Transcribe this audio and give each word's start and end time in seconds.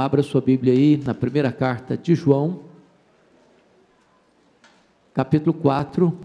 abra 0.00 0.22
sua 0.22 0.40
Bíblia 0.40 0.72
aí 0.72 0.96
na 0.96 1.12
primeira 1.12 1.52
carta 1.52 1.96
de 1.96 2.14
João, 2.14 2.62
capítulo 5.12 5.52
4, 5.52 6.18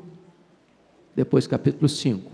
depois 1.13 1.45
capítulo 1.45 1.89
5. 1.89 2.31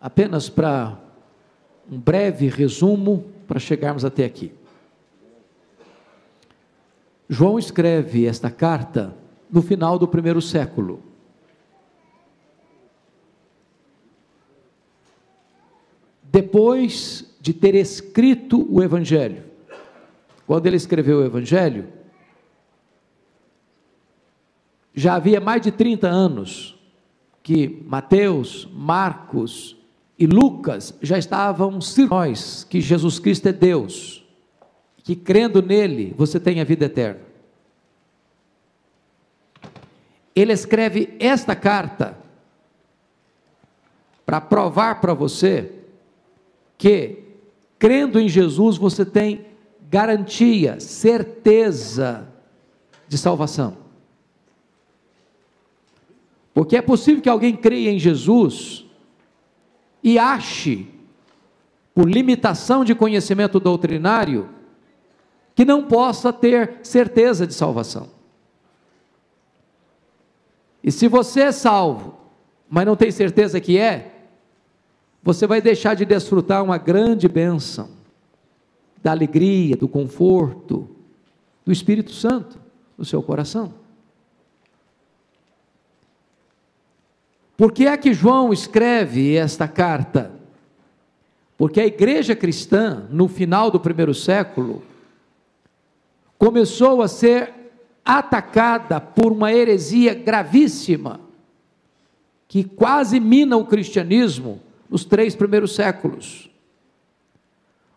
Apenas 0.00 0.48
para 0.48 0.98
um 1.90 1.98
breve 1.98 2.48
resumo 2.48 3.30
para 3.46 3.60
chegarmos 3.60 4.04
até 4.04 4.24
aqui. 4.24 4.52
João 7.28 7.58
escreve 7.58 8.26
esta 8.26 8.50
carta 8.50 9.14
no 9.50 9.62
final 9.62 9.98
do 9.98 10.08
primeiro 10.08 10.40
século. 10.40 11.11
Depois 16.32 17.36
de 17.42 17.52
ter 17.52 17.74
escrito 17.74 18.66
o 18.74 18.82
Evangelho. 18.82 19.44
Quando 20.46 20.66
ele 20.66 20.76
escreveu 20.76 21.18
o 21.18 21.24
Evangelho, 21.24 21.88
já 24.94 25.16
havia 25.16 25.42
mais 25.42 25.60
de 25.60 25.70
30 25.70 26.08
anos 26.08 26.78
que 27.42 27.84
Mateus, 27.86 28.66
Marcos 28.72 29.76
e 30.18 30.26
Lucas 30.26 30.94
já 31.02 31.18
estavam 31.18 31.78
nós 32.08 32.64
que 32.64 32.80
Jesus 32.80 33.18
Cristo 33.18 33.48
é 33.48 33.52
Deus, 33.52 34.26
que 35.04 35.14
crendo 35.14 35.60
nele 35.60 36.14
você 36.16 36.40
tem 36.40 36.62
a 36.62 36.64
vida 36.64 36.86
eterna. 36.86 37.20
Ele 40.34 40.54
escreve 40.54 41.14
esta 41.20 41.54
carta 41.54 42.16
para 44.24 44.40
provar 44.40 44.98
para 44.98 45.12
você 45.12 45.81
que 46.82 47.18
crendo 47.78 48.18
em 48.18 48.28
Jesus 48.28 48.76
você 48.76 49.04
tem 49.04 49.46
garantia, 49.88 50.80
certeza 50.80 52.26
de 53.06 53.16
salvação. 53.16 53.76
Porque 56.52 56.76
é 56.76 56.82
possível 56.82 57.22
que 57.22 57.28
alguém 57.28 57.54
creia 57.54 57.88
em 57.88 58.00
Jesus 58.00 58.84
e 60.02 60.18
ache, 60.18 60.88
por 61.94 62.10
limitação 62.10 62.84
de 62.84 62.96
conhecimento 62.96 63.60
doutrinário, 63.60 64.48
que 65.54 65.64
não 65.64 65.84
possa 65.84 66.32
ter 66.32 66.80
certeza 66.82 67.46
de 67.46 67.54
salvação. 67.54 68.08
E 70.82 70.90
se 70.90 71.06
você 71.06 71.42
é 71.42 71.52
salvo, 71.52 72.18
mas 72.68 72.84
não 72.84 72.96
tem 72.96 73.12
certeza 73.12 73.60
que 73.60 73.78
é, 73.78 74.11
você 75.22 75.46
vai 75.46 75.60
deixar 75.60 75.94
de 75.94 76.04
desfrutar 76.04 76.64
uma 76.64 76.78
grande 76.78 77.28
bênção 77.28 77.90
da 79.02 79.12
alegria, 79.12 79.76
do 79.76 79.86
conforto, 79.86 80.88
do 81.64 81.72
Espírito 81.72 82.10
Santo 82.12 82.58
no 82.98 83.04
seu 83.04 83.22
coração. 83.22 83.74
Por 87.56 87.72
que 87.72 87.86
é 87.86 87.96
que 87.96 88.12
João 88.12 88.52
escreve 88.52 89.36
esta 89.36 89.68
carta? 89.68 90.32
Porque 91.56 91.80
a 91.80 91.86
igreja 91.86 92.34
cristã, 92.34 93.06
no 93.10 93.28
final 93.28 93.70
do 93.70 93.78
primeiro 93.78 94.12
século, 94.12 94.82
começou 96.36 97.02
a 97.02 97.06
ser 97.06 97.52
atacada 98.04 99.00
por 99.00 99.30
uma 99.30 99.52
heresia 99.52 100.12
gravíssima, 100.12 101.20
que 102.48 102.64
quase 102.64 103.20
mina 103.20 103.56
o 103.56 103.64
cristianismo 103.64 104.60
nos 104.92 105.06
três 105.06 105.34
primeiros 105.34 105.74
séculos. 105.74 106.50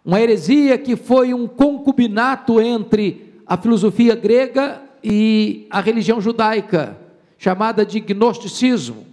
Uma 0.03 0.21
heresia 0.21 0.77
que 0.77 0.95
foi 0.95 1.33
um 1.33 1.45
concubinato 1.45 2.61
entre 2.61 3.33
a 3.45 3.57
filosofia 3.57 4.15
grega 4.15 4.81
e 5.03 5.67
a 5.69 5.81
religião 5.81 6.21
judaica, 6.21 6.97
chamada 7.37 7.85
de 7.85 7.99
gnosticismo. 7.99 9.05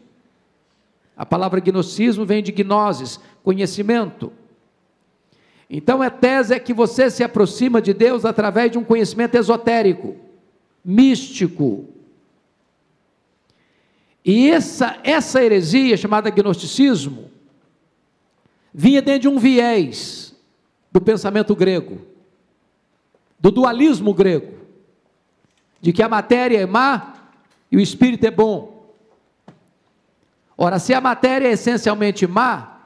A 1.16 1.26
palavra 1.26 1.59
gnosticismo 1.59 2.25
vem 2.25 2.41
de 2.41 2.53
gnosis, 2.53 3.19
conhecimento. 3.43 4.32
Então 5.69 6.00
a 6.03 6.09
tese 6.09 6.54
é 6.54 6.60
que 6.60 6.72
você 6.72 7.10
se 7.10 7.25
aproxima 7.25 7.82
de 7.82 7.93
Deus 7.93 8.25
através 8.25 8.70
de 8.70 8.78
um 8.78 8.84
conhecimento 8.84 9.34
esotérico, 9.34 10.14
místico. 10.84 11.87
E 14.25 14.50
essa, 14.50 15.00
essa 15.03 15.43
heresia, 15.43 15.97
chamada 15.97 16.31
gnosticismo, 16.31 17.31
vinha 18.72 19.03
dentro 19.03 19.22
de 19.22 19.28
um 19.28 19.38
viés 19.38 20.34
do 20.91 21.00
pensamento 21.00 21.55
grego, 21.55 22.00
do 23.38 23.50
dualismo 23.50 24.15
grego, 24.15 24.55
de 25.81 25.93
que 25.93 26.03
a 26.03 26.09
matéria 26.09 26.59
é 26.59 26.66
má 26.66 27.15
e 27.71 27.77
o 27.77 27.81
espírito 27.81 28.25
é 28.25 28.31
bom. 28.31 28.94
Ora, 30.56 30.78
se 30.78 30.94
a 30.94 31.00
matéria 31.00 31.49
é 31.49 31.53
essencialmente 31.53 32.27
má, 32.27 32.81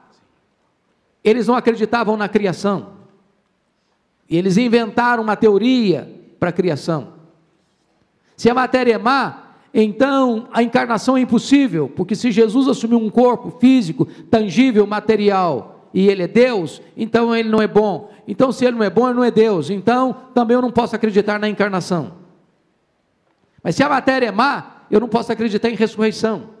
eles 1.23 1.47
não 1.47 1.55
acreditavam 1.55 2.17
na 2.17 2.27
criação. 2.27 2.93
E 4.29 4.37
eles 4.37 4.57
inventaram 4.57 5.21
uma 5.21 5.35
teoria 5.35 6.11
para 6.39 6.49
a 6.49 6.53
criação. 6.53 7.13
Se 8.35 8.49
a 8.49 8.53
matéria 8.53 8.93
é 8.93 8.97
má, 8.97 9.43
então 9.73 10.47
a 10.51 10.63
encarnação 10.63 11.17
é 11.17 11.21
impossível, 11.21 11.89
porque 11.89 12.15
se 12.15 12.31
Jesus 12.31 12.67
assumiu 12.67 12.97
um 12.97 13.09
corpo 13.09 13.51
físico, 13.59 14.05
tangível, 14.05 14.87
material, 14.87 15.76
e 15.97 16.09
ele 16.09 16.21
é 16.21 16.27
Deus, 16.27 16.79
então 16.95 17.35
ele 17.35 17.49
não 17.49 17.59
é 17.59 17.67
bom. 17.67 18.11
Então, 18.27 18.51
se 18.51 18.63
ele 18.63 18.77
não 18.77 18.83
é 18.83 18.89
bom, 18.89 19.07
ele 19.07 19.15
não 19.15 19.23
é 19.23 19.31
Deus. 19.31 19.71
Então, 19.71 20.15
também 20.31 20.53
eu 20.53 20.61
não 20.61 20.69
posso 20.69 20.95
acreditar 20.95 21.39
na 21.39 21.49
encarnação. 21.49 22.17
Mas 23.63 23.73
se 23.73 23.81
a 23.81 23.89
matéria 23.89 24.27
é 24.27 24.31
má, 24.31 24.83
eu 24.91 24.99
não 24.99 25.07
posso 25.07 25.31
acreditar 25.31 25.71
em 25.71 25.75
ressurreição. 25.75 26.51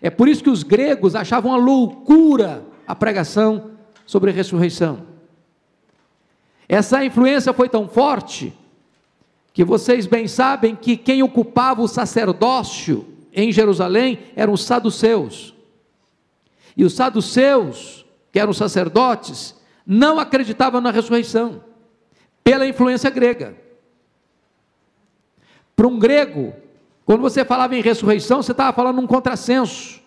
É 0.00 0.10
por 0.10 0.26
isso 0.26 0.42
que 0.42 0.50
os 0.50 0.64
gregos 0.64 1.14
achavam 1.14 1.52
uma 1.52 1.56
loucura 1.56 2.64
a 2.88 2.92
pregação 2.96 3.70
sobre 4.04 4.32
a 4.32 4.34
ressurreição. 4.34 5.06
Essa 6.68 7.04
influência 7.04 7.52
foi 7.52 7.68
tão 7.68 7.86
forte 7.86 8.52
que 9.52 9.62
vocês 9.62 10.08
bem 10.08 10.26
sabem 10.26 10.74
que 10.74 10.96
quem 10.96 11.22
ocupava 11.22 11.80
o 11.80 11.86
sacerdócio 11.86 13.06
em 13.32 13.52
Jerusalém 13.52 14.18
eram 14.34 14.54
os 14.54 14.64
saduceus. 14.64 15.54
E 16.76 16.84
os 16.84 16.94
saduceus, 16.94 18.04
que 18.30 18.38
eram 18.38 18.52
sacerdotes, 18.52 19.54
não 19.86 20.18
acreditavam 20.18 20.80
na 20.80 20.90
ressurreição, 20.90 21.62
pela 22.42 22.66
influência 22.66 23.10
grega. 23.10 23.56
Para 25.76 25.86
um 25.86 25.98
grego, 25.98 26.54
quando 27.04 27.20
você 27.20 27.44
falava 27.44 27.76
em 27.76 27.82
ressurreição, 27.82 28.42
você 28.42 28.52
estava 28.52 28.72
falando 28.72 29.00
um 29.00 29.06
contrassenso. 29.06 30.00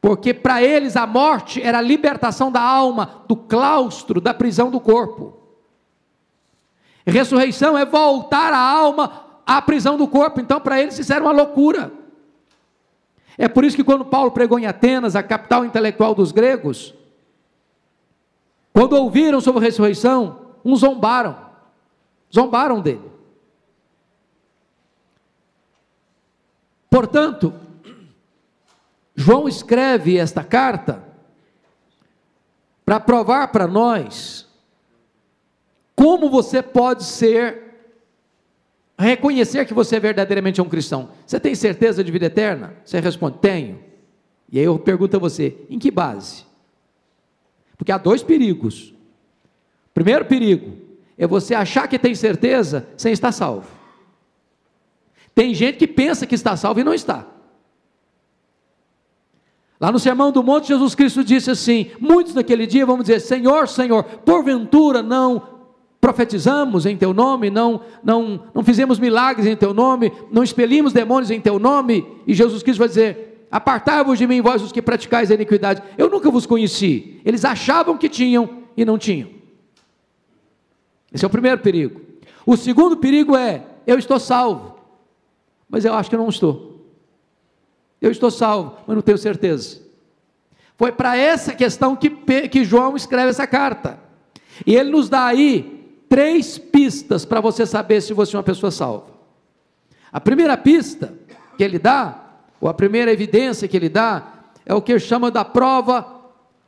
Porque 0.00 0.34
para 0.34 0.62
eles 0.62 0.96
a 0.96 1.06
morte 1.06 1.62
era 1.62 1.78
a 1.78 1.82
libertação 1.82 2.50
da 2.50 2.60
alma, 2.60 3.22
do 3.28 3.36
claustro, 3.36 4.20
da 4.20 4.34
prisão 4.34 4.70
do 4.70 4.80
corpo. 4.80 5.38
Ressurreição 7.06 7.76
é 7.76 7.84
voltar 7.84 8.52
a 8.52 8.58
alma 8.58 9.24
à 9.46 9.60
prisão 9.60 9.96
do 9.96 10.08
corpo. 10.08 10.40
Então, 10.40 10.60
para 10.60 10.80
eles, 10.80 10.98
isso 10.98 11.12
era 11.12 11.22
uma 11.22 11.32
loucura. 11.32 11.92
É 13.38 13.48
por 13.48 13.64
isso 13.64 13.76
que, 13.76 13.84
quando 13.84 14.04
Paulo 14.04 14.30
pregou 14.30 14.58
em 14.58 14.66
Atenas, 14.66 15.16
a 15.16 15.22
capital 15.22 15.64
intelectual 15.64 16.14
dos 16.14 16.32
gregos, 16.32 16.94
quando 18.72 18.94
ouviram 18.94 19.40
sobre 19.40 19.60
a 19.60 19.64
ressurreição, 19.64 20.54
uns 20.64 20.80
zombaram, 20.80 21.36
zombaram 22.32 22.80
dele. 22.80 23.10
Portanto, 26.88 27.54
João 29.14 29.48
escreve 29.48 30.18
esta 30.18 30.42
carta 30.42 31.02
para 32.84 33.00
provar 33.00 33.48
para 33.48 33.66
nós 33.66 34.46
como 35.94 36.28
você 36.28 36.62
pode 36.62 37.04
ser, 37.04 37.71
reconhecer 39.02 39.64
que 39.66 39.74
você 39.74 39.96
é 39.96 40.00
verdadeiramente 40.00 40.60
um 40.60 40.68
cristão. 40.68 41.10
Você 41.26 41.38
tem 41.38 41.54
certeza 41.54 42.02
de 42.02 42.10
vida 42.10 42.26
eterna? 42.26 42.74
Você 42.84 43.00
responde: 43.00 43.38
Tenho. 43.38 43.80
E 44.50 44.58
aí 44.58 44.64
eu 44.64 44.78
pergunto 44.78 45.16
a 45.16 45.20
você: 45.20 45.56
em 45.68 45.78
que 45.78 45.90
base? 45.90 46.44
Porque 47.76 47.92
há 47.92 47.98
dois 47.98 48.22
perigos. 48.22 48.94
Primeiro 49.92 50.24
perigo 50.24 50.76
é 51.18 51.26
você 51.26 51.54
achar 51.54 51.88
que 51.88 51.98
tem 51.98 52.14
certeza 52.14 52.86
sem 52.96 53.12
estar 53.12 53.32
salvo. 53.32 53.68
Tem 55.34 55.54
gente 55.54 55.78
que 55.78 55.86
pensa 55.86 56.26
que 56.26 56.34
está 56.34 56.56
salvo 56.56 56.80
e 56.80 56.84
não 56.84 56.94
está. 56.94 57.26
Lá 59.80 59.90
no 59.90 59.98
Sermão 59.98 60.30
do 60.30 60.44
Monte, 60.44 60.68
Jesus 60.68 60.94
Cristo 60.94 61.24
disse 61.24 61.50
assim: 61.50 61.90
muitos 61.98 62.34
naquele 62.34 62.66
dia 62.66 62.86
vão 62.86 62.98
dizer: 62.98 63.20
Senhor, 63.20 63.66
Senhor, 63.66 64.04
porventura 64.04 65.02
não 65.02 65.61
profetizamos 66.02 66.84
em 66.84 66.96
teu 66.96 67.14
nome, 67.14 67.48
não, 67.48 67.80
não, 68.02 68.42
não 68.52 68.64
fizemos 68.64 68.98
milagres 68.98 69.46
em 69.46 69.54
teu 69.54 69.72
nome, 69.72 70.12
não 70.32 70.42
expelimos 70.42 70.92
demônios 70.92 71.30
em 71.30 71.40
teu 71.40 71.60
nome, 71.60 72.04
e 72.26 72.34
Jesus 72.34 72.60
Cristo 72.60 72.80
vai 72.80 72.88
dizer: 72.88 73.46
Apartai-vos 73.48 74.18
de 74.18 74.26
mim, 74.26 74.40
vós 74.40 74.60
os 74.62 74.72
que 74.72 74.82
praticais 74.82 75.30
a 75.30 75.34
iniquidade, 75.34 75.80
eu 75.96 76.10
nunca 76.10 76.28
vos 76.28 76.44
conheci. 76.44 77.20
Eles 77.24 77.44
achavam 77.44 77.96
que 77.96 78.08
tinham 78.08 78.64
e 78.76 78.84
não 78.84 78.98
tinham. 78.98 79.30
Esse 81.14 81.24
é 81.24 81.28
o 81.28 81.30
primeiro 81.30 81.60
perigo. 81.60 82.00
O 82.44 82.56
segundo 82.56 82.96
perigo 82.96 83.36
é: 83.36 83.64
eu 83.86 83.96
estou 83.96 84.18
salvo, 84.18 84.80
mas 85.68 85.84
eu 85.84 85.94
acho 85.94 86.10
que 86.10 86.16
não 86.16 86.28
estou. 86.28 86.84
Eu 88.00 88.10
estou 88.10 88.32
salvo, 88.32 88.74
mas 88.88 88.96
não 88.96 89.02
tenho 89.02 89.18
certeza. 89.18 89.80
Foi 90.76 90.90
para 90.90 91.16
essa 91.16 91.54
questão 91.54 91.94
que, 91.94 92.10
que 92.48 92.64
João 92.64 92.96
escreve 92.96 93.30
essa 93.30 93.46
carta. 93.46 94.00
E 94.66 94.74
ele 94.74 94.90
nos 94.90 95.08
dá 95.08 95.26
aí 95.26 95.81
três 96.12 96.58
pistas 96.58 97.24
para 97.24 97.40
você 97.40 97.64
saber 97.64 98.02
se 98.02 98.12
você 98.12 98.36
é 98.36 98.38
uma 98.38 98.42
pessoa 98.42 98.70
salva. 98.70 99.06
A 100.12 100.20
primeira 100.20 100.58
pista 100.58 101.14
que 101.56 101.64
ele 101.64 101.78
dá, 101.78 102.34
ou 102.60 102.68
a 102.68 102.74
primeira 102.74 103.10
evidência 103.10 103.66
que 103.66 103.74
ele 103.74 103.88
dá, 103.88 104.30
é 104.66 104.74
o 104.74 104.82
que 104.82 104.98
chama 104.98 105.30
da 105.30 105.42
prova 105.42 106.20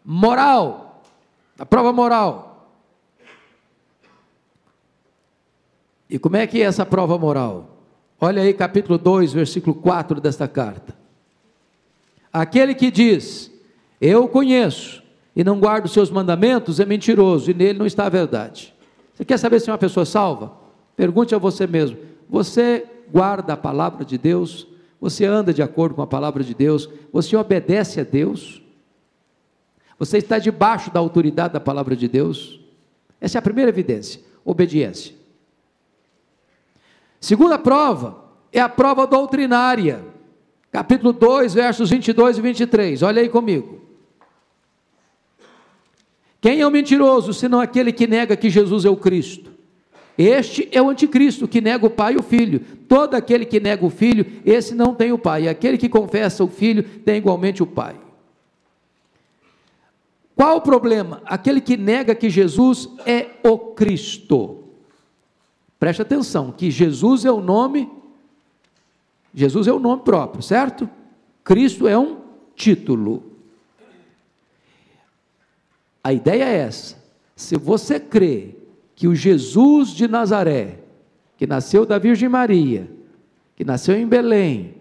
moral. 0.02 1.02
A 1.58 1.66
prova 1.66 1.92
moral. 1.92 2.70
E 6.08 6.18
como 6.18 6.38
é 6.38 6.46
que 6.46 6.62
é 6.62 6.64
essa 6.64 6.86
prova 6.86 7.18
moral? 7.18 7.68
Olha 8.18 8.40
aí 8.40 8.54
capítulo 8.54 8.96
2, 8.96 9.34
versículo 9.34 9.74
4 9.74 10.22
desta 10.22 10.48
carta. 10.48 10.96
Aquele 12.32 12.74
que 12.74 12.90
diz: 12.90 13.50
Eu 14.00 14.26
conheço 14.26 15.02
e 15.36 15.44
não 15.44 15.60
guardo 15.60 15.86
seus 15.86 16.10
mandamentos 16.10 16.80
é 16.80 16.86
mentiroso 16.86 17.50
e 17.50 17.54
nele 17.54 17.78
não 17.78 17.84
está 17.84 18.06
a 18.06 18.08
verdade. 18.08 18.73
Você 19.14 19.24
quer 19.24 19.38
saber 19.38 19.60
se 19.60 19.70
é 19.70 19.72
uma 19.72 19.78
pessoa 19.78 20.04
salva? 20.04 20.52
Pergunte 20.96 21.34
a 21.34 21.38
você 21.38 21.66
mesmo: 21.66 21.98
Você 22.28 22.86
guarda 23.10 23.52
a 23.52 23.56
palavra 23.56 24.04
de 24.04 24.18
Deus? 24.18 24.66
Você 25.00 25.24
anda 25.24 25.52
de 25.52 25.62
acordo 25.62 25.94
com 25.94 26.02
a 26.02 26.06
palavra 26.06 26.42
de 26.42 26.54
Deus? 26.54 26.88
Você 27.12 27.36
obedece 27.36 28.00
a 28.00 28.04
Deus? 28.04 28.62
Você 29.98 30.18
está 30.18 30.38
debaixo 30.38 30.90
da 30.90 30.98
autoridade 31.00 31.54
da 31.54 31.60
palavra 31.60 31.94
de 31.94 32.08
Deus? 32.08 32.60
Essa 33.20 33.38
é 33.38 33.40
a 33.40 33.42
primeira 33.42 33.70
evidência: 33.70 34.20
obediência. 34.44 35.14
Segunda 37.20 37.58
prova 37.58 38.24
é 38.52 38.60
a 38.60 38.68
prova 38.68 39.06
doutrinária 39.06 40.14
capítulo 40.74 41.12
2, 41.12 41.54
versos 41.54 41.90
22 41.90 42.38
e 42.38 42.40
23. 42.40 43.02
Olha 43.02 43.22
aí 43.22 43.28
comigo. 43.28 43.83
Quem 46.44 46.60
é 46.60 46.66
o 46.66 46.70
mentiroso, 46.70 47.32
senão 47.32 47.58
aquele 47.58 47.90
que 47.90 48.06
nega 48.06 48.36
que 48.36 48.50
Jesus 48.50 48.84
é 48.84 48.90
o 48.90 48.98
Cristo? 48.98 49.50
Este 50.18 50.68
é 50.70 50.82
o 50.82 50.90
anticristo, 50.90 51.48
que 51.48 51.58
nega 51.58 51.86
o 51.86 51.88
pai 51.88 52.12
e 52.12 52.16
o 52.18 52.22
filho. 52.22 52.60
Todo 52.86 53.14
aquele 53.14 53.46
que 53.46 53.58
nega 53.58 53.82
o 53.82 53.88
filho, 53.88 54.26
esse 54.44 54.74
não 54.74 54.94
tem 54.94 55.10
o 55.10 55.16
pai. 55.16 55.44
E 55.44 55.48
aquele 55.48 55.78
que 55.78 55.88
confessa 55.88 56.44
o 56.44 56.46
filho, 56.46 56.82
tem 56.82 57.16
igualmente 57.16 57.62
o 57.62 57.66
pai. 57.66 57.96
Qual 60.36 60.58
o 60.58 60.60
problema? 60.60 61.22
Aquele 61.24 61.62
que 61.62 61.78
nega 61.78 62.14
que 62.14 62.28
Jesus 62.28 62.90
é 63.06 63.30
o 63.42 63.56
Cristo. 63.56 64.64
Preste 65.80 66.02
atenção, 66.02 66.52
que 66.52 66.70
Jesus 66.70 67.24
é 67.24 67.32
o 67.32 67.40
nome 67.40 67.90
Jesus 69.32 69.66
é 69.66 69.72
o 69.72 69.80
nome 69.80 70.02
próprio, 70.02 70.42
certo? 70.42 70.86
Cristo 71.42 71.88
é 71.88 71.96
um 71.96 72.18
título. 72.54 73.33
A 76.04 76.12
ideia 76.12 76.44
é 76.44 76.56
essa. 76.58 77.02
Se 77.34 77.56
você 77.56 77.98
crê 77.98 78.50
que 78.94 79.08
o 79.08 79.14
Jesus 79.14 79.88
de 79.88 80.06
Nazaré, 80.06 80.80
que 81.38 81.46
nasceu 81.46 81.86
da 81.86 81.98
Virgem 81.98 82.28
Maria, 82.28 82.88
que 83.56 83.64
nasceu 83.64 83.96
em 83.96 84.06
Belém, 84.06 84.74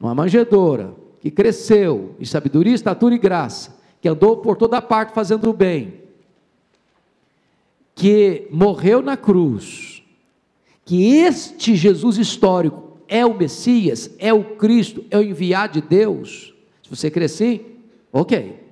numa 0.00 0.14
manjedoura, 0.14 0.94
que 1.20 1.30
cresceu 1.30 2.16
em 2.18 2.24
sabedoria, 2.24 2.74
estatura 2.74 3.14
e 3.14 3.18
graça, 3.18 3.78
que 4.00 4.08
andou 4.08 4.38
por 4.38 4.56
toda 4.56 4.80
parte 4.80 5.12
fazendo 5.12 5.50
o 5.50 5.52
bem, 5.52 6.00
que 7.94 8.48
morreu 8.50 9.02
na 9.02 9.18
cruz, 9.18 10.02
que 10.86 11.16
este 11.16 11.76
Jesus 11.76 12.16
histórico 12.16 12.98
é 13.06 13.26
o 13.26 13.36
Messias, 13.36 14.10
é 14.18 14.32
o 14.32 14.56
Cristo, 14.56 15.04
é 15.10 15.18
o 15.18 15.22
enviado 15.22 15.74
de 15.74 15.86
Deus, 15.86 16.54
se 16.82 16.88
você 16.88 17.10
crê 17.10 17.26
assim, 17.26 17.60
ok. 18.10 18.69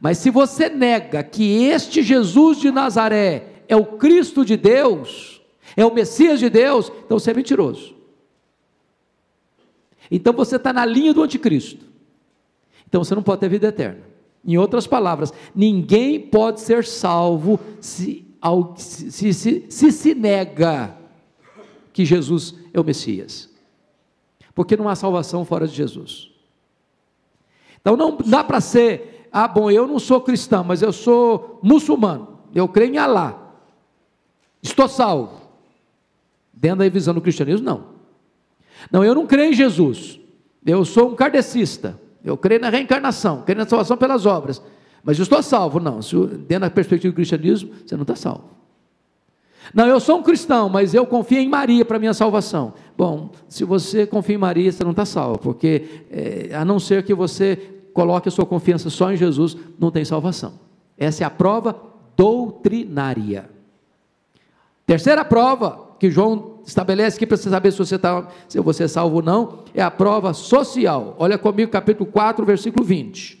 Mas 0.00 0.18
se 0.18 0.30
você 0.30 0.68
nega 0.68 1.22
que 1.22 1.64
este 1.64 2.02
Jesus 2.02 2.58
de 2.58 2.70
Nazaré 2.70 3.64
é 3.68 3.76
o 3.76 3.84
Cristo 3.84 4.44
de 4.44 4.56
Deus, 4.56 5.42
é 5.76 5.84
o 5.84 5.94
Messias 5.94 6.40
de 6.40 6.48
Deus, 6.48 6.90
então 7.04 7.18
você 7.18 7.30
é 7.30 7.34
mentiroso. 7.34 7.94
Então 10.10 10.32
você 10.32 10.56
está 10.56 10.72
na 10.72 10.84
linha 10.84 11.14
do 11.14 11.22
anticristo. 11.22 11.84
Então 12.88 13.04
você 13.04 13.14
não 13.14 13.22
pode 13.22 13.40
ter 13.40 13.48
vida 13.48 13.68
eterna. 13.68 14.02
Em 14.44 14.56
outras 14.56 14.86
palavras, 14.86 15.32
ninguém 15.54 16.18
pode 16.18 16.60
ser 16.60 16.84
salvo 16.84 17.60
se 17.78 18.30
se, 18.76 19.34
se, 19.34 19.66
se, 19.68 19.92
se 19.92 20.14
nega 20.14 20.96
que 21.92 22.04
Jesus 22.04 22.54
é 22.72 22.80
o 22.80 22.84
Messias. 22.84 23.50
Porque 24.54 24.76
não 24.76 24.88
há 24.88 24.94
salvação 24.94 25.44
fora 25.44 25.66
de 25.66 25.74
Jesus. 25.74 26.30
Então 27.80 27.96
não 27.96 28.16
dá 28.16 28.42
para 28.42 28.60
ser, 28.60 29.19
ah, 29.32 29.46
bom, 29.46 29.70
eu 29.70 29.86
não 29.86 29.98
sou 29.98 30.20
cristão, 30.20 30.64
mas 30.64 30.82
eu 30.82 30.92
sou 30.92 31.60
muçulmano. 31.62 32.38
Eu 32.54 32.66
creio 32.66 32.94
em 32.94 32.98
Alá. 32.98 33.52
Estou 34.62 34.88
salvo. 34.88 35.40
Dentro 36.52 36.80
da 36.80 36.88
visão 36.88 37.14
do 37.14 37.20
cristianismo, 37.20 37.64
não. 37.64 37.84
Não, 38.90 39.04
eu 39.04 39.14
não 39.14 39.26
creio 39.26 39.50
em 39.50 39.54
Jesus. 39.54 40.18
Eu 40.66 40.84
sou 40.84 41.10
um 41.10 41.14
kardecista. 41.14 41.98
Eu 42.24 42.36
creio 42.36 42.60
na 42.60 42.68
reencarnação, 42.68 43.42
creio 43.42 43.58
na 43.58 43.66
salvação 43.66 43.96
pelas 43.96 44.26
obras. 44.26 44.62
Mas 45.02 45.18
eu 45.18 45.22
estou 45.22 45.42
salvo. 45.42 45.80
Não, 45.80 46.00
dentro 46.00 46.60
da 46.60 46.70
perspectiva 46.70 47.12
do 47.12 47.14
cristianismo, 47.16 47.70
você 47.86 47.94
não 47.94 48.02
está 48.02 48.16
salvo. 48.16 48.44
Não, 49.72 49.86
eu 49.86 50.00
sou 50.00 50.18
um 50.18 50.22
cristão, 50.22 50.68
mas 50.68 50.94
eu 50.94 51.06
confio 51.06 51.38
em 51.38 51.48
Maria 51.48 51.84
para 51.84 51.98
minha 51.98 52.12
salvação. 52.12 52.74
Bom, 52.96 53.30
se 53.48 53.64
você 53.64 54.06
confia 54.06 54.34
em 54.34 54.38
Maria, 54.38 54.72
você 54.72 54.82
não 54.82 54.90
está 54.90 55.04
salvo, 55.04 55.38
porque 55.38 56.04
é, 56.10 56.54
a 56.54 56.64
não 56.64 56.80
ser 56.80 57.04
que 57.04 57.14
você 57.14 57.79
coloque 57.92 58.28
a 58.28 58.32
sua 58.32 58.46
confiança 58.46 58.90
só 58.90 59.12
em 59.12 59.16
Jesus, 59.16 59.56
não 59.78 59.90
tem 59.90 60.04
salvação. 60.04 60.54
Essa 60.96 61.24
é 61.24 61.26
a 61.26 61.30
prova 61.30 61.74
doutrinária. 62.16 63.48
Terceira 64.86 65.24
prova 65.24 65.90
que 65.98 66.10
João 66.10 66.58
estabelece 66.66 67.16
aqui 67.16 67.26
para 67.26 67.36
você 67.36 67.48
saber 67.48 67.72
se 67.72 67.78
você, 67.78 67.98
tá, 67.98 68.28
se 68.48 68.58
você 68.60 68.84
é 68.84 68.88
salvo 68.88 69.16
ou 69.16 69.22
não, 69.22 69.64
é 69.74 69.82
a 69.82 69.90
prova 69.90 70.32
social. 70.32 71.14
Olha 71.18 71.38
comigo, 71.38 71.70
capítulo 71.70 72.10
4, 72.10 72.44
versículo 72.44 72.84
20. 72.84 73.38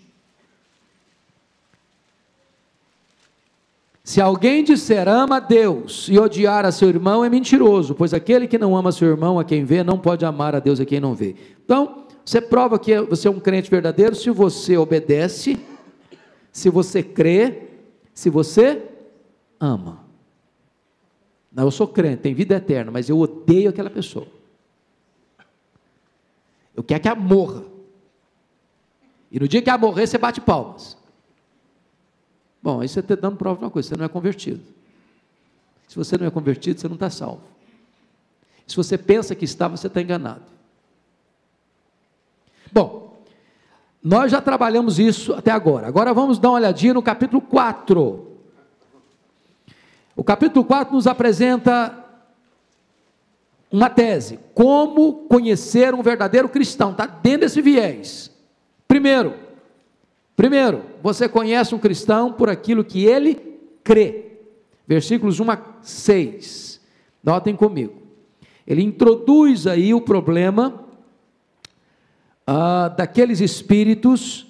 Se 4.02 4.20
alguém 4.20 4.64
disser 4.64 5.08
ama 5.08 5.36
a 5.36 5.40
Deus 5.40 6.08
e 6.08 6.18
odiar 6.18 6.64
a 6.64 6.72
seu 6.72 6.88
irmão, 6.88 7.24
é 7.24 7.28
mentiroso, 7.28 7.94
pois 7.94 8.12
aquele 8.12 8.48
que 8.48 8.58
não 8.58 8.76
ama 8.76 8.90
seu 8.90 9.08
irmão, 9.08 9.38
a 9.38 9.44
quem 9.44 9.64
vê, 9.64 9.84
não 9.84 9.98
pode 9.98 10.24
amar 10.24 10.54
a 10.54 10.58
Deus 10.58 10.80
a 10.80 10.84
quem 10.84 10.98
não 10.98 11.14
vê. 11.14 11.36
Então, 11.64 12.06
você 12.24 12.40
prova 12.40 12.78
que 12.78 13.00
você 13.02 13.28
é 13.28 13.30
um 13.30 13.40
crente 13.40 13.70
verdadeiro 13.70 14.14
se 14.14 14.30
você 14.30 14.76
obedece, 14.76 15.58
se 16.52 16.68
você 16.68 17.02
crê, 17.02 17.68
se 18.14 18.30
você 18.30 18.88
ama. 19.58 20.04
Não, 21.52 21.64
eu 21.64 21.70
sou 21.70 21.88
crente, 21.88 22.22
tem 22.22 22.34
vida 22.34 22.56
eterna, 22.56 22.90
mas 22.90 23.08
eu 23.08 23.18
odeio 23.18 23.70
aquela 23.70 23.90
pessoa. 23.90 24.26
Eu 26.74 26.84
quero 26.84 27.00
que 27.00 27.08
ela 27.08 27.18
morra. 27.18 27.64
E 29.30 29.38
no 29.38 29.48
dia 29.48 29.60
que 29.60 29.68
ela 29.68 29.78
morrer, 29.78 30.06
você 30.06 30.18
bate 30.18 30.40
palmas. 30.40 30.96
Bom, 32.62 32.80
aí 32.80 32.88
você 32.88 33.00
está 33.00 33.14
dando 33.14 33.36
prova 33.36 33.58
de 33.58 33.64
uma 33.64 33.70
coisa: 33.70 33.88
você 33.88 33.96
não 33.96 34.04
é 34.04 34.08
convertido. 34.08 34.60
Se 35.88 35.96
você 35.96 36.16
não 36.16 36.26
é 36.26 36.30
convertido, 36.30 36.80
você 36.80 36.86
não 36.86 36.94
está 36.94 37.10
salvo. 37.10 37.42
Se 38.66 38.76
você 38.76 38.96
pensa 38.96 39.34
que 39.34 39.44
está, 39.44 39.66
você 39.66 39.88
está 39.88 40.00
enganado. 40.00 40.44
Bom, 42.72 43.22
nós 44.02 44.30
já 44.30 44.40
trabalhamos 44.40 44.98
isso 44.98 45.32
até 45.34 45.50
agora. 45.50 45.86
Agora 45.86 46.14
vamos 46.14 46.38
dar 46.38 46.50
uma 46.50 46.56
olhadinha 46.58 46.94
no 46.94 47.02
capítulo 47.02 47.40
4. 47.42 48.26
O 50.16 50.24
capítulo 50.24 50.64
4 50.64 50.94
nos 50.94 51.06
apresenta 51.06 52.04
uma 53.70 53.90
tese: 53.90 54.38
como 54.54 55.26
conhecer 55.28 55.94
um 55.94 56.02
verdadeiro 56.02 56.48
cristão. 56.48 56.92
Está 56.92 57.06
dentro 57.06 57.40
desse 57.40 57.60
viés. 57.60 58.30
Primeiro, 58.86 59.34
Primeiro, 60.40 60.84
você 61.02 61.28
conhece 61.28 61.74
um 61.74 61.78
cristão 61.78 62.32
por 62.32 62.48
aquilo 62.48 62.82
que 62.82 63.04
ele 63.04 63.34
crê. 63.84 64.38
Versículos 64.88 65.38
1 65.38 65.50
a 65.50 65.58
6. 65.82 66.80
Notem 67.22 67.54
comigo. 67.54 67.92
Ele 68.66 68.82
introduz 68.82 69.66
aí 69.66 69.92
o 69.92 70.00
problema 70.00 70.82
ah, 72.52 72.88
daqueles 72.88 73.40
espíritos 73.40 74.44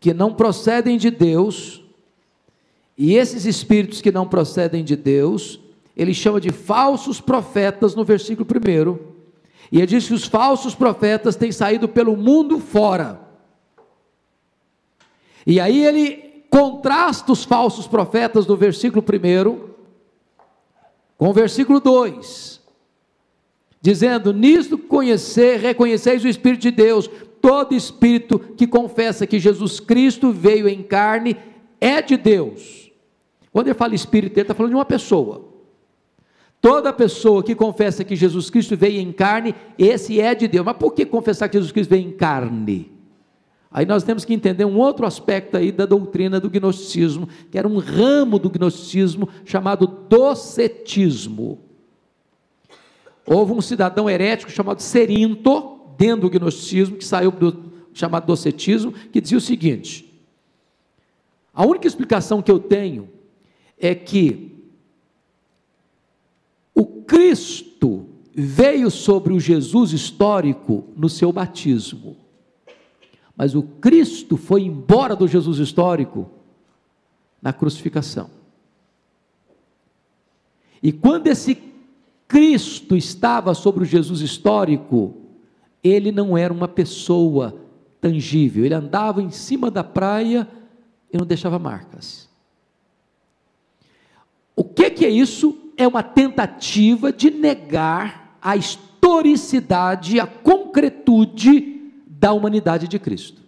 que 0.00 0.14
não 0.14 0.32
procedem 0.32 0.96
de 0.96 1.10
Deus 1.10 1.82
E 2.96 3.14
esses 3.14 3.44
espíritos 3.44 4.00
que 4.00 4.10
não 4.10 4.26
procedem 4.26 4.82
de 4.82 4.96
Deus, 4.96 5.60
ele 5.94 6.14
chama 6.14 6.40
de 6.40 6.50
falsos 6.50 7.20
profetas 7.20 7.94
no 7.94 8.04
versículo 8.04 8.48
1. 8.48 8.98
E 9.70 9.76
ele 9.76 9.86
diz 9.86 10.08
que 10.08 10.14
os 10.14 10.24
falsos 10.24 10.74
profetas 10.74 11.36
têm 11.36 11.52
saído 11.52 11.88
pelo 11.88 12.16
mundo 12.16 12.58
fora. 12.58 13.20
E 15.46 15.60
aí 15.60 15.84
ele 15.84 16.42
contrasta 16.50 17.30
os 17.30 17.44
falsos 17.44 17.86
profetas 17.86 18.46
do 18.46 18.56
versículo 18.56 19.04
1 19.04 19.68
com 21.18 21.28
o 21.28 21.32
versículo 21.34 21.80
2, 21.80 22.57
dizendo: 23.80 24.32
Nisto 24.32 24.76
conhecer, 24.76 25.58
reconheceis 25.58 26.24
o 26.24 26.28
Espírito 26.28 26.62
de 26.62 26.70
Deus, 26.70 27.08
todo 27.40 27.74
espírito 27.74 28.38
que 28.38 28.66
confessa 28.66 29.26
que 29.26 29.38
Jesus 29.38 29.80
Cristo 29.80 30.32
veio 30.32 30.68
em 30.68 30.82
carne 30.82 31.36
é 31.80 32.02
de 32.02 32.16
Deus. 32.16 32.90
Quando 33.52 33.68
ele 33.68 33.74
fala 33.74 33.94
espírito, 33.94 34.34
ele 34.34 34.42
está 34.42 34.54
falando 34.54 34.72
de 34.72 34.76
uma 34.76 34.84
pessoa. 34.84 35.48
Toda 36.60 36.92
pessoa 36.92 37.42
que 37.42 37.54
confessa 37.54 38.04
que 38.04 38.16
Jesus 38.16 38.50
Cristo 38.50 38.76
veio 38.76 39.00
em 39.00 39.12
carne, 39.12 39.54
esse 39.78 40.20
é 40.20 40.34
de 40.34 40.48
Deus. 40.48 40.66
Mas 40.66 40.76
por 40.76 40.92
que 40.92 41.06
confessar 41.06 41.48
que 41.48 41.56
Jesus 41.56 41.72
Cristo 41.72 41.90
veio 41.90 42.08
em 42.08 42.10
carne? 42.10 42.92
Aí 43.70 43.86
nós 43.86 44.02
temos 44.02 44.24
que 44.24 44.34
entender 44.34 44.64
um 44.64 44.78
outro 44.78 45.06
aspecto 45.06 45.56
aí 45.56 45.70
da 45.70 45.86
doutrina 45.86 46.40
do 46.40 46.50
gnosticismo, 46.50 47.28
que 47.50 47.58
era 47.58 47.68
um 47.68 47.78
ramo 47.78 48.38
do 48.38 48.50
gnosticismo 48.50 49.28
chamado 49.44 49.86
docetismo. 49.86 51.67
Houve 53.30 53.52
um 53.52 53.60
cidadão 53.60 54.08
herético 54.08 54.50
chamado 54.50 54.80
Serinto, 54.80 55.80
dentro 55.98 56.22
do 56.22 56.30
gnosticismo, 56.30 56.96
que 56.96 57.04
saiu 57.04 57.30
do 57.30 57.68
chamado 57.92 58.26
docetismo, 58.26 58.92
que 58.92 59.20
dizia 59.20 59.36
o 59.36 59.40
seguinte: 59.40 60.18
a 61.52 61.66
única 61.66 61.86
explicação 61.86 62.40
que 62.40 62.50
eu 62.50 62.58
tenho 62.58 63.10
é 63.78 63.94
que 63.94 64.56
o 66.74 66.86
Cristo 66.86 68.06
veio 68.34 68.90
sobre 68.90 69.34
o 69.34 69.40
Jesus 69.40 69.92
histórico 69.92 70.86
no 70.96 71.08
seu 71.08 71.30
batismo. 71.30 72.16
Mas 73.36 73.54
o 73.54 73.62
Cristo 73.62 74.36
foi 74.36 74.62
embora 74.62 75.14
do 75.14 75.28
Jesus 75.28 75.58
histórico 75.58 76.30
na 77.42 77.52
crucificação. 77.52 78.30
E 80.82 80.92
quando 80.92 81.26
esse 81.26 81.68
Cristo 82.28 82.94
estava 82.94 83.54
sobre 83.54 83.82
o 83.82 83.86
Jesus 83.86 84.20
histórico, 84.20 85.16
ele 85.82 86.12
não 86.12 86.36
era 86.36 86.52
uma 86.52 86.68
pessoa 86.68 87.60
tangível, 88.00 88.64
ele 88.64 88.74
andava 88.74 89.20
em 89.22 89.30
cima 89.30 89.70
da 89.70 89.82
praia 89.82 90.46
e 91.12 91.16
não 91.16 91.26
deixava 91.26 91.58
marcas. 91.58 92.28
O 94.54 94.62
que, 94.62 94.90
que 94.90 95.04
é 95.06 95.08
isso? 95.08 95.56
é 95.78 95.86
uma 95.86 96.02
tentativa 96.02 97.12
de 97.12 97.30
negar 97.30 98.36
a 98.42 98.56
historicidade, 98.56 100.18
a 100.18 100.26
concretude 100.26 101.92
da 102.04 102.32
humanidade 102.32 102.88
de 102.88 102.98
Cristo. 102.98 103.40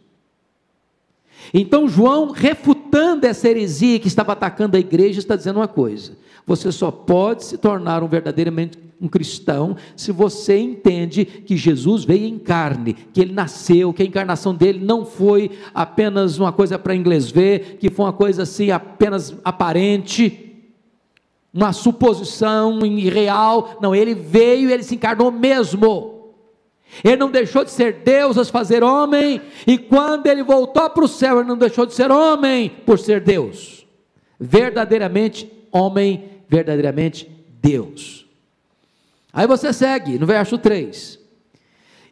Então, 1.53 1.89
João, 1.89 2.31
essa 3.27 3.49
heresia 3.49 3.99
que 3.99 4.09
estava 4.09 4.33
atacando 4.33 4.77
a 4.77 4.81
igreja, 4.81 5.19
está 5.19 5.37
dizendo 5.37 5.59
uma 5.59 5.69
coisa: 5.69 6.13
você 6.47 6.71
só 6.73 6.91
pode 6.91 7.45
se 7.45 7.59
tornar 7.59 8.03
um 8.03 8.09
verdadeiramente 8.09 8.79
um 9.01 9.09
cristão 9.09 9.77
se 9.97 10.13
você 10.13 10.59
entende 10.59 11.25
que 11.25 11.57
Jesus 11.57 12.05
veio 12.05 12.27
em 12.27 12.39
carne, 12.39 12.93
que 12.93 13.21
ele 13.21 13.33
nasceu, 13.33 13.95
que 13.95 14.03
a 14.03 14.07
encarnação 14.07 14.55
dele 14.55 14.85
não 14.85 15.07
foi 15.07 15.51
apenas 15.73 16.39
uma 16.39 16.53
coisa 16.53 16.79
para 16.79 16.95
inglês 16.95 17.31
ver, 17.31 17.79
que 17.81 17.91
foi 17.91 18.05
uma 18.05 18.13
coisa 18.13 18.43
assim 18.43 18.71
apenas 18.71 19.35
aparente 19.43 20.47
uma 21.53 21.73
suposição 21.73 22.85
irreal. 22.85 23.79
Não, 23.81 23.95
ele 23.95 24.15
veio 24.15 24.71
ele 24.71 24.83
se 24.83 24.95
encarnou 24.95 25.33
mesmo. 25.33 26.20
Ele 27.05 27.17
não 27.17 27.31
deixou 27.31 27.65
de 27.65 27.71
ser 27.71 28.03
Deus 28.05 28.37
a 28.37 28.45
fazer 28.45 28.83
homem, 28.83 29.41
e 29.67 29.79
quando 29.79 30.27
ele 30.27 30.43
voltou 30.43 30.91
para 30.91 31.05
o 31.05 31.09
céu, 31.09 31.39
ele 31.39 31.49
não 31.49 31.57
deixou 31.57 31.87
de 31.87 31.95
ser 31.95 32.11
homem 32.11 32.71
por 32.85 32.99
ser 32.99 33.21
Deus. 33.21 33.87
Verdadeiramente 34.39 35.51
homem, 35.71 36.25
verdadeiramente 36.49 37.31
Deus. 37.61 38.27
Aí 39.33 39.47
você 39.47 39.73
segue 39.73 40.19
no 40.19 40.27
verso 40.27 40.59
3. 40.59 41.19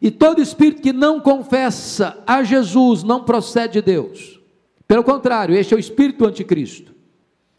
E 0.00 0.11
todo 0.11 0.40
espírito 0.40 0.82
que 0.82 0.92
não 0.92 1.20
confessa 1.20 2.23
a 2.26 2.42
Jesus 2.44 3.02
não 3.02 3.25
procede 3.25 3.75
de 3.75 3.82
Deus. 3.82 4.40
Pelo 4.87 5.02
contrário, 5.02 5.54
este 5.54 5.75
é 5.75 5.76
o 5.76 5.80
espírito 5.80 6.25
anticristo 6.25 6.99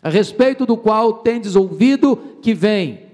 a 0.01 0.09
respeito 0.09 0.65
do 0.65 0.77
qual 0.77 1.13
tendes 1.13 1.55
ouvido 1.55 2.15
que 2.41 2.53
vem 2.53 3.07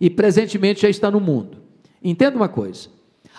e 0.00 0.08
presentemente 0.08 0.82
já 0.82 0.88
está 0.88 1.10
no 1.10 1.20
mundo. 1.20 1.58
Entenda 2.02 2.36
uma 2.36 2.48
coisa: 2.48 2.88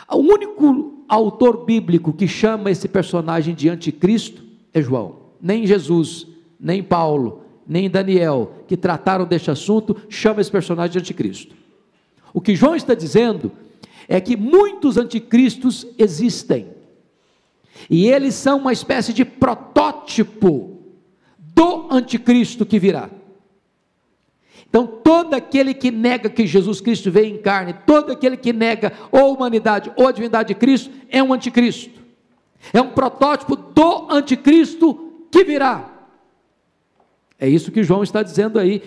o 0.09 0.17
único 0.17 1.05
autor 1.07 1.65
bíblico 1.65 2.13
que 2.13 2.27
chama 2.27 2.71
esse 2.71 2.87
personagem 2.87 3.53
de 3.53 3.69
anticristo 3.69 4.43
é 4.73 4.81
João. 4.81 5.17
Nem 5.41 5.65
Jesus, 5.65 6.27
nem 6.59 6.81
Paulo, 6.81 7.41
nem 7.67 7.89
Daniel, 7.89 8.53
que 8.67 8.75
trataram 8.75 9.25
deste 9.25 9.51
assunto, 9.51 9.95
chama 10.09 10.41
esse 10.41 10.51
personagem 10.51 10.93
de 10.93 10.99
anticristo. 10.99 11.55
O 12.33 12.41
que 12.41 12.55
João 12.55 12.75
está 12.75 12.93
dizendo 12.93 13.51
é 14.07 14.19
que 14.19 14.35
muitos 14.35 14.97
anticristos 14.97 15.85
existem. 15.97 16.67
E 17.89 18.07
eles 18.07 18.35
são 18.35 18.59
uma 18.59 18.73
espécie 18.73 19.13
de 19.13 19.23
protótipo 19.23 20.79
do 21.37 21.87
anticristo 21.91 22.65
que 22.65 22.79
virá. 22.79 23.09
Então, 24.73 24.87
todo 24.87 25.35
aquele 25.35 25.71
que 25.71 25.91
nega 25.91 26.31
que 26.31 26.47
Jesus 26.47 26.81
Cristo 26.81 27.11
veio 27.11 27.35
em 27.35 27.37
carne, 27.37 27.75
todo 27.85 28.11
aquele 28.11 28.35
que 28.35 28.51
nega 28.51 28.91
ou 29.11 29.19
a 29.19 29.27
humanidade 29.27 29.91
ou 29.95 30.07
a 30.07 30.11
divindade 30.11 30.47
de 30.47 30.55
Cristo, 30.55 30.89
é 31.11 31.21
um 31.21 31.31
anticristo. 31.31 32.01
É 32.73 32.81
um 32.81 32.89
protótipo 32.89 33.55
do 33.55 34.07
anticristo 34.09 35.27
que 35.29 35.43
virá. 35.43 36.07
É 37.39 37.47
isso 37.47 37.71
que 37.71 37.83
João 37.83 38.01
está 38.01 38.23
dizendo 38.23 38.57
aí. 38.57 38.81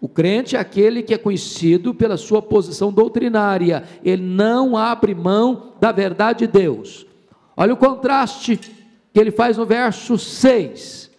O 0.00 0.08
crente 0.08 0.56
é 0.56 0.58
aquele 0.58 1.02
que 1.02 1.12
é 1.12 1.18
conhecido 1.18 1.92
pela 1.92 2.16
sua 2.16 2.40
posição 2.40 2.90
doutrinária, 2.90 3.84
ele 4.02 4.22
não 4.22 4.78
abre 4.78 5.14
mão 5.14 5.74
da 5.78 5.92
verdade 5.92 6.46
de 6.46 6.46
Deus. 6.46 7.06
Olha 7.54 7.74
o 7.74 7.76
contraste 7.76 8.56
que 9.12 9.20
ele 9.20 9.30
faz 9.30 9.58
no 9.58 9.66
verso 9.66 10.16
6. 10.16 11.10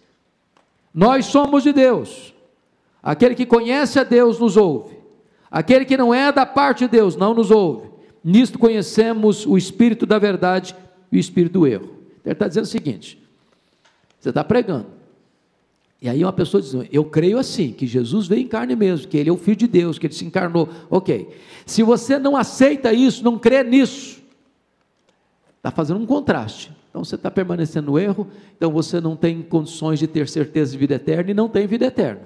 Nós 0.92 1.26
somos 1.26 1.62
de 1.62 1.72
Deus. 1.72 2.34
Aquele 3.02 3.34
que 3.34 3.46
conhece 3.46 3.98
a 3.98 4.04
Deus 4.04 4.38
nos 4.38 4.56
ouve. 4.56 4.96
Aquele 5.50 5.84
que 5.84 5.96
não 5.96 6.14
é 6.14 6.30
da 6.30 6.46
parte 6.46 6.80
de 6.84 6.88
Deus 6.88 7.16
não 7.16 7.34
nos 7.34 7.50
ouve. 7.50 7.90
Nisto 8.22 8.58
conhecemos 8.58 9.46
o 9.46 9.56
espírito 9.56 10.06
da 10.06 10.18
verdade 10.18 10.76
e 11.10 11.16
o 11.16 11.20
espírito 11.20 11.60
do 11.60 11.66
erro. 11.66 11.90
Ele 12.24 12.32
está 12.32 12.46
dizendo 12.46 12.64
o 12.64 12.68
seguinte: 12.68 13.20
você 14.18 14.28
está 14.28 14.44
pregando. 14.44 14.86
E 16.02 16.08
aí 16.08 16.22
uma 16.22 16.32
pessoa 16.32 16.62
diz: 16.62 16.74
Eu 16.92 17.04
creio 17.04 17.38
assim, 17.38 17.72
que 17.72 17.86
Jesus 17.86 18.26
veio 18.26 18.42
em 18.42 18.48
carne 18.48 18.76
mesmo, 18.76 19.08
que 19.08 19.16
Ele 19.16 19.30
é 19.30 19.32
o 19.32 19.36
Filho 19.36 19.56
de 19.56 19.66
Deus, 19.66 19.98
que 19.98 20.06
Ele 20.06 20.14
se 20.14 20.24
encarnou. 20.24 20.68
Ok. 20.88 21.28
Se 21.66 21.82
você 21.82 22.18
não 22.18 22.36
aceita 22.36 22.92
isso, 22.92 23.24
não 23.24 23.38
crê 23.38 23.62
nisso, 23.62 24.22
está 25.56 25.70
fazendo 25.70 26.00
um 26.00 26.06
contraste. 26.06 26.72
Então 26.88 27.04
você 27.04 27.14
está 27.14 27.30
permanecendo 27.30 27.92
no 27.92 27.98
erro, 27.98 28.26
então 28.56 28.70
você 28.72 29.00
não 29.00 29.14
tem 29.14 29.42
condições 29.42 29.98
de 29.98 30.06
ter 30.06 30.28
certeza 30.28 30.72
de 30.72 30.78
vida 30.78 30.94
eterna 30.94 31.30
e 31.30 31.34
não 31.34 31.48
tem 31.48 31.66
vida 31.66 31.86
eterna, 31.86 32.22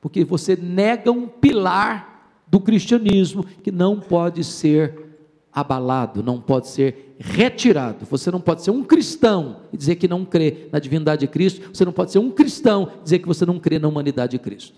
porque 0.00 0.24
você 0.24 0.56
nega 0.56 1.10
um 1.10 1.26
pilar 1.26 2.40
do 2.46 2.60
cristianismo 2.60 3.44
que 3.44 3.70
não 3.70 3.98
pode 3.98 4.42
ser 4.44 5.06
abalado, 5.52 6.22
não 6.22 6.40
pode 6.40 6.68
ser 6.68 7.16
retirado. 7.18 8.06
Você 8.06 8.30
não 8.30 8.40
pode 8.40 8.62
ser 8.62 8.70
um 8.70 8.84
cristão 8.84 9.62
e 9.72 9.76
dizer 9.76 9.96
que 9.96 10.06
não 10.06 10.24
crê 10.24 10.68
na 10.72 10.78
divindade 10.78 11.20
de 11.20 11.26
Cristo, 11.26 11.68
você 11.72 11.84
não 11.84 11.92
pode 11.92 12.12
ser 12.12 12.18
um 12.18 12.30
cristão 12.30 12.92
e 13.00 13.04
dizer 13.04 13.18
que 13.18 13.26
você 13.26 13.44
não 13.44 13.58
crê 13.58 13.78
na 13.78 13.88
humanidade 13.88 14.32
de 14.32 14.38
Cristo. 14.38 14.76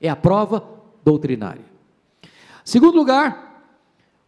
É 0.00 0.08
a 0.08 0.16
prova 0.16 0.62
doutrinária. 1.04 1.64
Segundo 2.64 2.96
lugar, 2.96 3.72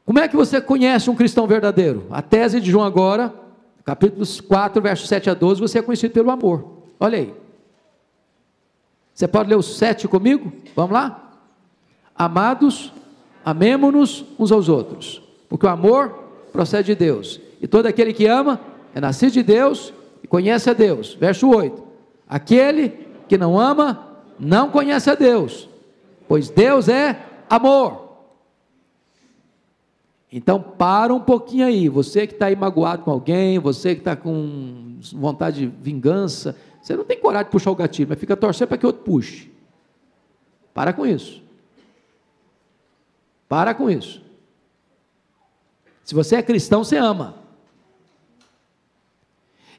como 0.04 0.18
é 0.18 0.28
que 0.28 0.37
você 0.37 0.61
conhece 0.61 1.09
um 1.09 1.14
cristão 1.14 1.47
verdadeiro? 1.47 2.06
A 2.11 2.21
tese 2.21 2.61
de 2.61 2.71
João 2.71 2.85
agora 2.85 3.47
capítulo 3.87 4.26
4, 4.49 4.83
versos 4.83 5.09
7 5.09 5.30
a 5.30 5.35
12, 5.35 5.61
você 5.61 5.78
é 5.78 5.83
conhecido 5.83 6.12
pelo 6.12 6.33
amor. 6.33 6.83
Olha 6.99 7.18
aí. 7.18 7.33
Você 9.17 9.27
pode 9.27 9.49
ler 9.49 9.57
o 9.57 9.63
7 9.63 10.07
comigo? 10.07 10.53
Vamos 10.75 10.93
lá? 10.93 11.33
Amados, 12.15 12.93
amemo-nos 13.43 14.27
uns 14.39 14.53
aos 14.53 14.69
outros, 14.69 15.23
porque 15.49 15.65
o 15.65 15.71
amor 15.71 16.11
procede 16.53 16.89
de 16.89 16.95
Deus. 16.95 17.41
E 17.59 17.67
todo 17.67 17.87
aquele 17.87 18.13
que 18.13 18.27
ama 18.27 18.61
é 18.95 19.01
nascido 19.01 19.33
de 19.33 19.43
Deus 19.43 19.91
e 20.23 20.27
conhece 20.27 20.69
a 20.69 20.75
Deus. 20.75 21.15
Verso 21.15 21.49
8: 21.49 21.83
Aquele 22.29 22.91
que 23.27 23.39
não 23.39 23.59
ama 23.59 24.07
não 24.39 24.69
conhece 24.69 25.09
a 25.09 25.15
Deus, 25.15 25.67
pois 26.29 26.51
Deus 26.51 26.87
é 26.87 27.19
amor. 27.49 28.05
Então, 30.31 30.61
para 30.61 31.15
um 31.15 31.21
pouquinho 31.21 31.65
aí. 31.65 31.89
Você 31.89 32.27
que 32.27 32.35
está 32.35 32.47
aí 32.47 32.57
magoado 32.57 33.03
com 33.03 33.11
alguém, 33.11 33.59
você 33.59 33.95
que 33.95 34.03
está 34.03 34.15
com 34.15 34.99
vontade 35.15 35.61
de 35.61 35.67
vingança, 35.67 36.55
Você 36.87 36.95
não 36.95 37.05
tem 37.05 37.19
coragem 37.19 37.47
de 37.47 37.50
puxar 37.50 37.73
o 37.73 37.75
gatilho, 37.75 38.09
mas 38.09 38.16
fica 38.16 38.37
torcendo 38.37 38.69
para 38.69 38.78
que 38.78 38.87
outro 38.87 39.02
puxe. 39.02 39.50
Para 40.73 40.93
com 40.93 41.05
isso. 41.05 41.43
Para 43.49 43.75
com 43.75 43.90
isso. 43.90 44.23
Se 46.05 46.14
você 46.14 46.37
é 46.37 46.43
cristão, 46.45 46.85
você 46.85 46.97
ama. 46.97 47.35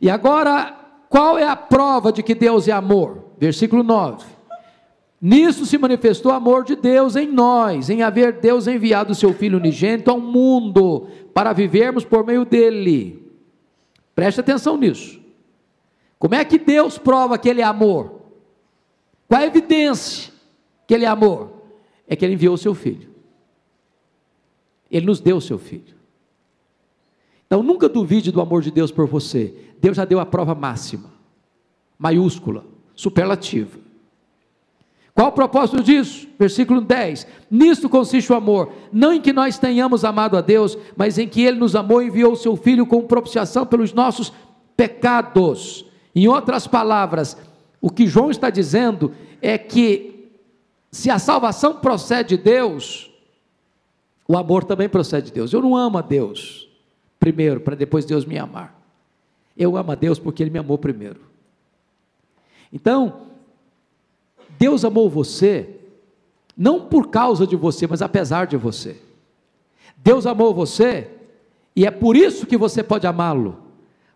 E 0.02 0.10
agora, 0.10 0.78
qual 1.08 1.38
é 1.38 1.48
a 1.48 1.56
prova 1.56 2.12
de 2.12 2.22
que 2.22 2.36
Deus 2.36 2.68
é 2.68 2.74
amor? 2.74 3.24
Versículo 3.38 3.84
9. 3.84 4.26
Nisso 5.22 5.66
se 5.66 5.78
manifestou 5.78 6.34
o 6.34 6.36
amor 6.36 6.66
de 6.66 6.76
Deus 6.76 7.16
em 7.16 7.32
nós, 7.32 7.90
em 7.90 8.04
haver 8.04 8.34
Deus 8.34 8.68
enviado 8.68 9.14
o 9.14 9.16
seu 9.16 9.34
Filho 9.34 9.60
unigênito 9.60 10.12
ao 10.12 10.20
mundo, 10.20 11.08
para 11.34 11.54
vivermos 11.54 12.04
por 12.04 12.26
meio 12.26 12.44
dele. 12.44 13.32
Preste 14.14 14.42
atenção 14.42 14.76
nisso. 14.76 15.26
Como 16.20 16.36
é 16.36 16.44
que 16.44 16.58
Deus 16.58 16.98
prova 16.98 17.38
que 17.38 17.50
Ele 17.50 17.62
é 17.62 17.64
amor? 17.64 18.22
Qual 19.28 19.42
a 19.42 19.46
evidência 19.46 20.34
que 20.86 20.94
Ele 20.94 21.06
é 21.06 21.08
amor? 21.08 21.52
É 22.08 22.16
que 22.16 22.26
Ele 22.26 22.34
enviou 22.34 22.56
o 22.56 22.58
seu 22.58 22.74
Filho. 22.74 23.10
Ele 24.90 25.06
nos 25.06 25.20
deu 25.20 25.38
o 25.38 25.42
seu 25.42 25.58
Filho. 25.58 25.96
Então 27.46 27.64
nunca 27.64 27.88
duvide 27.88 28.32
do 28.32 28.42
amor 28.42 28.62
de 28.62 28.72
Deus 28.72 28.92
por 28.92 29.08
você. 29.08 29.54
Deus 29.80 29.96
já 29.96 30.06
deu 30.06 30.20
a 30.20 30.26
prova 30.26 30.56
máxima, 30.56 31.12
maiúscula, 31.98 32.66
superlativa. 32.96 33.80
Qual 35.14 35.30
o 35.30 35.32
propósito 35.32 35.82
disso? 35.82 36.28
Versículo 36.38 36.80
10: 36.80 37.26
Nisto 37.50 37.90
consiste 37.90 38.32
o 38.32 38.36
amor, 38.36 38.72
não 38.92 39.14
em 39.14 39.22
que 39.22 39.34
nós 39.34 39.58
tenhamos 39.58 40.06
amado 40.06 40.38
a 40.38 40.42
Deus, 40.42 40.78
mas 40.96 41.18
em 41.18 41.28
que 41.28 41.42
Ele 41.42 41.58
nos 41.58 41.76
amou 41.76 42.02
e 42.02 42.08
enviou 42.08 42.34
o 42.34 42.38
seu 42.38 42.56
Filho 42.56 42.86
com 42.86 43.02
propiciação 43.02 43.66
pelos 43.66 43.94
nossos 43.94 44.32
pecados. 44.76 45.87
Em 46.18 46.28
outras 46.28 46.66
palavras, 46.66 47.38
o 47.80 47.92
que 47.92 48.08
João 48.08 48.32
está 48.32 48.50
dizendo 48.50 49.14
é 49.40 49.56
que, 49.56 50.32
se 50.92 51.12
a 51.12 51.20
salvação 51.20 51.76
procede 51.76 52.36
de 52.36 52.44
Deus, 52.44 53.12
o 54.28 54.36
amor 54.36 54.64
também 54.64 54.90
procede 54.90 55.28
de 55.28 55.34
Deus. 55.34 55.54
Eu 55.54 55.62
não 55.62 55.78
amo 55.78 56.00
a 56.00 56.02
Deus 56.02 56.68
primeiro, 57.20 57.60
para 57.60 57.76
depois 57.76 58.04
Deus 58.04 58.26
me 58.26 58.36
amar. 58.36 58.76
Eu 59.56 59.78
amo 59.78 59.92
a 59.92 59.96
Deus 59.96 60.18
porque 60.18 60.42
Ele 60.42 60.50
me 60.50 60.58
amou 60.58 60.80
primeiro. 60.80 61.22
Então, 62.74 63.28
Deus 64.58 64.84
amou 64.84 65.08
você, 65.12 65.70
não 66.58 66.82
por 66.88 67.12
causa 67.12 67.46
de 67.46 67.56
você, 67.56 67.86
mas 67.86 68.02
apesar 68.02 68.48
de 68.48 68.58
você. 68.58 69.00
Deus 69.98 70.26
amou 70.26 70.52
você, 70.52 71.12
e 71.76 71.86
é 71.86 71.92
por 71.92 72.18
isso 72.18 72.48
que 72.48 72.58
você 72.58 72.82
pode 72.82 73.06
amá-lo, 73.06 73.67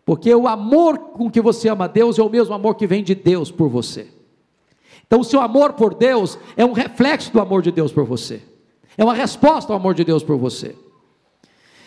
porque 0.05 0.33
o 0.33 0.47
amor 0.47 0.97
com 0.97 1.29
que 1.29 1.41
você 1.41 1.69
ama 1.69 1.87
Deus 1.87 2.17
é 2.17 2.23
o 2.23 2.29
mesmo 2.29 2.53
amor 2.53 2.75
que 2.75 2.87
vem 2.87 3.03
de 3.03 3.15
Deus 3.15 3.51
por 3.51 3.69
você. 3.69 4.07
Então, 5.05 5.19
o 5.19 5.25
seu 5.25 5.41
amor 5.41 5.73
por 5.73 5.93
Deus 5.93 6.39
é 6.55 6.65
um 6.65 6.71
reflexo 6.71 7.33
do 7.33 7.41
amor 7.41 7.61
de 7.61 7.71
Deus 7.71 7.91
por 7.91 8.05
você, 8.05 8.41
é 8.97 9.03
uma 9.03 9.13
resposta 9.13 9.73
ao 9.73 9.79
amor 9.79 9.93
de 9.93 10.03
Deus 10.03 10.23
por 10.23 10.37
você. 10.37 10.75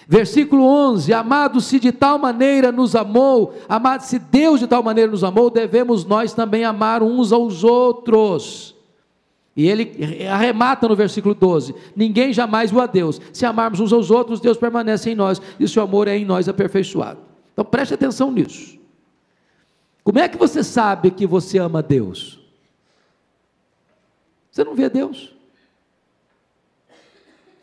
Versículo 0.07 0.65
11: 0.65 1.13
Amado, 1.13 1.61
se 1.61 1.81
de 1.81 1.91
tal 1.91 2.19
maneira 2.19 2.71
nos 2.71 2.95
amou, 2.95 3.55
amado, 3.69 4.03
se 4.03 4.19
Deus 4.19 4.61
de 4.61 4.67
tal 4.67 4.83
maneira 4.83 5.11
nos 5.11 5.25
amou, 5.25 5.49
devemos 5.49 6.05
nós 6.05 6.35
também 6.35 6.65
amar 6.65 7.03
uns 7.03 7.33
aos 7.33 7.65
outros. 7.65 8.75
E 9.57 9.69
ele 9.69 10.27
arremata 10.27 10.89
no 10.89 10.97
versículo 10.97 11.35
12: 11.35 11.75
Ninguém 11.97 12.33
jamais 12.33 12.73
o 12.73 12.81
a 12.81 12.87
Deus. 12.87 13.21
Se 13.33 13.47
amarmos 13.47 13.81
uns 13.81 13.93
aos 13.93 14.11
outros, 14.11 14.41
Deus 14.41 14.59
permanece 14.59 15.11
em 15.11 15.15
nós, 15.15 15.41
e 15.59 15.65
o 15.65 15.69
seu 15.69 15.83
amor 15.83 16.09
é 16.09 16.17
em 16.17 16.25
nós 16.25 16.49
aperfeiçoado. 16.49 17.34
Então 17.55 17.65
preste 17.65 17.95
atenção 17.95 18.31
nisso. 18.31 18.79
Como 20.03 20.19
é 20.19 20.29
que 20.29 20.37
você 20.37 20.63
sabe 20.63 21.11
que 21.11 21.27
você 21.27 21.59
ama 21.59 21.83
Deus? 21.83 22.39
Você 24.51 24.63
não 24.63 24.75
vê 24.75 24.91
Deus. 24.91 25.35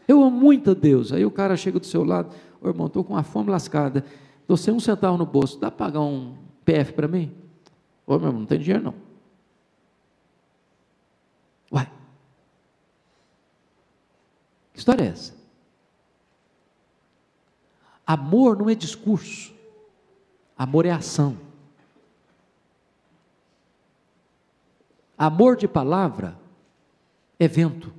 Eu 0.08 0.24
amo 0.24 0.32
muito 0.32 0.72
a 0.72 0.74
Deus. 0.74 1.14
Aí 1.14 1.26
o 1.26 1.30
cara 1.30 1.56
chega 1.56 1.80
do 1.80 1.86
seu 1.86 2.04
lado, 2.04 2.34
ô 2.60 2.68
irmão, 2.68 2.88
estou 2.88 3.04
com 3.04 3.14
uma 3.14 3.24
fome 3.24 3.52
lascada, 3.52 4.04
estou 4.42 4.58
sem 4.58 4.74
um 4.74 4.80
centavo 4.80 5.18
no 5.18 5.26
bolso, 5.26 5.60
dá 5.60 5.70
para 5.70 5.86
pagar 5.86 6.02
um 6.02 6.36
PF 6.66 6.94
para 6.94 7.08
mim? 7.08 7.36
Ô 8.08 8.18
meu 8.18 8.30
irmão, 8.30 8.40
não 8.42 8.46
tem 8.48 8.60
dinheiro 8.60 8.84
não. 8.84 8.96
Uai. 11.72 11.92
Que 14.74 14.80
história 14.80 15.04
é 15.04 15.08
essa? 15.08 15.36
Amor 18.08 18.58
não 18.58 18.70
é 18.70 18.76
discurso. 18.76 19.61
Amor 20.62 20.86
é 20.86 20.92
ação. 20.92 21.36
Amor 25.18 25.58
de 25.58 25.68
palavra 25.68 26.38
é 27.40 27.48
vento. 27.48 27.92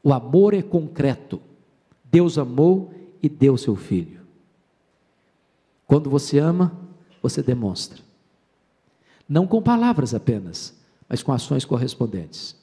O 0.00 0.12
amor 0.12 0.54
é 0.54 0.62
concreto. 0.62 1.42
Deus 2.04 2.38
amou 2.38 2.94
e 3.20 3.28
deu 3.28 3.58
seu 3.58 3.74
filho. 3.74 4.20
Quando 5.88 6.08
você 6.08 6.38
ama, 6.38 6.78
você 7.20 7.42
demonstra. 7.42 8.00
Não 9.28 9.44
com 9.44 9.60
palavras 9.60 10.14
apenas, 10.14 10.72
mas 11.08 11.20
com 11.20 11.32
ações 11.32 11.64
correspondentes. 11.64 12.56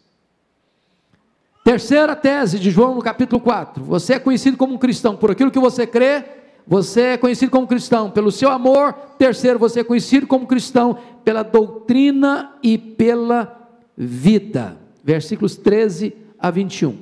Terceira 1.68 2.16
tese 2.16 2.58
de 2.58 2.72
João 2.72 2.96
no 2.96 3.02
capítulo 3.02 3.42
4. 3.42 3.84
Você 3.84 4.14
é 4.14 4.20
conhecido 4.20 4.56
como 4.56 4.76
um 4.76 4.78
cristão 4.78 5.18
por 5.18 5.32
aquilo 5.32 5.52
que 5.52 5.60
você 5.60 5.86
crê, 5.86 6.24
você 6.66 7.02
é 7.02 7.18
conhecido 7.18 7.52
como 7.52 7.68
cristão 7.68 8.10
pelo 8.10 8.32
seu 8.32 8.50
amor. 8.50 8.94
Terceiro, 9.18 9.60
você 9.60 9.82
é 9.82 9.84
conhecido 9.84 10.26
como 10.26 10.48
cristão 10.48 10.98
pela 11.26 11.44
doutrina 11.44 12.54
e 12.64 12.78
pela 12.78 13.70
vida. 13.98 14.78
Versículos 15.04 15.58
13 15.58 16.16
a 16.40 16.50
21. 16.50 16.98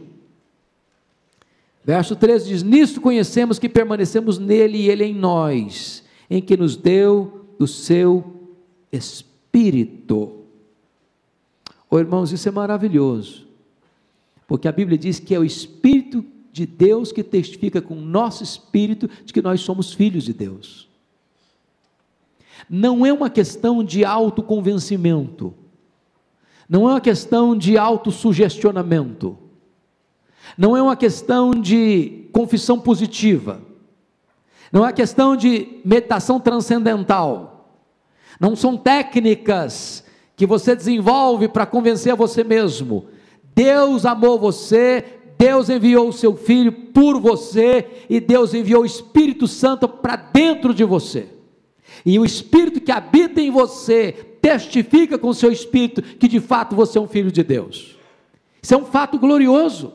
Verso 1.84 2.16
13 2.16 2.50
diz: 2.50 2.64
Nisto 2.64 3.00
conhecemos 3.00 3.60
que 3.60 3.70
permanecemos 3.70 4.40
nele 4.40 4.80
e 4.80 4.90
ele 4.90 5.04
em 5.04 5.14
nós, 5.14 6.04
em 6.28 6.42
que 6.42 6.58
nos 6.58 6.76
deu 6.76 7.46
do 7.60 7.68
seu 7.68 8.50
Espírito. 8.92 10.38
Oh, 11.88 12.00
irmãos, 12.00 12.32
isso 12.32 12.50
é 12.50 12.52
maravilhoso, 12.52 13.45
porque 14.48 14.68
a 14.68 14.72
Bíblia 14.72 14.98
diz 14.98 15.20
que 15.20 15.34
é 15.34 15.40
o 15.40 15.44
Espírito 15.44 16.24
de 16.52 16.66
Deus 16.66 17.12
que 17.12 17.24
testifica 17.24 17.82
com 17.82 17.96
o 17.96 18.02
nosso 18.02 18.44
espírito 18.44 19.10
de 19.26 19.34
que 19.34 19.42
nós 19.42 19.62
somos 19.62 19.94
filhos 19.94 20.24
de 20.24 20.34
Deus. 20.34 20.88
Não 22.70 23.06
é 23.06 23.12
uma 23.12 23.30
questão 23.30 23.84
de 23.84 24.06
autoconvencimento, 24.06 25.54
não 26.68 26.88
é 26.90 26.94
uma 26.94 27.02
questão 27.02 27.58
de 27.58 27.78
autossugestionamento 27.78 29.38
não 30.58 30.76
é 30.76 30.82
uma 30.82 30.96
questão 30.96 31.52
de 31.52 32.30
confissão 32.32 32.80
positiva, 32.80 33.62
não 34.72 34.82
é 34.82 34.88
uma 34.88 34.94
questão 34.94 35.36
de 35.36 35.80
meditação 35.84 36.40
transcendental, 36.40 37.70
não 38.40 38.56
são 38.56 38.78
técnicas 38.78 40.04
que 40.36 40.46
você 40.46 40.76
desenvolve 40.76 41.48
para 41.48 41.66
convencer 41.66 42.12
a 42.12 42.16
você 42.16 42.44
mesmo. 42.44 43.06
Deus 43.56 44.06
amou 44.06 44.38
você, 44.38 45.04
Deus 45.38 45.70
enviou 45.70 46.10
o 46.10 46.14
seu 46.14 46.36
filho 46.36 46.72
por 46.72 47.20
você 47.20 48.06
e 48.10 48.20
Deus 48.20 48.54
enviou 48.54 48.84
o 48.84 48.86
Espírito 48.86 49.48
Santo 49.48 49.88
para 49.88 50.18
dentro 50.18 50.74
de 50.74 50.84
você. 50.84 51.30
E 52.06 52.20
o 52.20 52.26
Espírito 52.26 52.82
que 52.82 52.92
habita 52.92 53.42
em 53.42 53.50
você 53.50 54.12
testifica 54.42 55.18
com 55.18 55.30
o 55.30 55.34
seu 55.34 55.52
espírito 55.52 56.04
que 56.04 56.28
de 56.28 56.40
fato 56.40 56.76
você 56.76 57.00
é 57.00 57.02
um 57.02 57.08
filho 57.08 57.32
de 57.32 57.44
Deus. 57.44 57.98
Isso 58.62 58.74
é 58.74 58.78
um 58.78 58.86
fato 58.86 59.18
glorioso. 59.18 59.94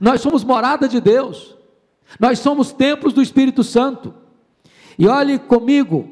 Nós 0.00 0.20
somos 0.20 0.44
morada 0.44 0.86
de 0.86 1.00
Deus. 1.00 1.56
Nós 2.20 2.40
somos 2.40 2.72
templos 2.72 3.12
do 3.14 3.22
Espírito 3.22 3.64
Santo. 3.64 4.14
E 4.98 5.06
olhe 5.06 5.38
comigo, 5.38 6.10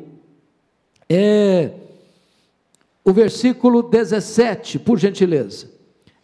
é, 1.08 1.72
o 3.04 3.12
versículo 3.12 3.82
17, 3.82 4.78
por 4.78 4.98
gentileza. 4.98 5.69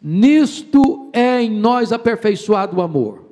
Nisto 0.09 1.11
é 1.12 1.42
em 1.42 1.51
nós 1.51 1.90
aperfeiçoado 1.90 2.77
o 2.77 2.81
amor, 2.81 3.25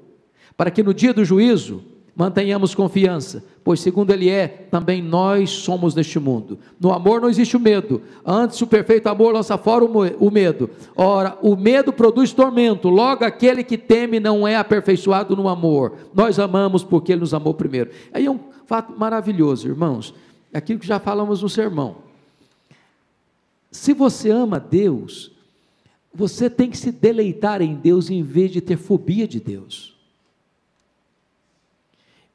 para 0.57 0.73
que 0.73 0.83
no 0.83 0.93
dia 0.93 1.15
do 1.15 1.25
juízo 1.25 1.85
mantenhamos 2.17 2.75
confiança, 2.75 3.45
pois 3.63 3.79
segundo 3.79 4.11
Ele 4.11 4.29
é, 4.29 4.49
também 4.49 5.01
nós 5.01 5.51
somos 5.51 5.95
neste 5.95 6.19
mundo. 6.19 6.59
No 6.81 6.93
amor 6.93 7.21
não 7.21 7.29
existe 7.29 7.57
o 7.57 7.61
medo, 7.61 8.03
antes 8.27 8.61
o 8.61 8.67
perfeito 8.67 9.07
amor 9.07 9.33
lança 9.33 9.57
fora 9.57 9.85
o 9.85 10.31
medo. 10.33 10.69
Ora, 10.97 11.39
o 11.43 11.55
medo 11.55 11.93
produz 11.93 12.33
tormento, 12.33 12.89
logo 12.89 13.25
aquele 13.25 13.63
que 13.63 13.79
teme 13.79 14.19
não 14.19 14.45
é 14.45 14.57
aperfeiçoado 14.57 15.37
no 15.37 15.47
amor. 15.47 15.93
Nós 16.13 16.41
amamos 16.41 16.83
porque 16.83 17.13
Ele 17.13 17.21
nos 17.21 17.33
amou 17.33 17.55
primeiro. 17.55 17.93
Aí 18.13 18.27
é 18.27 18.31
um 18.33 18.41
fato 18.67 18.99
maravilhoso, 18.99 19.69
irmãos, 19.69 20.13
é 20.53 20.59
aquilo 20.59 20.81
que 20.81 20.89
já 20.89 20.99
falamos 20.99 21.41
no 21.41 21.49
sermão. 21.49 21.99
Se 23.71 23.93
você 23.93 24.29
ama 24.29 24.59
Deus, 24.59 25.34
você 26.15 26.49
tem 26.49 26.71
que 26.71 26.79
se 26.79 26.93
deleitar 26.93 27.61
em 27.61 27.75
Deus 27.75 28.09
em 28.09 28.23
vez 28.23 28.53
de 28.53 28.61
ter 28.61 28.77
fobia 28.77 29.27
de 29.27 29.41
Deus. 29.41 29.95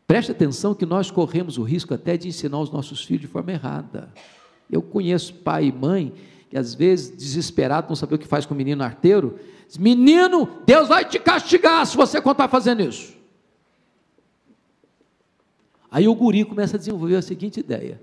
Preste 0.05 0.31
atenção 0.31 0.73
que 0.73 0.85
nós 0.85 1.09
corremos 1.09 1.57
o 1.57 1.63
risco 1.63 1.93
até 1.93 2.17
de 2.17 2.27
ensinar 2.27 2.59
os 2.59 2.71
nossos 2.71 3.05
filhos 3.05 3.21
de 3.21 3.27
forma 3.27 3.51
errada. 3.51 4.11
Eu 4.69 4.81
conheço 4.81 5.33
pai 5.35 5.65
e 5.65 5.71
mãe 5.71 6.13
que 6.49 6.57
às 6.57 6.73
vezes 6.73 7.15
desesperado 7.15 7.87
não 7.87 7.95
saber 7.95 8.15
o 8.15 8.19
que 8.19 8.27
faz 8.27 8.45
com 8.45 8.55
o 8.55 8.57
menino 8.57 8.83
arteiro, 8.83 9.39
diz, 9.67 9.77
menino, 9.77 10.49
Deus 10.65 10.89
vai 10.89 11.05
te 11.05 11.19
castigar 11.19 11.85
se 11.85 11.95
você 11.95 12.19
continuar 12.19 12.49
fazendo 12.49 12.81
isso. 12.81 13.15
Aí 15.91 16.07
o 16.07 16.15
guri 16.15 16.43
começa 16.43 16.75
a 16.75 16.79
desenvolver 16.79 17.15
a 17.15 17.21
seguinte 17.21 17.59
ideia: 17.59 18.01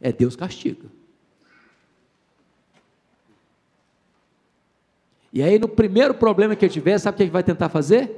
é 0.00 0.10
Deus 0.10 0.34
castiga. 0.34 0.88
E 5.32 5.42
aí, 5.42 5.58
no 5.58 5.68
primeiro 5.68 6.12
problema 6.12 6.54
que 6.54 6.64
ele 6.64 6.72
tiver, 6.72 6.98
sabe 6.98 7.14
o 7.14 7.16
que 7.16 7.22
ele 7.22 7.30
vai 7.30 7.42
tentar 7.42 7.68
fazer? 7.68 8.10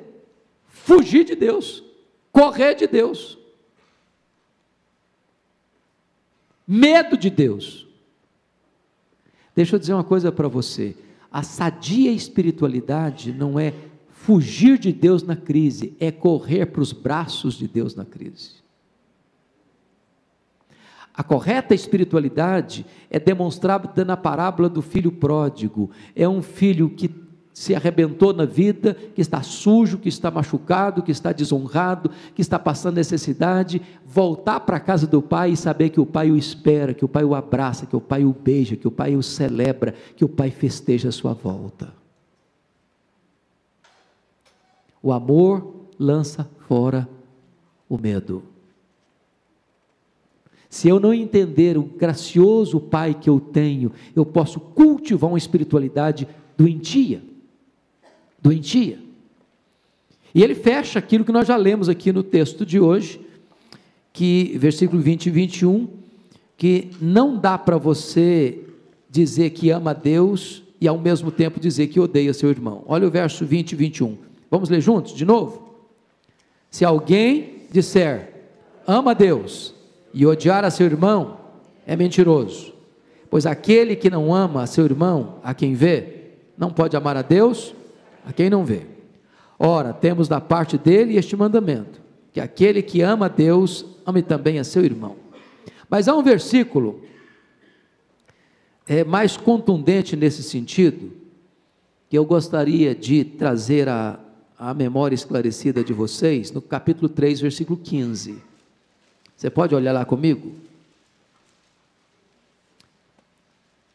Fugir 0.67 1.25
de 1.25 1.37
Deus, 1.37 1.85
correr 2.33 2.75
de 2.75 2.87
Deus, 2.87 3.39
medo 6.67 7.17
de 7.17 7.31
Deus. 7.31 7.87
Deixa 9.55 9.77
eu 9.77 9.79
dizer 9.79 9.95
uma 9.95 10.03
coisa 10.03 10.33
para 10.33 10.49
você: 10.49 10.97
a 11.31 11.45
sadia 11.45 12.11
espiritualidade 12.11 13.33
não 13.33 13.61
é 13.61 13.73
fugir 14.11 14.79
de 14.79 14.93
Deus 14.93 15.23
na 15.23 15.37
crise, 15.37 15.95
é 16.01 16.11
correr 16.11 16.67
para 16.67 16.81
os 16.81 16.93
braços 16.93 17.55
de 17.55 17.69
Deus 17.69 17.95
na 17.95 18.05
crise. 18.05 18.64
A 21.17 21.23
correta 21.23 21.75
espiritualidade 21.75 22.85
é 23.09 23.21
demonstrada 23.21 24.05
na 24.05 24.17
parábola 24.17 24.69
do 24.69 24.83
filho 24.83 25.13
pródigo. 25.13 25.91
É 26.17 26.29
um 26.29 26.43
filho 26.43 26.91
que 26.91 27.09
se 27.53 27.73
arrebentou 27.73 28.33
na 28.33 28.45
vida, 28.45 28.95
que 28.95 29.21
está 29.21 29.41
sujo, 29.41 29.99
que 29.99 30.09
está 30.09 30.29
machucado, 30.29 31.05
que 31.05 31.13
está 31.13 31.31
desonrado, 31.31 32.11
que 32.35 32.43
está 32.43 32.59
passando 32.59 32.97
necessidade, 32.97 33.81
voltar 34.05 34.59
para 34.61 34.79
a 34.79 34.81
casa 34.81 35.07
do 35.07 35.23
pai 35.23 35.53
e 35.53 35.57
saber 35.57 35.91
que 35.91 36.01
o 36.01 36.07
pai 36.07 36.33
o 36.33 36.37
espera, 36.37 36.93
que 36.93 37.05
o 37.05 37.09
pai 37.09 37.23
o 37.23 37.33
abraça, 37.33 37.87
que 37.87 37.95
o 37.95 38.01
pai 38.01 38.25
o 38.25 38.33
beija, 38.33 38.75
que 38.75 38.89
o 38.89 38.91
pai 38.91 39.15
o 39.15 39.23
celebra, 39.23 39.95
que 40.17 40.25
o 40.25 40.29
pai 40.29 40.51
festeja 40.51 41.11
a 41.11 41.13
sua 41.13 41.33
volta. 41.33 41.95
O 45.01 45.13
amor 45.13 45.87
lança 45.97 46.51
fora 46.67 47.09
o 47.89 47.97
medo. 47.97 48.54
Se 50.75 50.89
eu 50.89 50.99
não 50.99 51.15
entender 51.15 51.79
o 51.79 51.85
gracioso 51.85 52.81
Pai 52.81 53.15
que 53.15 53.31
eu 53.31 53.39
tenho, 53.39 53.93
eu 54.17 54.27
posso 54.27 54.59
cultivar 54.59 55.31
uma 55.31 55.39
espiritualidade 55.39 56.27
doentia. 56.59 57.23
Doentia. 58.43 58.99
E 60.35 60.43
ele 60.43 60.57
fecha 60.57 60.99
aquilo 60.99 61.25
que 61.25 61.31
nós 61.31 61.47
já 61.47 61.57
lemos 61.57 61.89
aqui 61.89 62.13
no 62.13 62.25
texto 62.25 62.67
de 62.67 62.81
hoje, 62.81 63.21
que 64.13 64.59
versículo 64.59 65.01
20 65.01 65.27
e 65.27 65.31
21, 65.31 65.89
que 66.57 66.91
não 67.01 67.39
dá 67.39 67.57
para 67.57 67.79
você 67.79 68.59
dizer 69.09 69.51
que 69.51 69.71
ama 69.71 69.93
a 69.93 69.95
Deus 69.95 70.65
e 70.81 70.89
ao 70.89 70.99
mesmo 70.99 71.31
tempo 71.31 71.61
dizer 71.61 71.87
que 71.87 72.01
odeia 72.01 72.35
seu 72.35 72.51
irmão. 72.51 72.83
Olha 72.89 73.07
o 73.07 73.11
verso 73.13 73.47
20 73.47 73.71
e 73.71 73.77
21. 73.77 74.19
Vamos 74.51 74.69
ler 74.69 74.81
juntos 74.81 75.15
de 75.15 75.25
novo? 75.25 75.77
Se 76.69 76.85
alguém 76.85 77.61
disser 77.71 78.33
ama 78.89 79.13
a 79.13 79.15
Deus 79.15 79.74
e 80.15 80.25
odiar 80.25 80.65
a 80.65 80.71
seu 80.71 80.87
irmão 80.87 81.39
é 81.85 81.97
mentiroso. 81.97 82.73
Pois 83.29 83.45
aquele 83.45 83.97
que 83.97 84.09
não 84.09 84.33
ama 84.33 84.63
a 84.63 84.67
seu 84.67 84.85
irmão, 84.85 85.41
a 85.43 85.53
quem 85.53 85.75
vê, 85.75 86.31
não 86.57 86.71
pode 86.71 86.97
amar 86.97 87.17
a 87.17 87.23
Deus, 87.23 87.75
a 88.25 88.33
quem 88.33 88.49
não 88.49 88.65
vê. 88.65 88.83
Ora, 89.59 89.93
temos 89.93 90.29
da 90.29 90.41
parte 90.41 90.79
dele 90.79 91.17
este 91.17 91.37
mandamento: 91.37 92.01
que 92.33 92.41
aquele 92.41 92.81
que 92.81 93.03
ama 93.03 93.27
a 93.27 93.29
Deus, 93.29 93.85
ame 94.07 94.23
também 94.23 94.61
a 94.61 94.65
seu 94.65 94.85
irmão. 94.85 95.17
Mas 95.91 96.07
há 96.07 96.15
um 96.15 96.23
versículo 96.23 97.03
é, 98.87 99.03
mais 99.03 99.37
contundente 99.37 100.15
nesse 100.15 100.43
sentido, 100.43 101.13
que 102.09 102.17
eu 102.17 102.25
gostaria 102.25 102.95
de 102.95 103.25
trazer 103.25 103.89
a, 103.89 104.21
a 104.57 104.73
memória 104.73 105.15
esclarecida 105.15 105.83
de 105.83 105.93
vocês, 105.93 106.53
no 106.53 106.63
capítulo 106.63 107.09
3, 107.09 107.41
versículo 107.41 107.79
15. 107.79 108.54
Você 109.37 109.51
pode 109.51 109.75
olhar 109.75 109.93
lá 109.93 110.05
comigo? 110.05 110.53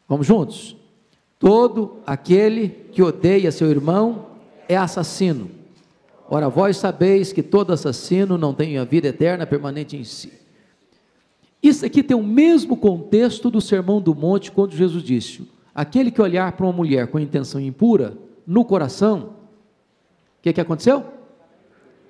Vamos 0.08 0.26
juntos? 0.26 0.76
Todo 1.38 1.98
aquele 2.06 2.68
que 2.92 3.02
odeia 3.02 3.52
seu 3.52 3.70
irmão 3.70 4.26
é 4.68 4.76
assassino. 4.76 5.50
Ora, 6.28 6.48
vós 6.48 6.76
sabeis 6.76 7.32
que 7.32 7.42
todo 7.42 7.72
assassino 7.72 8.36
não 8.36 8.52
tem 8.52 8.78
a 8.78 8.84
vida 8.84 9.08
eterna 9.08 9.46
permanente 9.46 9.96
em 9.96 10.04
si. 10.04 10.32
Isso 11.62 11.84
aqui 11.84 12.02
tem 12.02 12.16
o 12.16 12.22
mesmo 12.22 12.76
contexto 12.76 13.50
do 13.50 13.60
Sermão 13.60 14.00
do 14.00 14.14
Monte, 14.14 14.52
quando 14.52 14.76
Jesus 14.76 15.02
disse: 15.02 15.48
aquele 15.74 16.10
que 16.10 16.22
olhar 16.22 16.52
para 16.52 16.66
uma 16.66 16.72
mulher 16.72 17.08
com 17.08 17.18
intenção 17.18 17.60
impura, 17.60 18.16
no 18.46 18.64
coração, 18.64 19.34
o 20.38 20.42
que, 20.42 20.52
que 20.52 20.60
aconteceu? 20.60 21.04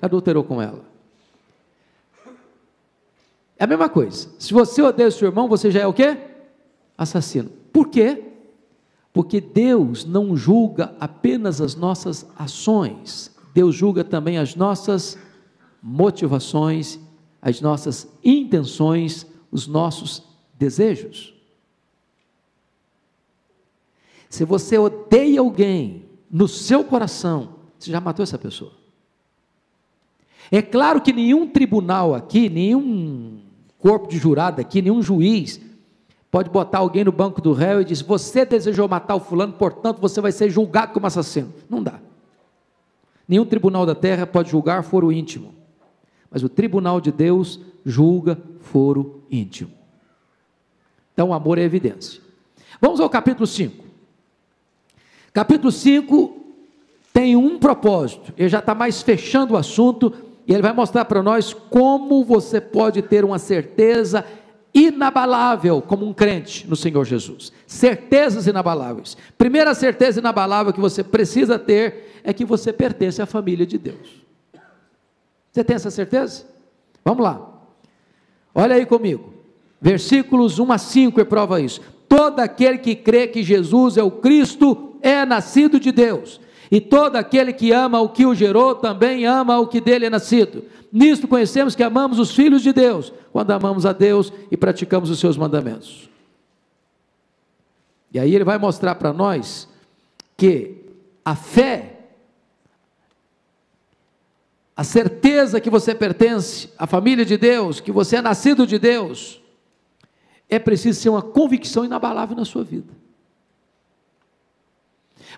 Adulterou 0.01 0.45
com 0.45 0.61
ela. 0.61 0.89
É 3.61 3.64
a 3.64 3.66
mesma 3.66 3.90
coisa. 3.90 4.31
Se 4.38 4.55
você 4.55 4.81
odeia 4.81 5.11
o 5.11 5.12
seu 5.12 5.29
irmão, 5.29 5.46
você 5.46 5.70
já 5.70 5.81
é 5.81 5.87
o 5.87 5.92
quê? 5.92 6.16
Assassino. 6.96 7.51
Por 7.70 7.88
quê? 7.88 8.25
Porque 9.12 9.38
Deus 9.38 10.03
não 10.07 10.35
julga 10.35 10.94
apenas 10.99 11.61
as 11.61 11.75
nossas 11.75 12.27
ações, 12.38 13.31
Deus 13.53 13.75
julga 13.75 14.03
também 14.03 14.38
as 14.38 14.55
nossas 14.55 15.18
motivações, 15.83 16.99
as 17.42 17.61
nossas 17.61 18.09
intenções, 18.25 19.27
os 19.53 19.66
nossos 19.66 20.23
desejos. 20.55 21.35
Se 24.31 24.46
você 24.46 24.79
odeia 24.79 25.40
alguém 25.40 26.07
no 26.31 26.49
seu 26.49 26.83
coração, 26.83 27.57
você 27.79 27.90
já 27.90 28.01
matou 28.01 28.23
essa 28.23 28.38
pessoa. 28.38 28.73
É 30.51 30.62
claro 30.62 31.03
que 31.03 31.12
nenhum 31.12 31.46
tribunal 31.46 32.14
aqui, 32.14 32.49
nenhum 32.49 33.49
corpo 33.81 34.09
de 34.09 34.19
jurado 34.19 34.61
aqui, 34.61 34.81
nenhum 34.83 35.03
juiz 35.03 35.61
pode 36.31 36.49
botar 36.49 36.79
alguém 36.79 37.05
no 37.05 37.12
banco 37.12 37.40
do 37.40 37.53
réu 37.53 37.81
e 37.81 37.85
dizer: 37.85 38.05
Você 38.05 38.45
desejou 38.45 38.88
matar 38.88 39.14
o 39.16 39.21
fulano, 39.21 39.53
portanto 39.53 40.01
você 40.01 40.21
vai 40.21 40.33
ser 40.33 40.51
julgado 40.51 40.93
como 40.93 41.07
assassino. 41.07 41.53
Não 41.69 41.83
dá. 41.83 42.01
Nenhum 43.27 43.45
tribunal 43.45 43.87
da 43.87 43.95
terra 43.95 44.27
pode 44.27 44.51
julgar 44.51 44.83
foro 44.83 45.11
íntimo. 45.11 45.55
Mas 46.31 46.43
o 46.43 46.49
tribunal 46.49 47.01
de 47.01 47.11
Deus 47.11 47.61
julga 47.85 48.38
foro 48.61 49.23
íntimo. 49.31 49.71
Então 51.12 51.31
o 51.31 51.35
amor 51.35 51.59
é 51.59 51.62
evidência. 51.62 52.21
Vamos 52.81 53.01
ao 53.01 53.11
capítulo 53.11 53.47
5. 53.47 53.85
Capítulo 55.33 55.71
5 55.71 56.40
tem 57.12 57.37
um 57.37 57.59
propósito, 57.59 58.33
ele 58.37 58.49
já 58.49 58.61
está 58.61 58.75
mais 58.75 59.03
fechando 59.03 59.55
o 59.55 59.57
assunto 59.57 60.14
e 60.46 60.53
ele 60.53 60.62
vai 60.62 60.72
mostrar 60.72 61.05
para 61.05 61.22
nós 61.22 61.53
como 61.53 62.24
você 62.24 62.61
pode 62.61 63.03
ter 63.03 63.24
uma 63.24 63.38
certeza 63.38 64.24
inabalável 64.72 65.83
como 65.83 66.07
um 66.07 66.12
crente 66.12 66.68
no 66.68 66.76
Senhor 66.76 67.05
Jesus. 67.05 67.53
Certezas 67.66 68.46
inabaláveis. 68.46 69.16
Primeira 69.37 69.74
certeza 69.74 70.20
inabalável 70.20 70.72
que 70.72 70.81
você 70.81 71.03
precisa 71.03 71.59
ter 71.59 72.20
é 72.22 72.33
que 72.33 72.44
você 72.44 72.72
pertence 72.72 73.20
à 73.20 73.26
família 73.26 73.66
de 73.66 73.79
Deus. 73.79 74.20
Você 75.50 75.64
tem 75.64 75.76
essa 75.76 75.90
certeza? 75.90 76.44
Vamos 77.05 77.24
lá. 77.24 77.48
Olha 78.55 78.76
aí 78.76 78.87
comigo. 78.87 79.35
Versículos 79.81 80.59
1 80.59 80.72
a 80.72 80.79
5 80.79 81.20
é 81.20 81.24
prova 81.24 81.61
isso. 81.61 81.81
Todo 82.09 82.40
aquele 82.40 82.79
que 82.79 82.94
crê 82.94 83.26
que 83.26 83.42
Jesus 83.42 83.96
é 83.96 84.03
o 84.03 84.11
Cristo 84.11 84.96
é 85.00 85.24
nascido 85.24 85.81
de 85.81 85.90
Deus. 85.90 86.40
E 86.70 86.80
todo 86.80 87.16
aquele 87.16 87.52
que 87.52 87.72
ama 87.72 88.00
o 88.00 88.09
que 88.09 88.24
o 88.24 88.35
gerou 88.35 88.74
também 88.76 89.26
ama 89.26 89.59
o 89.59 89.66
que 89.66 89.80
dele 89.80 90.06
é 90.06 90.11
nascido. 90.11 90.64
Nisto 90.92 91.26
conhecemos 91.26 91.74
que 91.74 91.83
amamos 91.83 92.18
os 92.18 92.33
filhos 92.33 92.62
de 92.62 92.72
Deus, 92.72 93.12
quando 93.33 93.50
amamos 93.50 93.85
a 93.85 93.92
Deus 93.92 94.33
e 94.50 94.56
praticamos 94.56 95.11
os 95.11 95.18
seus 95.18 95.37
mandamentos. 95.37 96.09
E 98.12 98.18
aí 98.18 98.35
ele 98.35 98.44
vai 98.44 98.59
mostrar 98.59 98.94
para 98.96 99.12
nós 99.12 99.68
que 100.37 100.76
a 101.24 101.35
fé, 101.35 101.98
a 104.76 104.85
certeza 104.85 105.61
que 105.61 105.70
você 105.70 105.94
pertence 105.94 106.70
à 106.78 106.87
família 106.87 107.24
de 107.24 107.37
Deus, 107.37 107.80
que 107.80 107.92
você 107.92 108.16
é 108.16 108.22
nascido 108.22 108.66
de 108.66 108.78
Deus, 108.78 109.40
é 110.48 110.59
preciso 110.59 111.00
ser 111.00 111.09
uma 111.09 111.22
convicção 111.22 111.85
inabalável 111.85 112.37
na 112.37 112.44
sua 112.44 112.64
vida. 112.64 112.99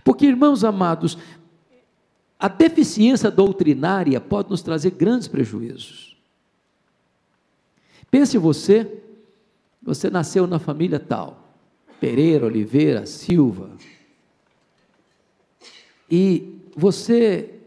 Porque, 0.05 0.27
irmãos 0.27 0.65
amados, 0.65 1.19
a 2.39 2.49
deficiência 2.49 3.31
doutrinária 3.31 4.21
pode 4.21 4.51
nos 4.51 4.63
trazer 4.63 4.91
grandes 4.91 5.29
prejuízos. 5.29 6.17
Pense 8.11 8.37
você, 8.37 9.03
você 9.83 10.11
nasceu 10.11 10.47
na 10.47 10.59
família 10.59 10.99
tal, 11.01 11.57
Pereira, 12.01 12.47
Oliveira, 12.47 13.07
Silva, 13.07 13.71
e 16.11 16.59
você 16.77 17.59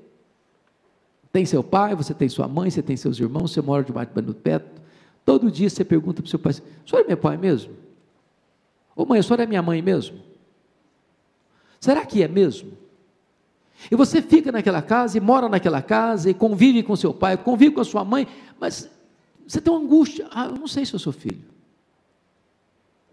Tem 1.35 1.45
seu 1.45 1.61
pai, 1.61 1.93
você 1.93 2.13
tem 2.13 2.29
sua 2.29 2.47
mãe, 2.47 2.69
você 2.69 2.81
tem 2.81 2.95
seus 2.95 3.19
irmãos, 3.19 3.51
você 3.51 3.61
mora 3.61 3.83
debaixo 3.83 4.13
do 4.21 4.33
teto. 4.33 4.81
Todo 5.25 5.51
dia 5.51 5.69
você 5.69 5.83
pergunta 5.83 6.21
para 6.21 6.27
o 6.27 6.29
seu 6.29 6.39
pai: 6.39 6.53
o 6.53 6.89
senhor 6.89 7.03
é 7.03 7.07
meu 7.07 7.17
pai 7.17 7.35
mesmo? 7.35 7.73
Ô 8.95 9.05
mãe, 9.05 9.19
a 9.19 9.23
senhora 9.23 9.43
é 9.43 9.45
minha 9.45 9.61
mãe 9.61 9.81
mesmo? 9.81 10.17
Será 11.85 12.03
que 12.03 12.23
é 12.23 12.27
mesmo? 12.27 12.71
E 13.91 13.95
você 13.95 14.19
fica 14.19 14.51
naquela 14.51 14.81
casa 14.81 15.19
e 15.19 15.21
mora 15.21 15.47
naquela 15.47 15.83
casa 15.83 16.31
e 16.31 16.33
convive 16.33 16.81
com 16.81 16.95
seu 16.95 17.13
pai, 17.13 17.37
convive 17.37 17.75
com 17.75 17.81
a 17.81 17.85
sua 17.85 18.03
mãe, 18.03 18.27
mas 18.59 18.89
você 19.47 19.61
tem 19.61 19.71
uma 19.71 19.83
angústia. 19.83 20.27
Ah, 20.31 20.47
eu 20.47 20.55
não 20.55 20.67
sei 20.67 20.83
se 20.83 20.95
eu 20.95 20.99
sou 20.99 21.13
filho. 21.13 21.43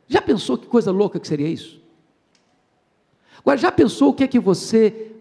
Já 0.09 0.23
pensou 0.23 0.57
que 0.57 0.67
coisa 0.67 0.91
louca 0.91 1.21
que 1.21 1.29
seria 1.29 1.49
isso? 1.49 1.83
Agora, 3.41 3.59
já 3.59 3.71
pensou 3.71 4.09
o 4.09 4.15
que 4.15 4.25
é 4.25 4.27
que 4.27 4.41
você, 4.41 5.13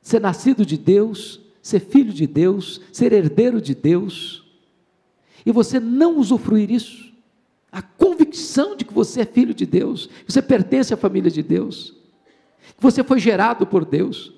ser 0.00 0.22
nascido 0.22 0.64
de 0.64 0.78
Deus, 0.78 1.38
ser 1.60 1.80
filho 1.80 2.14
de 2.14 2.26
Deus, 2.26 2.80
ser 2.90 3.12
herdeiro 3.12 3.60
de 3.60 3.74
Deus, 3.74 4.42
e 5.44 5.52
você 5.52 5.78
não 5.78 6.16
usufruir 6.16 6.70
isso? 6.70 7.12
A 7.70 7.82
convicção 7.82 8.74
de 8.74 8.86
que 8.86 8.94
você 8.94 9.20
é 9.20 9.26
filho 9.26 9.52
de 9.52 9.66
Deus, 9.66 10.06
que 10.06 10.32
você 10.32 10.40
pertence 10.40 10.94
à 10.94 10.96
família 10.96 11.30
de 11.30 11.42
Deus, 11.42 11.95
que 12.74 12.82
você 12.82 13.04
foi 13.04 13.18
gerado 13.18 13.66
por 13.66 13.84
Deus, 13.84 14.32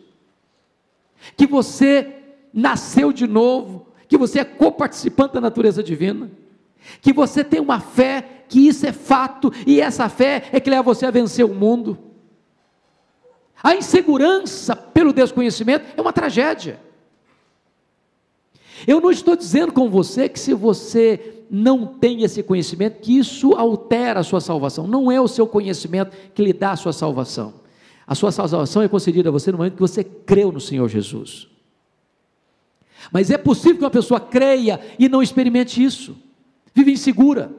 que 1.36 1.46
você 1.46 2.14
nasceu 2.52 3.12
de 3.12 3.26
novo, 3.26 3.88
que 4.08 4.16
você 4.16 4.40
é 4.40 4.44
coparticipante 4.44 5.34
da 5.34 5.40
natureza 5.40 5.82
divina, 5.82 6.30
que 7.00 7.12
você 7.12 7.44
tem 7.44 7.60
uma 7.60 7.80
fé, 7.80 8.44
que 8.48 8.66
isso 8.66 8.86
é 8.86 8.92
fato, 8.92 9.52
e 9.66 9.80
essa 9.80 10.08
fé 10.08 10.48
é 10.52 10.60
que 10.60 10.70
leva 10.70 10.82
você 10.82 11.06
a 11.06 11.10
vencer 11.10 11.44
o 11.44 11.54
mundo. 11.54 11.98
A 13.62 13.74
insegurança 13.74 14.74
pelo 14.74 15.12
desconhecimento 15.12 15.84
é 15.96 16.00
uma 16.00 16.12
tragédia. 16.12 16.80
Eu 18.86 19.00
não 19.00 19.10
estou 19.10 19.34
dizendo 19.34 19.72
com 19.72 19.90
você 19.90 20.28
que 20.28 20.38
se 20.38 20.54
você 20.54 21.44
não 21.50 21.86
tem 21.86 22.22
esse 22.22 22.42
conhecimento, 22.42 23.00
que 23.00 23.18
isso 23.18 23.54
altera 23.54 24.20
a 24.20 24.24
sua 24.24 24.40
salvação. 24.40 24.86
Não 24.86 25.10
é 25.10 25.20
o 25.20 25.26
seu 25.26 25.46
conhecimento 25.46 26.16
que 26.34 26.42
lhe 26.42 26.52
dá 26.52 26.72
a 26.72 26.76
sua 26.76 26.92
salvação. 26.92 27.54
A 28.08 28.14
sua 28.14 28.32
salvação 28.32 28.80
é 28.80 28.88
concedida 28.88 29.28
a 29.28 29.32
você 29.32 29.52
no 29.52 29.58
momento 29.58 29.74
que 29.74 29.80
você 29.80 30.02
creu 30.02 30.50
no 30.50 30.60
Senhor 30.60 30.88
Jesus. 30.88 31.46
Mas 33.12 33.30
é 33.30 33.36
possível 33.36 33.76
que 33.76 33.84
uma 33.84 33.90
pessoa 33.90 34.18
creia 34.18 34.80
e 34.98 35.10
não 35.10 35.22
experimente 35.22 35.84
isso. 35.84 36.16
Vive 36.74 36.92
insegura. 36.92 37.52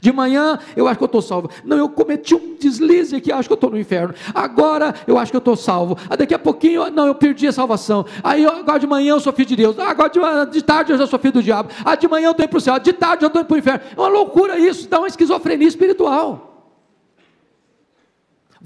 De 0.00 0.12
manhã 0.12 0.58
eu 0.76 0.88
acho 0.88 0.98
que 0.98 1.04
eu 1.04 1.06
estou 1.06 1.22
salvo. 1.22 1.48
Não, 1.64 1.76
eu 1.76 1.88
cometi 1.88 2.34
um 2.34 2.56
deslize 2.56 3.14
aqui, 3.14 3.30
acho 3.30 3.48
que 3.48 3.52
eu 3.52 3.56
estou 3.56 3.70
no 3.70 3.78
inferno. 3.78 4.12
Agora 4.34 4.92
eu 5.06 5.16
acho 5.16 5.30
que 5.30 5.36
eu 5.36 5.38
estou 5.38 5.54
salvo. 5.54 5.96
Ah, 6.10 6.16
daqui 6.16 6.34
a 6.34 6.38
pouquinho, 6.40 6.90
não, 6.90 7.06
eu 7.06 7.14
perdi 7.14 7.46
a 7.46 7.52
salvação. 7.52 8.04
Aí 8.24 8.44
agora 8.44 8.80
de 8.80 8.88
manhã 8.88 9.12
eu 9.12 9.20
sou 9.20 9.32
filho 9.32 9.48
de 9.48 9.54
Deus. 9.54 9.78
Ah, 9.78 9.90
agora 9.90 10.10
de, 10.10 10.52
de, 10.52 10.62
tarde 10.62 10.90
eu 10.90 10.98
já 10.98 11.06
sou 11.06 11.20
filho 11.20 11.34
do 11.34 11.42
diabo. 11.42 11.70
Ah, 11.84 11.94
de 11.94 12.08
manhã 12.08 12.26
eu 12.26 12.30
estou 12.32 12.44
indo 12.44 12.50
para 12.50 12.58
o 12.58 12.60
céu. 12.60 12.78
De 12.80 12.92
tarde 12.92 13.24
eu 13.24 13.28
estou 13.28 13.40
indo 13.40 13.46
para 13.46 13.54
o 13.54 13.58
inferno. 13.58 13.80
É 13.96 14.00
uma 14.00 14.08
loucura 14.08 14.58
isso, 14.58 14.88
dá 14.88 14.98
uma 14.98 15.06
esquizofrenia 15.06 15.68
espiritual. 15.68 16.53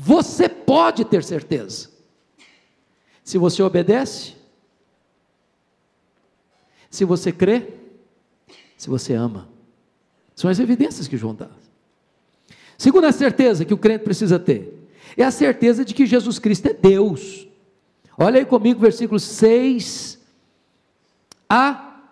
Você 0.00 0.48
pode 0.48 1.04
ter 1.04 1.24
certeza. 1.24 1.90
Se 3.24 3.36
você 3.36 3.60
obedece, 3.64 4.36
se 6.88 7.04
você 7.04 7.32
crê, 7.32 7.66
se 8.76 8.88
você 8.88 9.14
ama. 9.14 9.48
São 10.36 10.48
as 10.48 10.60
evidências 10.60 11.08
que 11.08 11.16
João 11.16 11.34
dá. 11.34 11.50
Segunda 12.78 13.10
certeza 13.10 13.64
que 13.64 13.74
o 13.74 13.76
crente 13.76 14.04
precisa 14.04 14.38
ter 14.38 14.88
é 15.16 15.24
a 15.24 15.32
certeza 15.32 15.84
de 15.84 15.92
que 15.92 16.06
Jesus 16.06 16.38
Cristo 16.38 16.66
é 16.66 16.72
Deus. 16.72 17.48
Olha 18.16 18.38
aí 18.38 18.46
comigo, 18.46 18.78
versículos 18.78 19.24
6 19.24 20.16
a 21.48 22.02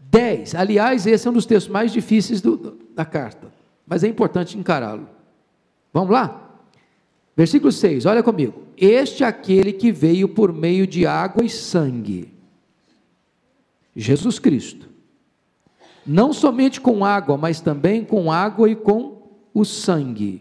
10. 0.00 0.54
Aliás, 0.54 1.06
esse 1.06 1.26
é 1.26 1.30
um 1.30 1.34
dos 1.34 1.46
textos 1.46 1.72
mais 1.72 1.90
difíceis 1.90 2.42
do, 2.42 2.78
da 2.94 3.06
carta, 3.06 3.50
mas 3.86 4.04
é 4.04 4.06
importante 4.06 4.58
encará-lo. 4.58 5.08
Vamos 5.94 6.10
lá? 6.10 6.44
Versículo 7.38 7.72
6, 7.72 8.04
olha 8.04 8.22
comigo. 8.22 8.64
Este 8.76 9.24
é 9.24 9.26
aquele 9.26 9.72
que 9.72 9.90
veio 9.90 10.28
por 10.28 10.52
meio 10.52 10.86
de 10.86 11.06
água 11.06 11.42
e 11.42 11.48
sangue, 11.48 12.34
Jesus 13.94 14.38
Cristo 14.38 14.88
não 16.08 16.32
somente 16.32 16.80
com 16.80 17.04
água, 17.04 17.36
mas 17.36 17.60
também 17.60 18.02
com 18.02 18.32
água 18.32 18.70
e 18.70 18.74
com 18.74 19.28
o 19.52 19.62
sangue. 19.62 20.40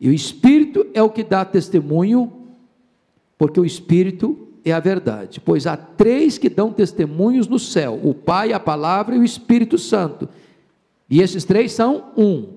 E 0.00 0.08
o 0.08 0.12
Espírito 0.12 0.86
é 0.94 1.02
o 1.02 1.10
que 1.10 1.22
dá 1.22 1.44
testemunho, 1.44 2.32
porque 3.36 3.60
o 3.60 3.64
Espírito 3.64 4.48
é 4.64 4.72
a 4.72 4.80
verdade. 4.80 5.38
Pois 5.38 5.66
há 5.66 5.76
três 5.76 6.38
que 6.38 6.48
dão 6.48 6.72
testemunhos 6.72 7.46
no 7.46 7.58
céu: 7.58 8.00
o 8.02 8.14
Pai, 8.14 8.54
a 8.54 8.60
Palavra 8.60 9.14
e 9.14 9.18
o 9.18 9.24
Espírito 9.24 9.76
Santo. 9.76 10.26
E 11.10 11.20
esses 11.20 11.44
três 11.44 11.72
são 11.72 12.12
um. 12.16 12.55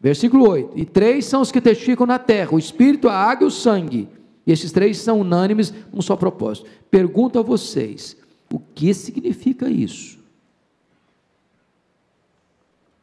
Versículo 0.00 0.48
8: 0.48 0.78
E 0.78 0.86
três 0.86 1.26
são 1.26 1.42
os 1.42 1.52
que 1.52 1.60
testificam 1.60 2.06
na 2.06 2.18
terra: 2.18 2.54
o 2.54 2.58
Espírito, 2.58 3.08
a 3.08 3.14
água 3.14 3.44
e 3.44 3.48
o 3.48 3.50
sangue. 3.50 4.08
E 4.46 4.52
esses 4.52 4.72
três 4.72 4.98
são 4.98 5.20
unânimes 5.20 5.72
num 5.92 6.00
só 6.00 6.16
propósito. 6.16 6.68
Pergunto 6.90 7.38
a 7.38 7.42
vocês: 7.42 8.16
o 8.52 8.58
que 8.58 8.94
significa 8.94 9.68
isso? 9.68 10.18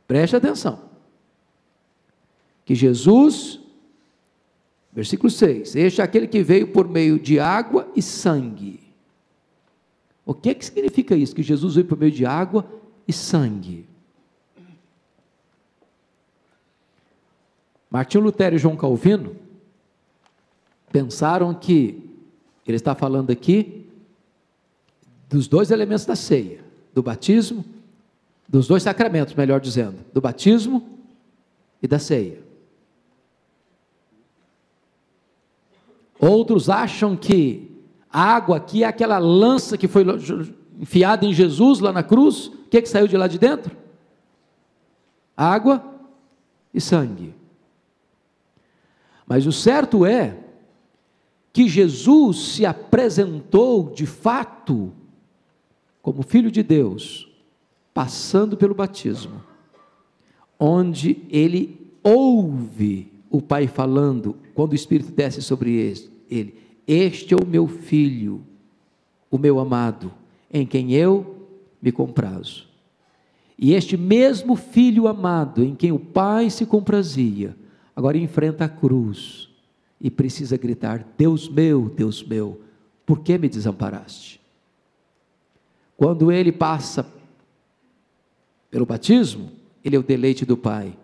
Preste 0.08 0.36
atenção. 0.36 0.88
Que 2.66 2.74
Jesus, 2.74 3.60
versículo 4.92 5.30
6, 5.30 5.76
este 5.76 6.02
é 6.02 6.04
aquele 6.04 6.28
que 6.28 6.42
veio 6.42 6.68
por 6.68 6.88
meio 6.88 7.20
de 7.20 7.40
água 7.40 7.90
e 7.96 8.02
sangue. 8.02 8.80
O 10.26 10.34
que, 10.34 10.50
é 10.50 10.54
que 10.54 10.66
significa 10.66 11.16
isso? 11.16 11.36
Que 11.36 11.44
Jesus 11.44 11.76
veio 11.76 11.88
por 11.88 11.98
meio 11.98 12.12
de 12.12 12.26
água 12.26 12.70
e 13.08 13.14
sangue. 13.14 13.88
Martinho 17.98 18.24
Lutero 18.26 18.56
e 18.56 18.60
João 18.60 18.76
Calvino 18.76 19.36
pensaram 20.92 21.52
que 21.52 22.08
ele 22.68 22.78
está 22.78 22.94
falando 22.94 23.32
aqui 23.32 23.90
dos 25.28 25.48
dois 25.48 25.72
elementos 25.72 26.06
da 26.06 26.16
ceia, 26.16 26.64
do 26.94 27.02
batismo 27.02 27.66
dos 28.48 28.68
dois 28.68 28.84
sacramentos, 28.84 29.34
melhor 29.34 29.60
dizendo, 29.60 29.98
do 30.14 30.22
batismo 30.22 30.88
e 31.82 31.88
da 31.88 31.98
ceia. 31.98 32.38
Outros 36.20 36.70
acham 36.70 37.18
que 37.18 37.82
a 38.12 38.22
água 38.22 38.58
aqui 38.58 38.84
é 38.84 38.88
aquela 38.88 39.18
lança 39.18 39.76
que 39.76 39.88
foi 39.88 40.06
enfiada 40.80 41.26
em 41.26 41.34
Jesus 41.34 41.80
lá 41.80 41.92
na 41.92 42.04
cruz. 42.04 42.46
O 42.46 42.70
que, 42.70 42.78
é 42.78 42.82
que 42.84 42.90
saiu 42.90 43.08
de 43.08 43.18
lá 43.18 43.26
de 43.26 43.40
dentro? 43.40 43.76
Água 45.36 45.84
e 46.72 46.80
sangue. 46.80 47.34
Mas 49.28 49.46
o 49.46 49.52
certo 49.52 50.06
é 50.06 50.38
que 51.52 51.68
Jesus 51.68 52.38
se 52.38 52.66
apresentou 52.66 53.92
de 53.92 54.06
fato 54.06 54.94
como 56.02 56.24
Filho 56.24 56.50
de 56.50 56.64
Deus 56.64 57.28
passando 57.94 58.56
pelo 58.56 58.76
batismo, 58.76 59.44
onde 60.60 61.18
ele 61.30 61.92
ouve 62.04 63.12
o 63.30 63.42
Pai 63.42 63.68
falando, 63.68 64.36
quando 64.54 64.72
o 64.72 64.76
Espírito 64.76 65.12
desce 65.12 65.42
sobre 65.42 66.00
ele: 66.30 66.56
Este 66.88 67.34
é 67.34 67.38
o 67.38 67.46
meu 67.46 67.68
filho, 67.68 68.42
o 69.30 69.38
meu 69.38 69.60
amado, 69.60 70.14
em 70.54 70.66
quem 70.66 70.94
eu 70.94 71.48
me 71.82 71.92
comprazo. 71.92 72.68
E 73.58 73.74
este 73.74 73.98
mesmo 73.98 74.56
filho 74.56 75.08
amado, 75.08 75.64
em 75.64 75.74
quem 75.74 75.92
o 75.92 76.00
Pai 76.00 76.50
se 76.50 76.66
comprazia, 76.66 77.56
agora 77.98 78.16
enfrenta 78.16 78.66
a 78.66 78.70
cruz 78.70 79.50
e 80.00 80.12
precisa 80.12 80.56
gritar: 80.56 81.04
Deus 81.18 81.50
meu, 81.50 81.90
Deus 81.90 82.24
meu, 82.24 82.62
por 83.04 83.22
que 83.22 83.40
me 83.40 83.50
desamparaste? 83.50 84.40
Quando 85.98 86.32
ele 86.32 86.52
passa 86.52 87.12
pelo 88.70 88.86
batismo, 88.86 89.52
ele 89.84 89.96
é 89.96 90.00
o 90.00 90.04
deleite 90.04 90.46
do 90.46 90.56
Pai. 90.56 90.96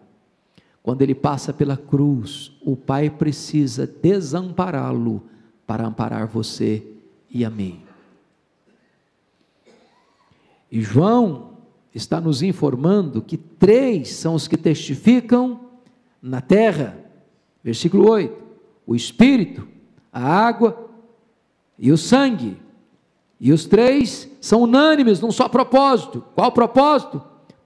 Quando 0.84 1.02
ele 1.02 1.16
passa 1.16 1.52
pela 1.52 1.76
cruz, 1.76 2.52
o 2.62 2.76
Pai 2.76 3.10
precisa 3.10 3.88
desampará-lo 3.88 5.24
para 5.66 5.88
amparar 5.88 6.28
você 6.28 6.86
e 7.28 7.44
a 7.44 7.50
mim. 7.50 7.82
E 10.72 10.80
João 10.82 11.58
está 11.96 12.22
nos 12.22 12.44
informando 12.44 13.20
que 13.20 13.38
três 13.38 14.10
são 14.10 14.36
os 14.36 14.48
que 14.48 14.58
testificam 14.58 15.73
na 16.24 16.42
terra. 16.42 16.98
Versículo 17.64 18.10
8: 18.10 18.42
o 18.88 18.96
Espírito, 18.96 19.68
a 20.12 20.24
água 20.24 20.90
e 21.78 21.92
o 21.92 21.98
sangue. 21.98 22.58
E 23.40 23.52
os 23.52 23.66
três 23.66 24.32
são 24.40 24.62
unânimes 24.62 25.20
num 25.20 25.32
só 25.32 25.48
propósito. 25.50 26.24
Qual 26.34 26.52
propósito? 26.52 27.22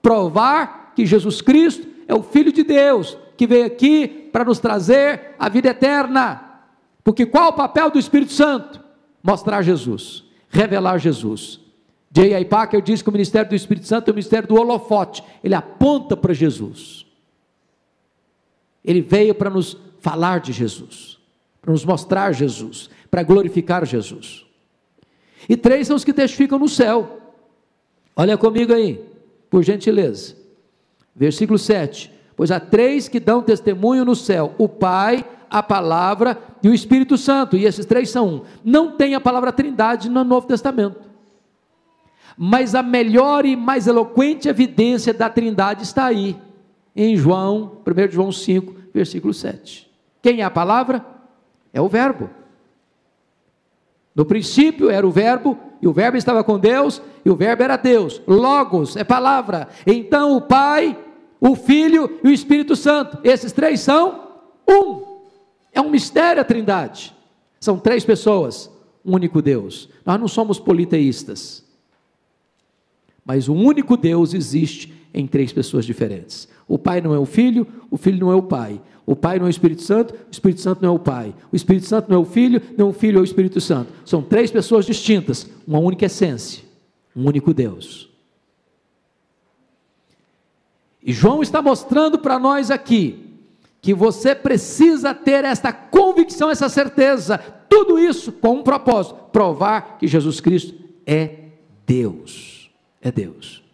provar 0.07 0.93
que 0.95 1.05
Jesus 1.05 1.41
Cristo 1.41 1.87
é 2.07 2.15
o 2.15 2.23
Filho 2.23 2.51
de 2.51 2.63
Deus, 2.63 3.17
que 3.35 3.45
veio 3.45 3.65
aqui 3.65 4.07
para 4.31 4.45
nos 4.45 4.59
trazer 4.59 5.35
a 5.37 5.49
vida 5.49 5.69
eterna. 5.69 6.61
Porque 7.03 7.25
qual 7.25 7.49
o 7.49 7.53
papel 7.53 7.91
do 7.91 7.99
Espírito 7.99 8.31
Santo? 8.31 8.81
Mostrar 9.21 9.61
Jesus, 9.61 10.23
revelar 10.49 10.97
Jesus. 10.97 11.59
J.I. 12.11 12.45
Packer 12.45 12.81
diz 12.81 13.01
que 13.01 13.09
o 13.09 13.11
ministério 13.11 13.49
do 13.49 13.55
Espírito 13.55 13.85
Santo 13.85 14.07
é 14.07 14.11
o 14.11 14.15
ministério 14.15 14.47
do 14.47 14.55
holofote, 14.55 15.23
ele 15.43 15.55
aponta 15.55 16.15
para 16.15 16.33
Jesus. 16.33 17.05
Ele 18.87 19.01
veio 19.01 19.35
para 19.35 19.49
nos 19.49 19.77
falar 19.99 20.39
de 20.39 20.53
Jesus, 20.53 21.19
para 21.61 21.73
nos 21.73 21.83
mostrar 21.83 22.31
Jesus, 22.31 22.89
para 23.11 23.21
glorificar 23.21 23.85
Jesus. 23.85 24.45
E 25.49 25.57
três 25.57 25.87
são 25.87 25.97
os 25.97 26.05
que 26.05 26.13
testificam 26.13 26.57
no 26.57 26.69
céu. 26.69 27.19
Olha 28.15 28.37
comigo 28.37 28.73
aí, 28.73 29.03
por 29.49 29.61
gentileza. 29.61 30.35
Versículo 31.13 31.59
7. 31.59 32.11
Pois 32.35 32.49
há 32.49 32.59
três 32.59 33.09
que 33.09 33.19
dão 33.19 33.41
testemunho 33.41 34.05
no 34.05 34.15
céu: 34.15 34.55
o 34.57 34.69
Pai, 34.69 35.25
a 35.49 35.61
palavra 35.61 36.37
e 36.63 36.69
o 36.69 36.73
Espírito 36.73 37.17
Santo. 37.17 37.57
E 37.57 37.65
esses 37.65 37.85
três 37.85 38.09
são 38.09 38.27
um. 38.27 38.41
Não 38.63 38.95
tem 38.95 39.15
a 39.15 39.19
palavra 39.19 39.51
Trindade 39.51 40.09
no 40.09 40.23
Novo 40.23 40.47
Testamento. 40.47 41.07
Mas 42.37 42.75
a 42.75 42.83
melhor 42.83 43.45
e 43.45 43.55
mais 43.55 43.87
eloquente 43.87 44.47
evidência 44.47 45.13
da 45.13 45.29
Trindade 45.29 45.83
está 45.83 46.05
aí, 46.05 46.39
em 46.97 47.15
João, 47.15 47.83
1 47.85 48.11
João 48.11 48.31
5, 48.31 48.75
versículo 48.91 49.31
7. 49.31 49.87
Quem 50.19 50.41
é 50.41 50.43
a 50.43 50.49
palavra? 50.49 51.05
É 51.71 51.79
o 51.79 51.87
Verbo. 51.87 52.27
No 54.15 54.25
princípio 54.25 54.89
era 54.89 55.05
o 55.05 55.11
Verbo, 55.11 55.55
e 55.79 55.87
o 55.87 55.93
Verbo 55.93 56.17
estava 56.17 56.43
com 56.43 56.57
Deus, 56.57 56.99
e 57.23 57.29
o 57.29 57.35
Verbo 57.35 57.61
era 57.61 57.77
Deus. 57.77 58.19
Logos 58.27 58.95
é 58.95 59.03
palavra. 59.03 59.67
Então 59.85 60.35
o 60.35 60.41
Pai, 60.41 60.97
o 61.39 61.55
Filho 61.55 62.19
e 62.23 62.29
o 62.29 62.33
Espírito 62.33 62.75
Santo, 62.75 63.19
esses 63.23 63.51
três 63.51 63.79
são 63.79 64.39
um. 64.67 65.19
É 65.71 65.79
um 65.79 65.91
mistério 65.91 66.41
a 66.41 66.45
Trindade. 66.45 67.15
São 67.59 67.77
três 67.77 68.03
pessoas, 68.03 68.71
um 69.05 69.13
único 69.13 69.39
Deus. 69.39 69.87
Nós 70.03 70.19
não 70.19 70.27
somos 70.27 70.59
politeístas. 70.59 71.63
Mas 73.23 73.47
o 73.47 73.53
único 73.53 73.95
Deus 73.95 74.33
existe 74.33 74.96
em 75.17 75.25
três 75.25 75.51
pessoas 75.51 75.83
diferentes. 75.83 76.47
O 76.67 76.77
Pai 76.77 77.01
não 77.01 77.11
é 77.11 77.17
o 77.17 77.25
Filho, 77.25 77.65
o 77.89 77.97
Filho 77.97 78.19
não 78.19 78.31
é 78.31 78.35
o 78.35 78.43
Pai. 78.43 78.79
O 79.03 79.15
Pai 79.15 79.39
não 79.39 79.45
é 79.45 79.47
o 79.47 79.49
Espírito 79.49 79.81
Santo, 79.81 80.13
o 80.13 80.31
Espírito 80.31 80.61
Santo 80.61 80.81
não 80.83 80.89
é 80.89 80.91
o 80.91 80.99
Pai. 80.99 81.33
O 81.51 81.55
Espírito 81.55 81.87
Santo 81.87 82.07
não 82.09 82.17
é 82.17 82.19
o 82.19 82.25
Filho, 82.25 82.61
não 82.77 82.89
o 82.89 82.93
Filho 82.93 83.17
é 83.17 83.21
o 83.21 83.23
Espírito 83.23 83.59
Santo. 83.59 83.91
São 84.05 84.21
três 84.21 84.51
pessoas 84.51 84.85
distintas, 84.85 85.49
uma 85.67 85.79
única 85.79 86.05
essência, 86.05 86.63
um 87.15 87.25
único 87.25 87.51
Deus. 87.51 88.09
E 91.01 91.11
João 91.11 91.41
está 91.41 91.61
mostrando 91.61 92.19
para 92.19 92.37
nós 92.37 92.69
aqui 92.69 93.23
que 93.81 93.93
você 93.93 94.35
precisa 94.35 95.15
ter 95.15 95.45
esta 95.45 95.73
convicção, 95.73 96.51
essa 96.51 96.69
certeza, 96.69 97.39
tudo 97.67 97.97
isso 97.97 98.31
com 98.31 98.57
um 98.57 98.63
propósito: 98.63 99.15
provar 99.31 99.97
que 99.97 100.07
Jesus 100.07 100.39
Cristo 100.39 100.75
é 101.07 101.45
Deus. 101.87 102.69
É 103.01 103.11
Deus. 103.11 103.66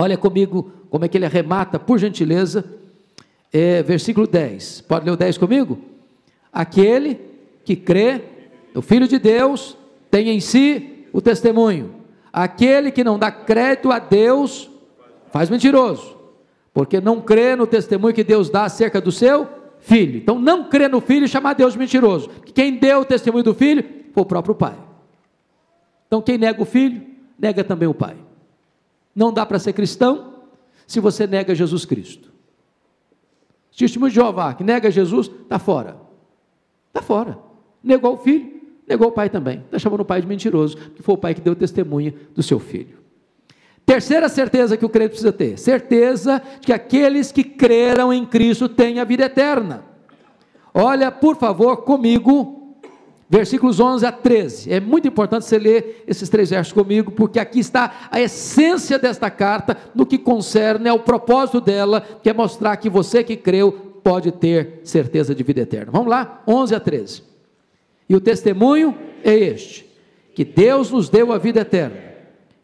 Olha 0.00 0.16
comigo 0.16 0.70
como 0.90 1.04
é 1.04 1.08
que 1.08 1.18
ele 1.18 1.24
arremata, 1.24 1.76
por 1.76 1.98
gentileza, 1.98 2.64
é, 3.52 3.82
versículo 3.82 4.28
10. 4.28 4.82
Pode 4.82 5.04
ler 5.04 5.10
o 5.10 5.16
10 5.16 5.36
comigo? 5.38 5.76
Aquele 6.52 7.18
que 7.64 7.74
crê 7.74 8.22
no 8.72 8.80
Filho 8.80 9.08
de 9.08 9.18
Deus 9.18 9.76
tem 10.08 10.28
em 10.28 10.38
si 10.38 11.04
o 11.12 11.20
testemunho. 11.20 11.96
Aquele 12.32 12.92
que 12.92 13.02
não 13.02 13.18
dá 13.18 13.32
crédito 13.32 13.90
a 13.90 13.98
Deus 13.98 14.70
faz 15.32 15.50
mentiroso, 15.50 16.16
porque 16.72 17.00
não 17.00 17.20
crê 17.20 17.56
no 17.56 17.66
testemunho 17.66 18.14
que 18.14 18.22
Deus 18.22 18.48
dá 18.48 18.66
acerca 18.66 19.00
do 19.00 19.10
seu 19.10 19.48
filho. 19.80 20.18
Então, 20.18 20.38
não 20.38 20.68
crê 20.68 20.86
no 20.86 21.00
filho 21.00 21.24
e 21.24 21.28
chamar 21.28 21.54
Deus 21.54 21.72
de 21.72 21.78
mentiroso. 21.80 22.30
Quem 22.54 22.76
deu 22.76 23.00
o 23.00 23.04
testemunho 23.04 23.42
do 23.42 23.52
filho 23.52 23.84
foi 24.14 24.22
o 24.22 24.26
próprio 24.26 24.54
pai. 24.54 24.76
Então, 26.06 26.22
quem 26.22 26.38
nega 26.38 26.62
o 26.62 26.64
filho, 26.64 27.02
nega 27.36 27.64
também 27.64 27.88
o 27.88 27.94
pai. 27.94 28.27
Não 29.18 29.32
dá 29.32 29.44
para 29.44 29.58
ser 29.58 29.72
cristão 29.72 30.32
se 30.86 31.00
você 31.00 31.26
nega 31.26 31.52
Jesus 31.52 31.84
Cristo. 31.84 32.30
Testemunho 33.76 34.10
de 34.10 34.14
Jeová, 34.14 34.54
que 34.54 34.62
nega 34.62 34.92
Jesus, 34.92 35.26
está 35.26 35.58
fora. 35.58 35.96
Está 36.86 37.02
fora. 37.02 37.36
Negou 37.82 38.14
o 38.14 38.16
filho, 38.16 38.60
negou 38.86 39.08
o 39.08 39.10
pai 39.10 39.28
também. 39.28 39.58
Está 39.58 39.76
chamando 39.76 40.02
o 40.02 40.04
pai 40.04 40.20
de 40.20 40.26
mentiroso, 40.28 40.76
que 40.76 41.02
foi 41.02 41.16
o 41.16 41.18
pai 41.18 41.34
que 41.34 41.40
deu 41.40 41.56
testemunha 41.56 42.14
do 42.32 42.44
seu 42.44 42.60
filho. 42.60 42.96
Terceira 43.84 44.28
certeza 44.28 44.76
que 44.76 44.84
o 44.84 44.88
crente 44.88 45.08
precisa 45.08 45.32
ter: 45.32 45.58
certeza 45.58 46.40
de 46.60 46.66
que 46.68 46.72
aqueles 46.72 47.32
que 47.32 47.42
creram 47.42 48.12
em 48.12 48.24
Cristo 48.24 48.68
têm 48.68 49.00
a 49.00 49.04
vida 49.04 49.24
eterna. 49.24 49.82
Olha, 50.72 51.10
por 51.10 51.34
favor, 51.34 51.78
comigo, 51.78 52.57
versículos 53.28 53.78
11 53.78 54.06
a 54.06 54.12
13. 54.12 54.72
É 54.72 54.80
muito 54.80 55.06
importante 55.06 55.44
você 55.44 55.58
ler 55.58 56.04
esses 56.06 56.28
três 56.28 56.50
versos 56.50 56.72
comigo, 56.72 57.10
porque 57.10 57.38
aqui 57.38 57.60
está 57.60 58.08
a 58.10 58.20
essência 58.20 58.98
desta 58.98 59.30
carta 59.30 59.76
no 59.94 60.06
que 60.06 60.18
concerne 60.18 60.88
ao 60.88 61.00
propósito 61.00 61.60
dela, 61.60 62.00
que 62.00 62.30
é 62.30 62.32
mostrar 62.32 62.76
que 62.76 62.88
você 62.88 63.22
que 63.22 63.36
creu 63.36 63.72
pode 64.02 64.32
ter 64.32 64.80
certeza 64.84 65.34
de 65.34 65.42
vida 65.42 65.60
eterna. 65.60 65.92
Vamos 65.92 66.08
lá, 66.08 66.42
11 66.46 66.74
a 66.74 66.80
13. 66.80 67.22
E 68.08 68.16
o 68.16 68.20
testemunho 68.20 68.96
é 69.22 69.34
este: 69.34 69.86
que 70.34 70.44
Deus 70.44 70.90
nos 70.90 71.08
deu 71.08 71.32
a 71.32 71.38
vida 71.38 71.60
eterna, 71.60 71.96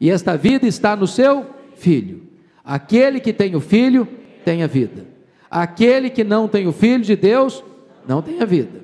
e 0.01 0.11
esta 0.11 0.37
vida 0.37 0.67
está 0.67 0.97
no 0.97 1.07
seu 1.07 1.47
filho. 1.75 2.23
Aquele 2.65 3.21
que 3.21 3.33
tem 3.33 3.55
o 3.55 3.61
filho 3.61 4.09
tem 4.45 4.63
a 4.63 4.67
vida. 4.67 5.07
Aquele 5.51 6.09
que 6.09 6.25
não 6.25 6.49
tem 6.49 6.67
o 6.67 6.73
filho 6.73 7.05
de 7.05 7.15
Deus 7.15 7.63
não 8.09 8.23
tem 8.23 8.41
a 8.41 8.45
vida. 8.47 8.84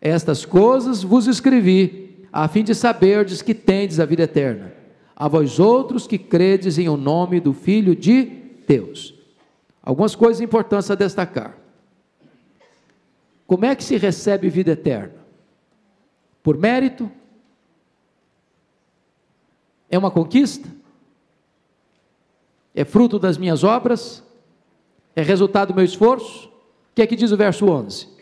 Estas 0.00 0.44
coisas 0.44 1.02
vos 1.02 1.26
escrevi, 1.26 2.26
a 2.32 2.46
fim 2.46 2.62
de 2.62 2.74
saberdes 2.74 3.42
que 3.42 3.54
tendes 3.54 3.98
a 3.98 4.04
vida 4.04 4.22
eterna. 4.22 4.72
A 5.16 5.26
vós 5.26 5.58
outros 5.58 6.06
que 6.06 6.18
credes 6.18 6.78
em 6.78 6.88
o 6.88 6.96
nome 6.96 7.40
do 7.40 7.52
Filho 7.52 7.96
de 7.96 8.24
Deus. 8.66 9.14
Algumas 9.82 10.14
coisas 10.14 10.40
importantes 10.40 10.90
a 10.90 10.94
destacar. 10.94 11.56
Como 13.46 13.64
é 13.64 13.74
que 13.74 13.82
se 13.82 13.96
recebe 13.96 14.48
vida 14.48 14.72
eterna? 14.72 15.14
Por 16.42 16.56
mérito? 16.56 17.10
É 19.90 19.98
uma 19.98 20.10
conquista? 20.10 20.68
É 22.74 22.84
fruto 22.84 23.18
das 23.18 23.38
minhas 23.38 23.64
obras? 23.64 24.22
É 25.16 25.22
resultado 25.22 25.68
do 25.68 25.74
meu 25.74 25.84
esforço? 25.84 26.46
O 26.46 26.94
que 26.94 27.02
é 27.02 27.06
que 27.06 27.16
diz 27.16 27.32
o 27.32 27.36
verso 27.36 27.66
11? 27.66 28.17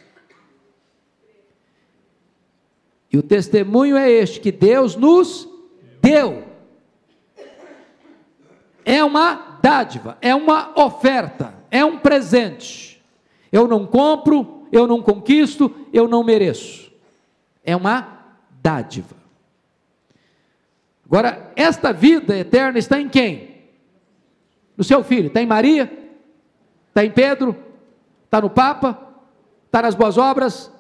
E 3.17 3.19
o 3.19 3.23
testemunho 3.23 3.97
é 3.97 4.11
este: 4.11 4.39
que 4.39 4.53
Deus 4.53 4.95
nos 4.95 5.49
deu. 6.03 6.45
É 8.85 9.03
uma 9.03 9.59
dádiva, 9.63 10.19
é 10.21 10.35
uma 10.35 10.79
oferta, 10.79 11.55
é 11.71 11.83
um 11.83 11.99
presente. 11.99 13.03
Eu 13.51 13.67
não 13.67 13.87
compro, 13.87 14.69
eu 14.71 14.87
não 14.87 15.01
conquisto, 15.01 15.75
eu 15.95 16.07
não 16.07 16.23
mereço. 16.23 16.93
É 17.65 17.75
uma 17.75 18.37
dádiva. 18.63 19.17
Agora, 21.07 21.51
esta 21.57 21.95
vida 21.95 22.37
eterna 22.37 22.79
está 22.79 23.01
em 23.01 23.09
quem? 23.09 23.63
No 24.77 24.85
seu 24.85 25.03
filho. 25.03 25.29
Está 25.29 25.41
em 25.41 25.47
Maria? 25.47 25.91
Está 26.89 27.03
em 27.03 27.11
Pedro? 27.11 27.57
Está 28.27 28.43
no 28.43 28.51
Papa? 28.51 29.15
Está 29.65 29.81
nas 29.81 29.95
boas 29.95 30.19
obras? 30.19 30.71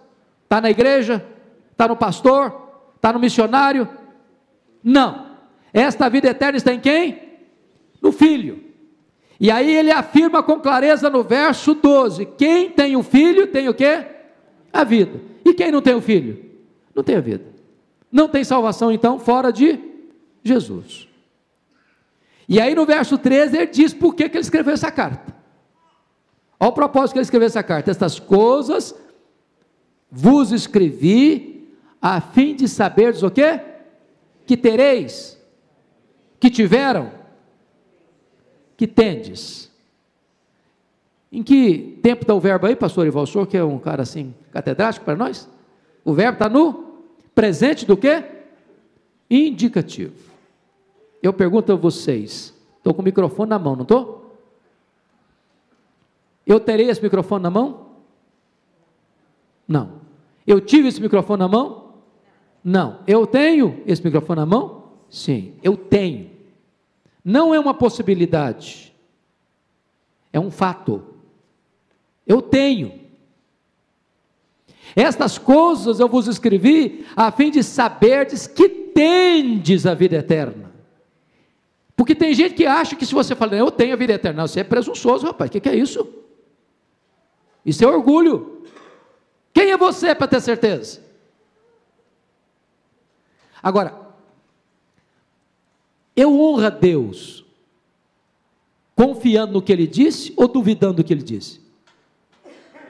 Está 0.44 0.60
na 0.60 0.68
igreja? 0.68 1.35
Está 1.76 1.86
no 1.86 1.96
pastor? 1.96 2.70
Está 2.96 3.12
no 3.12 3.18
missionário? 3.18 3.86
Não. 4.82 5.26
Esta 5.74 6.08
vida 6.08 6.28
eterna 6.28 6.56
está 6.56 6.72
em 6.72 6.80
quem? 6.80 7.20
No 8.00 8.10
Filho. 8.10 8.64
E 9.38 9.50
aí 9.50 9.74
ele 9.74 9.90
afirma 9.90 10.42
com 10.42 10.58
clareza 10.58 11.10
no 11.10 11.22
verso 11.22 11.74
12: 11.74 12.24
quem 12.38 12.70
tem 12.70 12.96
o 12.96 13.02
filho 13.02 13.46
tem 13.46 13.68
o 13.68 13.74
quê? 13.74 14.06
A 14.72 14.82
vida. 14.84 15.20
E 15.44 15.52
quem 15.52 15.70
não 15.70 15.82
tem 15.82 15.94
o 15.94 16.00
filho? 16.00 16.42
Não 16.94 17.04
tem 17.04 17.16
a 17.16 17.20
vida. 17.20 17.44
Não 18.10 18.26
tem 18.26 18.42
salvação, 18.42 18.90
então, 18.90 19.18
fora 19.18 19.52
de 19.52 19.78
Jesus. 20.42 21.06
E 22.48 22.58
aí 22.58 22.74
no 22.74 22.86
verso 22.86 23.18
13 23.18 23.56
ele 23.56 23.66
diz 23.66 23.92
por 23.92 24.14
que, 24.14 24.30
que 24.30 24.38
ele 24.38 24.44
escreveu 24.44 24.72
essa 24.72 24.90
carta. 24.90 25.34
Olha 26.58 26.70
o 26.70 26.72
propósito 26.72 27.12
que 27.12 27.18
ele 27.18 27.24
escreveu 27.24 27.46
essa 27.46 27.62
carta. 27.62 27.90
Estas 27.90 28.18
coisas 28.18 28.94
vos 30.10 30.52
escrevi 30.52 31.55
a 32.00 32.20
fim 32.20 32.54
de 32.54 32.68
saberes 32.68 33.22
o 33.22 33.30
quê? 33.30 33.60
Que 34.44 34.56
tereis, 34.56 35.40
que 36.38 36.50
tiveram, 36.50 37.10
que 38.76 38.86
tendes. 38.86 39.70
Em 41.32 41.42
que 41.42 41.98
tempo 42.02 42.22
está 42.22 42.34
o 42.34 42.40
verbo 42.40 42.66
aí, 42.66 42.76
pastor 42.76 43.06
Ival, 43.06 43.24
o 43.24 43.26
senhor 43.26 43.46
que 43.46 43.56
é 43.56 43.64
um 43.64 43.78
cara 43.78 44.02
assim, 44.02 44.34
catedrático 44.52 45.04
para 45.04 45.16
nós? 45.16 45.48
O 46.04 46.12
verbo 46.12 46.34
está 46.34 46.48
no 46.48 47.02
presente 47.34 47.84
do 47.84 47.96
quê? 47.96 48.24
Indicativo. 49.28 50.14
Eu 51.22 51.32
pergunto 51.32 51.72
a 51.72 51.76
vocês, 51.76 52.54
estou 52.78 52.94
com 52.94 53.02
o 53.02 53.04
microfone 53.04 53.50
na 53.50 53.58
mão, 53.58 53.74
não 53.74 53.82
estou? 53.82 54.38
Eu 56.46 56.60
terei 56.60 56.88
esse 56.88 57.02
microfone 57.02 57.42
na 57.42 57.50
mão? 57.50 57.86
Não. 59.66 60.00
Eu 60.46 60.60
tive 60.60 60.86
esse 60.86 61.00
microfone 61.00 61.40
na 61.40 61.48
mão? 61.48 61.85
Não. 62.66 62.98
Eu 63.06 63.28
tenho 63.28 63.80
esse 63.86 64.04
microfone 64.04 64.40
na 64.40 64.44
mão? 64.44 64.90
Sim, 65.08 65.54
eu 65.62 65.76
tenho. 65.76 66.28
Não 67.24 67.54
é 67.54 67.60
uma 67.60 67.72
possibilidade, 67.72 68.92
é 70.32 70.40
um 70.40 70.50
fato. 70.50 71.00
Eu 72.26 72.42
tenho. 72.42 73.06
Estas 74.96 75.38
coisas 75.38 76.00
eu 76.00 76.08
vos 76.08 76.26
escrevi 76.26 77.06
a 77.14 77.30
fim 77.30 77.52
de 77.52 77.62
saberdes 77.62 78.48
que 78.48 78.68
tendes 78.68 79.86
a 79.86 79.94
vida 79.94 80.16
eterna. 80.16 80.72
Porque 81.94 82.16
tem 82.16 82.34
gente 82.34 82.56
que 82.56 82.66
acha 82.66 82.96
que 82.96 83.06
se 83.06 83.14
você 83.14 83.36
falar, 83.36 83.56
eu 83.56 83.70
tenho 83.70 83.92
a 83.92 83.96
vida 83.96 84.14
eterna, 84.14 84.44
você 84.44 84.60
é 84.60 84.64
presunçoso, 84.64 85.24
rapaz, 85.24 85.50
o 85.50 85.52
que, 85.52 85.60
que 85.60 85.68
é 85.68 85.76
isso? 85.76 86.04
Isso 87.64 87.84
é 87.84 87.86
orgulho. 87.86 88.64
Quem 89.54 89.70
é 89.70 89.76
você 89.76 90.16
para 90.16 90.26
ter 90.26 90.40
certeza? 90.40 91.05
Agora, 93.66 93.92
eu 96.14 96.32
honro 96.32 96.64
a 96.64 96.70
Deus 96.70 97.44
confiando 98.94 99.54
no 99.54 99.60
que 99.60 99.72
ele 99.72 99.88
disse 99.88 100.32
ou 100.36 100.46
duvidando 100.46 100.98
do 100.98 101.04
que 101.04 101.12
ele 101.12 101.24
disse? 101.24 101.60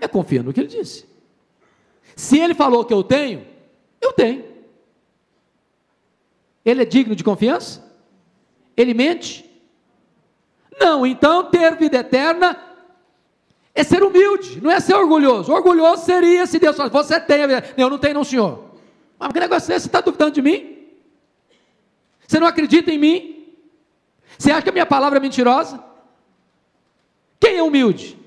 É 0.03 0.07
confiando 0.07 0.49
no 0.49 0.53
que 0.53 0.61
ele 0.61 0.69
disse. 0.69 1.07
Se 2.15 2.39
ele 2.39 2.55
falou 2.55 2.85
que 2.85 2.93
eu 2.93 3.03
tenho, 3.03 3.47
eu 4.03 4.13
tenho. 4.13 4.45
Ele 6.63 6.83
é 6.83 6.85
digno 6.85 7.17
de 7.17 7.25
confiança? 7.25 7.83
Ele 8.77 8.93
mente? 8.93 9.51
Não, 10.79 11.07
então 11.07 11.51
ter 11.51 11.75
vida 11.77 11.97
eterna 11.97 12.55
é 13.75 13.83
ser 13.83 14.03
humilde, 14.03 14.61
não 14.61 14.71
é 14.71 14.79
ser 14.79 14.93
orgulhoso. 14.93 15.51
Orgulhoso 15.51 16.05
seria 16.05 16.47
se 16.47 16.59
Deus 16.59 16.77
falasse, 16.77 16.93
você 16.93 17.19
tem 17.19 17.45
a 17.45 17.47
vida. 17.47 17.75
Eu 17.79 17.89
não 17.89 17.97
tenho, 17.97 18.13
não, 18.13 18.25
senhor. 18.25 18.66
Mas 19.19 19.33
que 19.33 19.41
negócio 19.41 19.73
é 19.73 19.77
esse? 19.77 19.85
Você 19.85 19.89
está 19.89 20.01
duvidando 20.01 20.33
de 20.33 20.43
mim? 20.43 20.89
Você 22.27 22.41
não 22.41 22.47
acredita 22.47 22.91
em 22.91 22.99
mim? 22.99 23.55
Você 24.39 24.51
acha 24.51 24.63
que 24.63 24.69
a 24.69 24.73
minha 24.73 24.87
palavra 24.87 25.19
é 25.19 25.21
mentirosa? 25.21 25.83
Quem 27.41 27.57
é 27.57 27.63
humilde? 27.63 28.19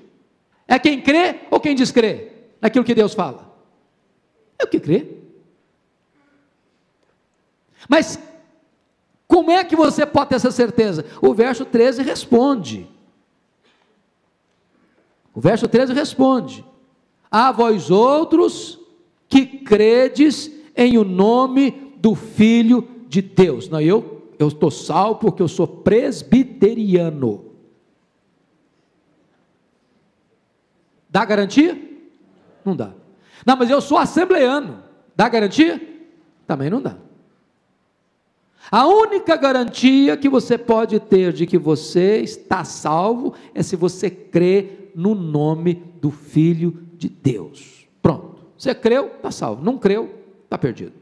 É 0.66 0.78
quem 0.78 1.00
crê 1.00 1.40
ou 1.50 1.60
quem 1.60 1.74
descrê 1.74 2.32
naquilo 2.60 2.84
que 2.84 2.94
Deus 2.94 3.14
fala? 3.14 3.54
É 4.58 4.64
o 4.64 4.68
que 4.68 4.80
crê. 4.80 5.16
Mas 7.88 8.18
como 9.26 9.50
é 9.50 9.62
que 9.64 9.76
você 9.76 10.04
pode 10.04 10.30
ter 10.30 10.36
essa 10.36 10.50
certeza? 10.50 11.04
O 11.22 11.32
verso 11.32 11.64
13 11.64 12.02
responde. 12.02 12.88
O 15.34 15.40
verso 15.40 15.68
13 15.68 15.92
responde: 15.92 16.64
A 17.30 17.52
vós 17.52 17.90
outros 17.90 18.78
que 19.28 19.46
credes 19.46 20.50
em 20.76 20.98
o 20.98 21.04
nome 21.04 21.94
do 21.98 22.14
Filho 22.14 22.86
de 23.08 23.20
Deus. 23.22 23.68
Não, 23.68 23.80
eu 23.80 24.20
eu 24.40 24.48
estou 24.48 24.70
salvo 24.70 25.20
porque 25.20 25.42
eu 25.42 25.48
sou 25.48 25.66
presbiteriano. 25.66 27.44
Dá 31.10 31.26
garantia? 31.26 31.78
Não 32.64 32.74
dá. 32.74 32.94
Não, 33.44 33.54
mas 33.54 33.68
eu 33.68 33.82
sou 33.82 33.98
assembleano. 33.98 34.82
Dá 35.14 35.28
garantia? 35.28 35.78
Também 36.46 36.70
não 36.70 36.80
dá. 36.80 36.96
A 38.70 38.86
única 38.86 39.36
garantia 39.36 40.16
que 40.16 40.28
você 40.28 40.56
pode 40.56 40.98
ter 41.00 41.34
de 41.34 41.46
que 41.46 41.58
você 41.58 42.22
está 42.22 42.64
salvo 42.64 43.34
é 43.54 43.62
se 43.62 43.76
você 43.76 44.08
crê 44.08 44.90
no 44.94 45.14
nome 45.14 45.74
do 46.00 46.10
Filho 46.10 46.86
de 46.96 47.10
Deus. 47.10 47.86
Pronto. 48.00 48.42
Você 48.56 48.74
creu, 48.74 49.08
está 49.16 49.30
salvo. 49.30 49.62
Não 49.62 49.76
creu, 49.76 50.19
está 50.50 50.58
perdido. 50.58 50.92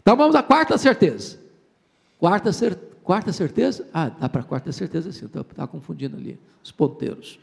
Então 0.00 0.16
vamos 0.16 0.34
à 0.34 0.42
quarta 0.42 0.78
certeza. 0.78 1.38
Quarta, 2.18 2.50
cer 2.50 2.74
quarta 3.04 3.32
certeza? 3.32 3.86
Ah, 3.92 4.08
dá 4.08 4.28
para 4.30 4.42
quarta 4.42 4.72
certeza 4.72 5.12
sim, 5.12 5.26
estava 5.26 5.44
tá 5.44 5.66
confundindo 5.66 6.16
ali 6.16 6.40
os 6.64 6.72
ponteiros. 6.72 7.38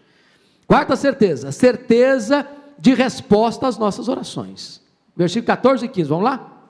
Quarta 0.66 0.96
certeza, 0.96 1.52
certeza 1.52 2.48
de 2.80 2.96
resposta 2.96 3.68
às 3.68 3.78
nossas 3.78 4.08
orações. 4.08 4.82
Versículo 5.16 5.46
14 5.46 5.86
e 5.86 5.88
15, 5.88 6.10
vamos 6.10 6.24
lá? 6.24 6.70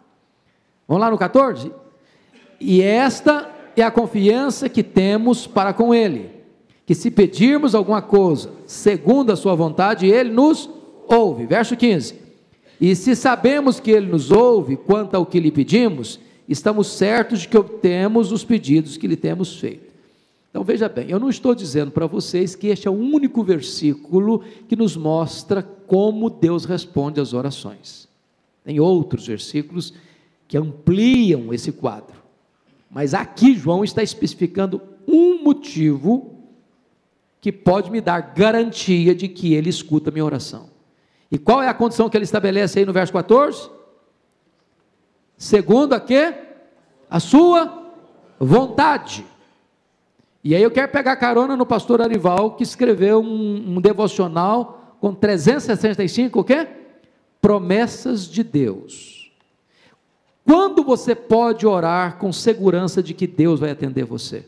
Vamos 0.86 1.02
lá 1.02 1.10
no 1.10 1.18
14? 1.18 1.72
E 2.60 2.82
esta 2.82 3.50
é 3.78 3.82
a 3.82 3.90
confiança 3.90 4.68
que 4.68 4.84
temos 4.84 5.48
para 5.48 5.72
com 5.72 5.96
Ele, 5.96 6.30
que 6.86 6.94
se 6.94 7.10
pedirmos 7.10 7.74
alguma 7.74 8.02
coisa 8.02 8.52
segundo 8.68 9.32
a 9.32 9.38
Sua 9.38 9.56
vontade, 9.56 10.06
Ele 10.06 10.32
nos 10.32 10.70
ouve. 11.08 11.46
Verso 11.46 11.78
15: 11.78 12.23
e 12.86 12.98
se 12.98 13.16
sabemos 13.16 13.80
que 13.80 13.90
Ele 13.90 14.08
nos 14.08 14.30
ouve 14.30 14.76
quanto 14.76 15.16
ao 15.16 15.26
que 15.26 15.40
lhe 15.40 15.50
pedimos, 15.50 16.20
estamos 16.50 16.88
certos 16.88 17.40
de 17.40 17.48
que 17.48 17.58
obtemos 17.58 18.30
os 18.30 18.44
pedidos 18.44 18.98
que 18.98 19.08
lhe 19.08 19.16
temos 19.16 19.58
feito. 19.58 19.94
Então 20.50 20.66
veja 20.66 20.90
bem, 20.90 21.10
eu 21.10 21.18
não 21.18 21.30
estou 21.30 21.56
dizendo 21.56 21.92
para 21.92 22.08
vocês 22.08 22.58
que 22.58 22.68
este 22.68 22.86
é 22.86 22.92
o 22.92 22.94
único 22.94 23.42
versículo 23.42 24.44
que 24.68 24.76
nos 24.76 24.98
mostra 24.98 25.64
como 25.64 26.30
Deus 26.30 26.66
responde 26.66 27.22
às 27.22 27.32
orações. 27.32 28.06
Tem 28.66 28.82
outros 28.82 29.28
versículos 29.28 29.94
que 30.46 30.58
ampliam 30.58 31.54
esse 31.54 31.72
quadro. 31.72 32.18
Mas 32.92 33.14
aqui 33.14 33.56
João 33.56 33.86
está 33.86 34.04
especificando 34.04 34.82
um 35.08 35.42
motivo 35.42 36.36
que 37.40 37.50
pode 37.50 37.90
me 37.90 38.02
dar 38.02 38.34
garantia 38.36 39.16
de 39.16 39.30
que 39.30 39.54
ele 39.54 39.70
escuta 39.70 40.10
a 40.10 40.12
minha 40.12 40.26
oração. 40.26 40.73
E 41.34 41.38
qual 41.40 41.64
é 41.64 41.68
a 41.68 41.74
condição 41.74 42.08
que 42.08 42.16
ele 42.16 42.26
estabelece 42.26 42.78
aí 42.78 42.86
no 42.86 42.94
verso 42.94 43.12
14? 43.12 43.68
Segundo 45.36 45.94
a 45.94 46.00
quê? 46.00 46.32
A 47.10 47.20
sua 47.20 47.92
vontade. 48.40 49.26
E 50.44 50.54
aí 50.54 50.62
eu 50.62 50.70
quero 50.70 50.92
pegar 50.92 51.16
carona 51.16 51.58
no 51.58 51.66
pastor 51.66 52.04
Arival, 52.04 52.52
que 52.52 52.62
escreveu 52.62 53.20
um, 53.20 53.78
um 53.78 53.82
devocional 53.82 54.96
com 55.02 55.12
365 55.12 56.40
o 56.40 56.44
quê? 56.44 56.68
Promessas 57.42 58.28
de 58.28 58.44
Deus. 58.44 59.34
Quando 60.46 60.84
você 60.84 61.16
pode 61.16 61.66
orar 61.66 62.20
com 62.20 62.32
segurança 62.32 63.02
de 63.02 63.16
que 63.16 63.26
Deus 63.26 63.60
vai 63.60 63.72
atender 63.72 64.06
você? 64.06 64.46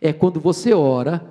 É 0.00 0.12
quando 0.12 0.40
você 0.40 0.74
ora 0.74 1.24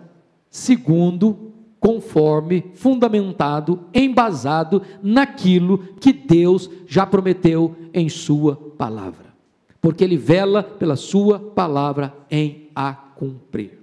segundo 0.49 1.51
conforme, 1.87 2.69
fundamentado, 2.73 3.87
embasado 3.93 4.81
naquilo 5.01 5.77
que 6.01 6.11
Deus 6.11 6.69
já 6.85 7.05
prometeu 7.05 7.77
em 7.93 8.09
Sua 8.09 8.57
palavra, 8.77 9.33
porque 9.79 10.03
Ele 10.03 10.17
vela 10.17 10.61
pela 10.61 10.97
Sua 10.97 11.39
palavra 11.39 12.13
em 12.29 12.67
a 12.75 12.91
cumprir. 12.91 13.79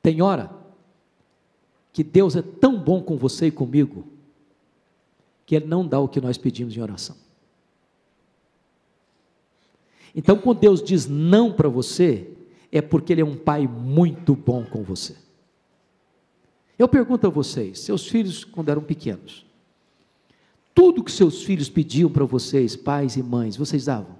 Tem 0.00 0.22
hora 0.22 0.50
que 1.92 2.02
Deus 2.02 2.34
é 2.34 2.40
tão 2.40 2.78
bom 2.78 3.02
com 3.02 3.18
você 3.18 3.48
e 3.48 3.50
comigo, 3.50 4.06
que 5.44 5.54
Ele 5.54 5.66
não 5.66 5.86
dá 5.86 6.00
o 6.00 6.08
que 6.08 6.18
nós 6.18 6.38
pedimos 6.38 6.74
em 6.74 6.80
oração. 6.80 7.16
Então, 10.14 10.38
quando 10.38 10.60
Deus 10.60 10.82
diz 10.82 11.06
não 11.06 11.52
para 11.52 11.68
você, 11.68 12.37
é 12.70 12.80
porque 12.80 13.12
Ele 13.12 13.22
é 13.22 13.24
um 13.24 13.36
pai 13.36 13.66
muito 13.66 14.34
bom 14.34 14.64
com 14.64 14.82
você. 14.82 15.16
Eu 16.78 16.88
pergunto 16.88 17.26
a 17.26 17.30
vocês, 17.30 17.80
seus 17.80 18.06
filhos, 18.06 18.44
quando 18.44 18.68
eram 18.68 18.82
pequenos, 18.82 19.44
tudo 20.74 21.02
que 21.02 21.10
seus 21.10 21.42
filhos 21.42 21.68
pediam 21.68 22.08
para 22.08 22.24
vocês, 22.24 22.76
pais 22.76 23.16
e 23.16 23.22
mães, 23.22 23.56
vocês 23.56 23.86
davam? 23.86 24.16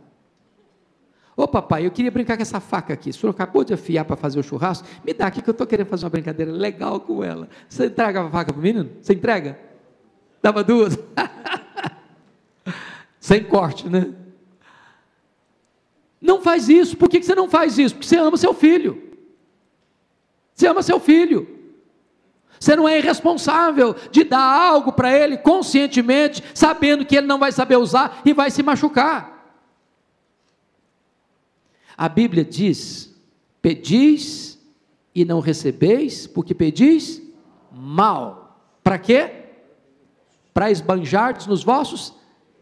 Ô 1.36 1.46
papai, 1.46 1.86
eu 1.86 1.90
queria 1.92 2.10
brincar 2.10 2.36
com 2.36 2.42
essa 2.42 2.58
faca 2.58 2.92
aqui. 2.92 3.10
O 3.10 3.14
senhor 3.14 3.30
acabou 3.30 3.62
de 3.62 3.72
afiar 3.72 4.04
para 4.04 4.16
fazer 4.16 4.40
o 4.40 4.42
churrasco? 4.42 4.88
Me 5.04 5.14
dá 5.14 5.28
aqui 5.28 5.40
que 5.40 5.48
eu 5.48 5.52
estou 5.52 5.68
querendo 5.68 5.86
fazer 5.86 6.04
uma 6.04 6.10
brincadeira 6.10 6.50
legal 6.50 6.98
com 6.98 7.22
ela. 7.22 7.48
Você 7.68 7.86
entrega 7.86 8.22
a 8.22 8.28
faca 8.28 8.52
para 8.52 8.58
o 8.58 8.62
menino? 8.62 8.90
Você 9.00 9.12
entrega? 9.12 9.56
Dava 10.42 10.64
duas? 10.64 10.98
Sem 13.20 13.44
corte, 13.44 13.88
né? 13.88 14.12
Não 16.20 16.40
faz 16.40 16.68
isso. 16.68 16.96
Por 16.96 17.08
que 17.08 17.22
você 17.22 17.34
não 17.34 17.48
faz 17.48 17.78
isso? 17.78 17.94
Porque 17.94 18.06
você 18.06 18.16
ama 18.16 18.36
seu 18.36 18.52
filho. 18.52 19.02
Você 20.54 20.66
ama 20.66 20.82
seu 20.82 20.98
filho. 20.98 21.58
Você 22.58 22.74
não 22.74 22.88
é 22.88 22.98
irresponsável 22.98 23.94
de 24.10 24.24
dar 24.24 24.42
algo 24.42 24.92
para 24.92 25.16
ele 25.16 25.36
conscientemente, 25.36 26.42
sabendo 26.52 27.06
que 27.06 27.16
ele 27.16 27.26
não 27.26 27.38
vai 27.38 27.52
saber 27.52 27.76
usar 27.76 28.20
e 28.24 28.32
vai 28.32 28.50
se 28.50 28.62
machucar. 28.62 29.56
A 31.96 32.08
Bíblia 32.08 32.44
diz: 32.44 33.14
pedis 33.62 34.58
e 35.14 35.24
não 35.24 35.38
recebeis, 35.38 36.26
porque 36.26 36.54
pedis 36.54 37.22
mal. 37.70 38.60
Para 38.82 38.98
quê? 38.98 39.30
Para 40.52 40.70
esbanjar 40.70 41.36
nos 41.48 41.62
vossos 41.62 42.17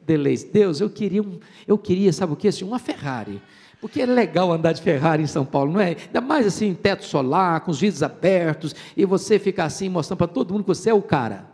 deleites. 0.06 0.44
Deus, 0.44 0.80
eu 0.80 0.88
queria, 0.88 1.22
um, 1.22 1.38
eu 1.66 1.76
queria, 1.76 2.12
sabe 2.12 2.32
o 2.32 2.36
que? 2.36 2.48
Assim, 2.48 2.64
uma 2.64 2.78
Ferrari. 2.78 3.42
Porque 3.80 4.00
é 4.00 4.06
legal 4.06 4.50
andar 4.50 4.72
de 4.72 4.80
Ferrari 4.80 5.22
em 5.22 5.26
São 5.26 5.44
Paulo, 5.44 5.72
não 5.72 5.80
é? 5.80 5.96
Ainda 6.06 6.20
mais 6.20 6.46
assim, 6.46 6.74
teto 6.74 7.04
solar, 7.04 7.60
com 7.60 7.70
os 7.70 7.80
vidros 7.80 8.02
abertos, 8.02 8.74
e 8.96 9.04
você 9.04 9.38
ficar 9.38 9.64
assim 9.64 9.88
mostrando 9.88 10.18
para 10.18 10.28
todo 10.28 10.52
mundo 10.52 10.62
que 10.62 10.68
você 10.68 10.90
é 10.90 10.94
o 10.94 11.02
cara. 11.02 11.46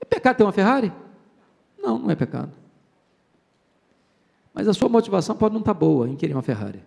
É 0.00 0.04
pecado 0.04 0.36
ter 0.36 0.42
uma 0.42 0.52
Ferrari? 0.52 0.92
Não, 1.82 1.98
não 1.98 2.10
é 2.10 2.14
pecado. 2.14 2.52
Mas 4.54 4.68
a 4.68 4.72
sua 4.72 4.88
motivação 4.88 5.36
pode 5.36 5.52
não 5.52 5.60
estar 5.60 5.74
boa 5.74 6.08
em 6.08 6.16
querer 6.16 6.32
uma 6.32 6.42
Ferrari. 6.42 6.82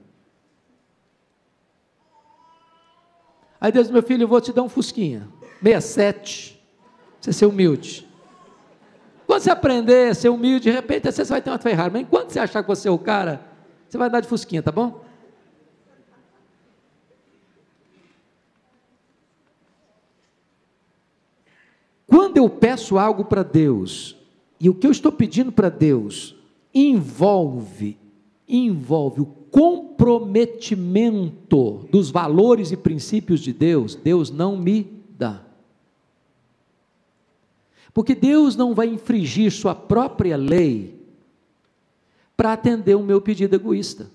Aí 3.59 3.71
Deus, 3.71 3.89
meu 3.89 4.03
filho, 4.03 4.23
eu 4.23 4.27
vou 4.27 4.39
te 4.39 4.53
dar 4.53 4.63
um 4.63 4.69
Fusquinha, 4.69 5.27
67, 5.61 6.63
você 7.19 7.33
ser 7.33 7.45
humilde. 7.45 8.06
Quando 9.27 9.41
você 9.41 9.51
aprender 9.51 10.09
a 10.09 10.15
ser 10.15 10.29
humilde, 10.29 10.63
de 10.63 10.71
repente 10.71 11.11
você 11.11 11.23
vai 11.25 11.41
ter 11.41 11.51
uma 11.51 11.59
Ferrari, 11.59 11.91
mas 11.91 12.01
enquanto 12.01 12.31
você 12.31 12.39
achar 12.39 12.63
que 12.63 12.67
você 12.67 12.87
é 12.87 12.91
o 12.91 12.97
cara, 12.97 13.45
você 13.87 13.97
vai 13.97 14.07
andar 14.07 14.21
de 14.21 14.27
Fusquinha, 14.27 14.63
tá 14.63 14.71
bom? 14.71 15.03
Quando 22.07 22.37
eu 22.37 22.49
peço 22.49 22.97
algo 22.97 23.25
para 23.25 23.43
Deus, 23.43 24.15
e 24.59 24.69
o 24.69 24.73
que 24.73 24.87
eu 24.87 24.91
estou 24.91 25.11
pedindo 25.11 25.51
para 25.51 25.69
Deus 25.69 26.35
envolve 26.73 27.99
envolve 28.47 29.21
o 29.21 29.25
comprometimento 29.25 31.85
dos 31.91 32.09
valores 32.09 32.71
e 32.71 32.77
princípios 32.77 33.41
de 33.41 33.51
Deus, 33.51 33.93
Deus 33.93 34.31
não 34.31 34.55
me 34.55 35.03
dá. 35.17 35.46
Porque 37.97 38.13
Deus 38.13 38.55
não 38.55 38.75
vai 38.75 38.85
infringir 38.85 39.51
sua 39.51 39.73
própria 39.73 40.37
lei 40.37 41.03
para 42.35 42.53
atender 42.53 42.93
o 42.93 43.01
meu 43.01 43.19
pedido 43.19 43.55
egoísta. 43.55 44.11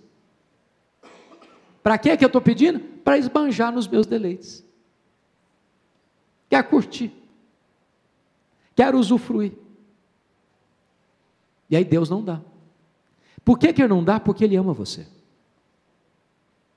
Para 1.82 1.98
que 1.98 2.08
é 2.08 2.16
que 2.16 2.24
eu 2.24 2.28
estou 2.28 2.40
pedindo? 2.40 2.78
Para 2.78 3.18
esbanjar 3.18 3.72
nos 3.72 3.88
meus 3.88 4.06
deleites. 4.06 4.64
Quer 6.48 6.62
curtir. 6.62 7.12
Quero 8.76 9.00
usufruir. 9.00 9.52
E 11.68 11.74
aí 11.74 11.84
Deus 11.84 12.08
não 12.08 12.22
dá. 12.22 12.40
Por 13.44 13.58
que, 13.58 13.72
que 13.72 13.88
não 13.88 14.04
dá? 14.04 14.20
Porque 14.20 14.44
Ele 14.44 14.54
ama 14.54 14.72
você. 14.72 15.08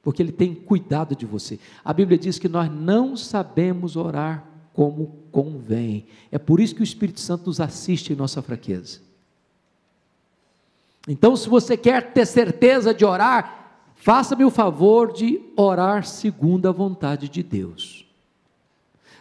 Porque 0.01 0.24
Ele 0.24 0.32
tem 0.32 0.56
cuidado 0.56 1.16
de 1.16 1.28
você. 1.28 1.60
A 1.84 1.93
Bíblia 1.93 2.18
diz 2.18 2.39
que 2.39 2.49
nós 2.49 2.68
não 2.68 3.16
sabemos 3.16 3.95
orar 3.95 4.56
como 4.74 5.24
convém. 5.36 6.06
É 6.32 6.38
por 6.38 6.62
isso 6.62 6.74
que 6.74 6.80
o 6.80 6.84
Espírito 6.84 7.20
Santo 7.20 7.48
nos 7.48 7.60
assiste 7.60 8.14
em 8.14 8.16
nossa 8.16 8.42
fraqueza. 8.42 9.02
Então, 11.10 11.36
se 11.36 11.50
você 11.50 11.76
quer 11.76 12.14
ter 12.14 12.26
certeza 12.26 12.94
de 12.94 13.04
orar, 13.04 13.82
faça-me 13.96 14.46
o 14.46 14.50
favor 14.50 15.12
de 15.12 15.42
orar 15.58 16.06
segundo 16.06 16.70
a 16.70 16.72
vontade 16.72 17.28
de 17.28 17.44
Deus. 17.44 18.05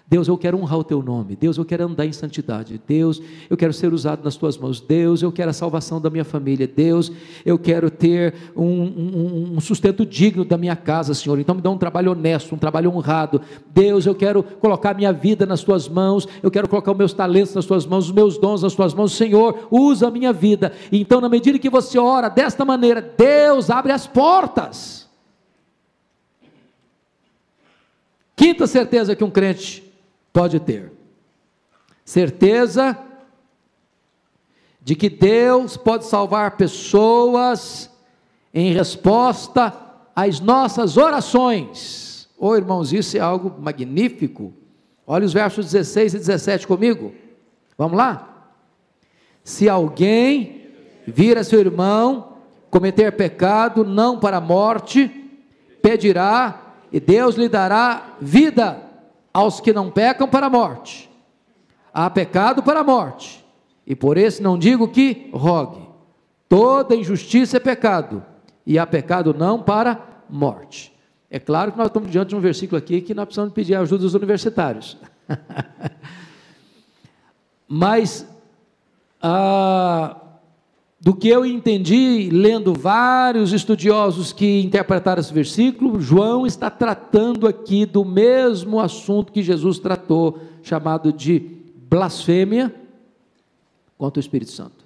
Deus, 0.07 0.29
eu 0.29 0.37
quero 0.37 0.59
honrar 0.59 0.79
o 0.79 0.85
teu 0.85 1.03
nome. 1.03 1.35
Deus, 1.35 1.57
eu 1.57 1.65
quero 1.65 1.87
andar 1.87 2.05
em 2.05 2.13
santidade. 2.13 2.81
Deus, 2.87 3.23
eu 3.49 3.57
quero 3.57 3.73
ser 3.73 3.93
usado 3.93 4.23
nas 4.23 4.37
tuas 4.37 4.59
mãos. 4.59 4.79
Deus, 4.79 5.23
eu 5.23 5.33
quero 5.33 5.49
a 5.49 5.53
salvação 5.53 5.99
da 5.99 6.11
minha 6.11 6.25
família. 6.25 6.69
Deus, 6.69 7.11
eu 7.45 7.59
quero 7.59 7.91
ter 7.91 8.35
um, 8.55 8.65
um, 8.65 9.55
um, 9.57 9.61
sustento 9.61 10.05
digno 10.05 10.45
da 10.45 10.59
minha 10.59 10.77
casa, 10.77 11.15
Senhor. 11.15 11.39
Então 11.41 11.55
me 11.55 11.63
dá 11.63 11.71
um 11.71 11.79
trabalho 11.79 12.13
honesto, 12.13 12.55
um 12.55 12.59
trabalho 12.59 12.91
honrado. 12.91 13.41
Deus, 13.73 14.05
eu 14.05 14.15
quero 14.15 14.43
colocar 14.43 14.91
a 14.91 14.95
minha 14.95 15.11
vida 15.11 15.47
nas 15.47 15.63
tuas 15.63 15.89
mãos. 15.89 16.29
Eu 16.43 16.51
quero 16.51 16.69
colocar 16.69 16.93
os 16.93 16.99
meus 16.99 17.15
talentos 17.15 17.55
nas 17.55 17.65
tuas 17.65 17.87
mãos, 17.87 18.05
os 18.05 18.13
meus 18.13 18.37
dons 18.37 18.61
nas 18.61 18.75
tuas 18.75 18.93
mãos. 18.93 19.13
Senhor, 19.13 19.69
usa 19.71 20.09
a 20.09 20.11
minha 20.11 20.35
vida. 20.35 20.73
Então, 20.93 21.19
na 21.19 21.31
medida 21.31 21.59
que 21.59 21.71
você 21.71 21.99
ora 21.99 22.29
desta 22.29 22.63
maneira, 22.63 23.01
Deus 23.01 23.71
abre 23.71 23.91
as 23.91 24.07
portas. 24.07 25.09
Quinta 28.37 28.67
certeza 28.67 29.17
que 29.17 29.25
um 29.25 29.31
crente 29.31 29.94
pode 30.35 30.59
ter 30.59 30.91
certeza 32.05 32.99
de 34.83 34.97
que 34.97 35.09
Deus 35.09 35.77
pode 35.77 36.05
salvar 36.05 36.57
pessoas 36.57 37.89
em 38.53 38.73
resposta 38.73 39.73
às 40.15 40.41
nossas 40.41 40.97
orações. 40.97 42.29
Oh, 42.37 42.55
irmãos, 42.55 42.93
isso 42.93 43.17
é 43.17 43.21
algo 43.21 43.55
magnífico. 43.59 44.53
Olha 45.07 45.25
os 45.25 45.33
versos 45.33 45.67
16 45.67 46.15
e 46.15 46.19
17 46.19 46.67
comigo. 46.67 47.15
Vamos 47.79 47.97
lá? 47.97 48.51
Se 49.43 49.69
alguém 49.69 50.67
vir 51.07 51.39
a 51.39 51.45
seu 51.45 51.61
irmão 51.61 52.39
cometer 52.71 53.13
pecado, 53.13 53.85
não 53.85 54.19
para 54.19 54.39
a 54.39 54.41
morte, 54.41 55.09
pedirá 55.81 56.75
e 56.93 56.99
Deus 56.99 57.37
lhe 57.37 57.49
dará 57.49 58.17
vida 58.21 58.84
aos 59.35 59.61
que 59.61 59.73
não 59.73 59.91
pecam 59.91 60.29
para 60.29 60.47
a 60.47 60.51
morte. 60.51 61.11
Há 61.93 62.09
pecado 62.09 62.63
para 62.63 62.81
a 62.81 62.85
morte, 62.85 63.45
e 63.85 63.97
por 63.97 64.17
esse 64.17 64.41
não 64.41 64.57
digo 64.57 64.87
que 64.89 65.29
rogue. 65.33 65.89
Toda 66.49 66.95
injustiça 66.95 67.57
é 67.57 67.61
pecado, 67.61 68.25
e 68.65 68.79
há 68.79 68.87
pecado 68.87 69.35
não 69.35 69.61
para 69.61 70.23
morte. 70.31 70.95
É 71.29 71.41
claro 71.41 71.73
que 71.73 71.79
nós 71.79 71.89
estamos 71.89 72.11
diante 72.11 72.29
de 72.29 72.37
um 72.37 72.41
versículo 72.41 72.79
aqui 72.79 73.01
que 73.01 73.13
nós 73.13 73.25
precisamos 73.25 73.53
pedir 73.53 73.75
ajuda 73.75 74.03
dos 74.03 74.15
universitários. 74.15 74.97
Mas, 77.67 78.25
ah, 79.21 80.17
do 81.05 81.15
que 81.15 81.29
eu 81.29 81.45
entendi, 81.45 82.31
lendo 82.33 82.73
vários 82.73 83.53
estudiosos 83.53 84.33
que 84.33 84.63
interpretaram 84.63 85.21
esse 85.21 85.35
versículo, 85.35 86.01
João 86.01 86.47
está 86.47 86.71
tratando 86.71 87.47
aqui 87.47 87.85
do 87.85 88.07
mesmo 88.07 88.81
assunto 88.81 89.31
que 89.31 89.43
Jesus 89.43 89.79
tratou, 89.79 90.41
chamado 90.63 91.13
de 91.13 91.41
blasfêmia 91.91 92.75
contra 93.99 94.19
o 94.19 94.23
Espírito 94.23 94.51
Santo. 94.51 94.83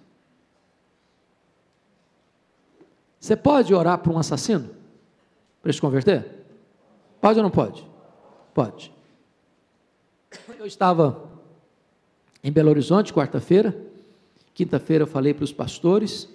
Você 3.21 3.37
pode 3.37 3.73
orar 3.73 3.99
para 3.99 4.13
um 4.13 4.19
assassino 4.19 4.71
para 5.63 5.73
se 5.73 5.81
converter? 5.81 6.27
Pode 7.21 7.39
ou 7.39 7.45
não 7.45 7.51
pode? 7.51 7.87
Pode. 8.53 8.93
Eu 10.59 10.67
estava 10.67 11.31
em 12.43 12.51
Belo 12.51 12.71
Horizonte, 12.71 13.13
quarta-feira, 13.15 13.87
Quinta-feira 14.59 15.05
eu 15.05 15.07
falei 15.07 15.33
para 15.33 15.45
os 15.45 15.53
pastores, 15.53 16.29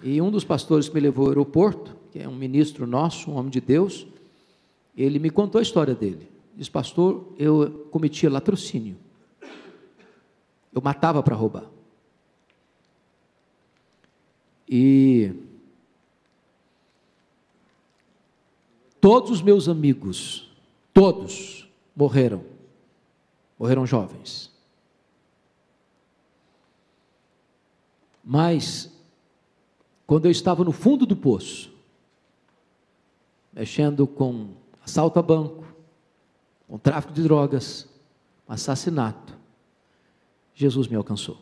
e 0.00 0.22
um 0.22 0.30
dos 0.30 0.44
pastores 0.44 0.88
que 0.88 0.94
me 0.94 1.00
levou 1.00 1.24
ao 1.24 1.30
aeroporto, 1.30 1.96
que 2.12 2.20
é 2.20 2.28
um 2.28 2.36
ministro 2.36 2.86
nosso, 2.86 3.32
um 3.32 3.34
homem 3.34 3.50
de 3.50 3.60
Deus, 3.60 4.06
ele 4.96 5.18
me 5.18 5.28
contou 5.28 5.58
a 5.58 5.62
história 5.62 5.92
dele. 5.92 6.30
Diz, 6.54 6.68
pastor, 6.68 7.32
eu 7.36 7.88
cometia 7.90 8.30
latrocínio. 8.30 8.96
Eu 10.72 10.80
matava 10.80 11.20
para 11.20 11.34
roubar. 11.34 11.64
E 14.68 15.32
todos 19.00 19.32
os 19.32 19.42
meus 19.42 19.68
amigos, 19.68 20.48
todos 20.94 21.68
morreram. 21.96 22.44
Morreram 23.58 23.84
jovens. 23.84 24.56
Mas, 28.30 28.92
quando 30.06 30.26
eu 30.26 30.30
estava 30.30 30.62
no 30.62 30.70
fundo 30.70 31.06
do 31.06 31.16
poço, 31.16 31.72
mexendo 33.50 34.06
com 34.06 34.48
assalto 34.84 35.18
a 35.18 35.22
banco, 35.22 35.64
com 36.68 36.76
tráfico 36.76 37.14
de 37.14 37.22
drogas, 37.22 37.88
assassinato, 38.46 39.34
Jesus 40.54 40.88
me 40.88 40.94
alcançou. 40.94 41.38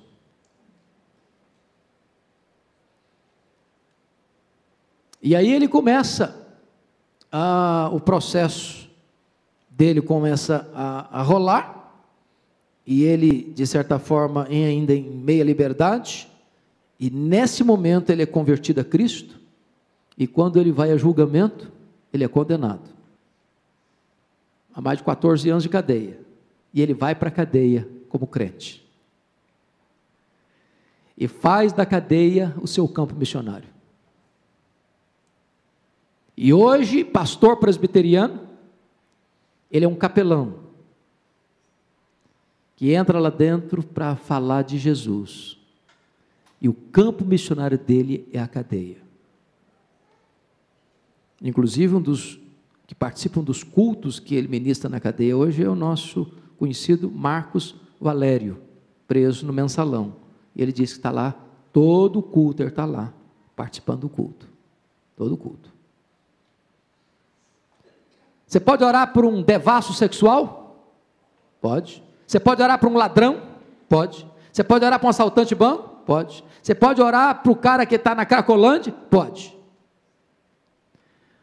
E 5.21 5.35
aí 5.35 5.53
ele 5.53 5.67
começa, 5.67 6.57
a, 7.33 7.91
o 7.93 7.99
processo 7.99 8.89
dele 9.69 10.01
começa 10.01 10.71
a, 10.73 11.19
a 11.19 11.23
rolar, 11.25 11.93
e 12.87 13.03
ele, 13.03 13.43
de 13.53 13.67
certa 13.67 13.99
forma, 13.99 14.45
ainda 14.45 14.95
em 14.95 15.11
meia 15.11 15.43
liberdade, 15.43 16.31
e 16.99 17.11
nesse 17.11 17.63
momento 17.63 18.11
ele 18.11 18.23
é 18.23 18.27
convertido 18.27 18.81
a 18.81 18.85
Cristo, 18.85 19.39
e 20.17 20.27
quando 20.27 20.59
ele 20.59 20.73
vai 20.73 20.93
a 20.93 20.97
julgamento, 20.97 21.71
ele 22.13 22.25
é 22.25 22.29
condenado. 22.29 22.89
Há 24.75 24.81
mais 24.81 24.99
de 24.99 25.05
14 25.05 25.49
anos 25.51 25.63
de 25.63 25.69
cadeia. 25.69 26.21
E 26.73 26.81
ele 26.81 26.95
vai 26.95 27.15
para 27.15 27.29
a 27.29 27.33
cadeia 27.33 27.89
como 28.09 28.27
crente. 28.27 28.87
E 31.17 31.27
faz 31.27 31.73
da 31.73 31.85
cadeia 31.85 32.55
o 32.61 32.67
seu 32.67 32.87
campo 32.87 33.15
missionário. 33.15 33.69
E 36.37 36.53
hoje, 36.53 37.05
pastor 37.05 37.57
presbiteriano, 37.57 38.47
ele 39.71 39.87
é 39.87 39.89
um 39.89 39.95
capelão 39.95 40.67
que 42.77 42.93
entra 42.93 43.19
lá 43.19 43.31
dentro 43.31 43.83
para 43.83 44.15
falar 44.17 44.63
de 44.63 44.77
Jesus. 44.77 45.56
E 46.61 46.69
o 46.69 46.75
campo 46.75 47.25
missionário 47.25 47.79
dele 47.79 48.29
é 48.33 48.41
a 48.41 48.49
cadeia. 48.49 48.99
Inclusive, 51.43 51.95
um 51.95 52.01
dos 52.01 52.41
que 52.87 52.95
participam 52.95 53.43
dos 53.43 53.63
cultos 53.63 54.21
que 54.21 54.35
ele 54.35 54.49
ministra 54.49 54.89
na 54.89 55.01
cadeia 55.01 55.37
hoje 55.37 55.63
é 55.63 55.69
o 55.69 55.75
nosso 55.75 56.33
conhecido 56.57 57.11
Marcos 57.11 57.75
Valério, 58.01 58.59
preso 59.09 59.45
no 59.45 59.53
mensalão. 59.53 60.17
Ele 60.55 60.73
disse 60.73 60.95
que 60.95 60.99
está 61.01 61.11
lá, 61.11 61.35
todo 61.73 62.21
o 62.21 62.23
culto, 62.23 62.63
está 62.63 62.85
lá, 62.85 63.13
participando 63.55 64.03
do 64.03 64.09
culto. 64.09 64.49
Todo 65.17 65.35
o 65.35 65.37
culto. 65.37 65.71
Você 68.47 68.61
pode 68.61 68.85
orar 68.85 69.13
por 69.13 69.25
um 69.25 69.43
devasso 69.43 69.93
sexual? 69.93 70.87
Pode. 71.61 72.03
Você 72.27 72.39
pode 72.39 72.63
orar 72.63 72.79
por 72.79 72.89
um 72.89 72.97
ladrão? 72.97 73.43
Pode. 73.89 74.27
Você 74.53 74.63
pode 74.63 74.85
orar 74.85 74.99
para 74.99 75.07
um 75.07 75.11
assaltante 75.11 75.49
de 75.49 75.55
banco? 75.55 75.96
Pode. 76.07 76.45
Você 76.63 76.75
pode 76.75 77.03
orar 77.03 77.43
para 77.43 77.53
o 77.53 77.57
cara 77.57 77.85
que 77.85 77.97
está 77.97 78.15
na 78.15 78.25
Cracolândia? 78.25 78.93
Pode. 79.11 79.55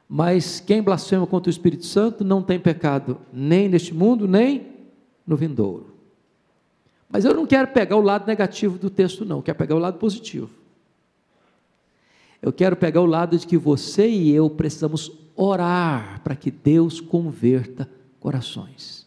Mas 0.08 0.60
quem 0.62 0.82
blasfema 0.82 1.28
contra 1.28 1.50
o 1.50 1.52
Espírito 1.52 1.86
Santo 1.86 2.24
não 2.24 2.42
tem 2.42 2.60
pecado 2.60 3.20
nem 3.32 3.68
neste 3.68 3.94
mundo, 3.94 4.28
nem 4.28 4.72
no 5.28 5.36
vindouro. 5.36 5.94
Mas 7.10 7.26
eu 7.26 7.34
não 7.34 7.46
quero 7.46 7.68
pegar 7.68 7.98
o 7.98 8.02
lado 8.02 8.26
negativo 8.26 8.78
do 8.80 8.90
texto, 8.90 9.26
não, 9.26 9.38
eu 9.38 9.44
quero 9.44 9.58
pegar 9.58 9.76
o 9.76 9.80
lado 9.80 10.00
positivo. 10.00 10.50
Eu 12.42 12.52
quero 12.52 12.76
pegar 12.76 13.02
o 13.02 13.06
lado 13.06 13.38
de 13.38 13.46
que 13.46 13.58
você 13.58 14.08
e 14.08 14.32
eu 14.32 14.50
precisamos 14.50 15.12
orar 15.36 16.22
para 16.24 16.36
que 16.36 16.52
Deus 16.52 17.00
converta 17.00 17.90
corações. 18.20 19.03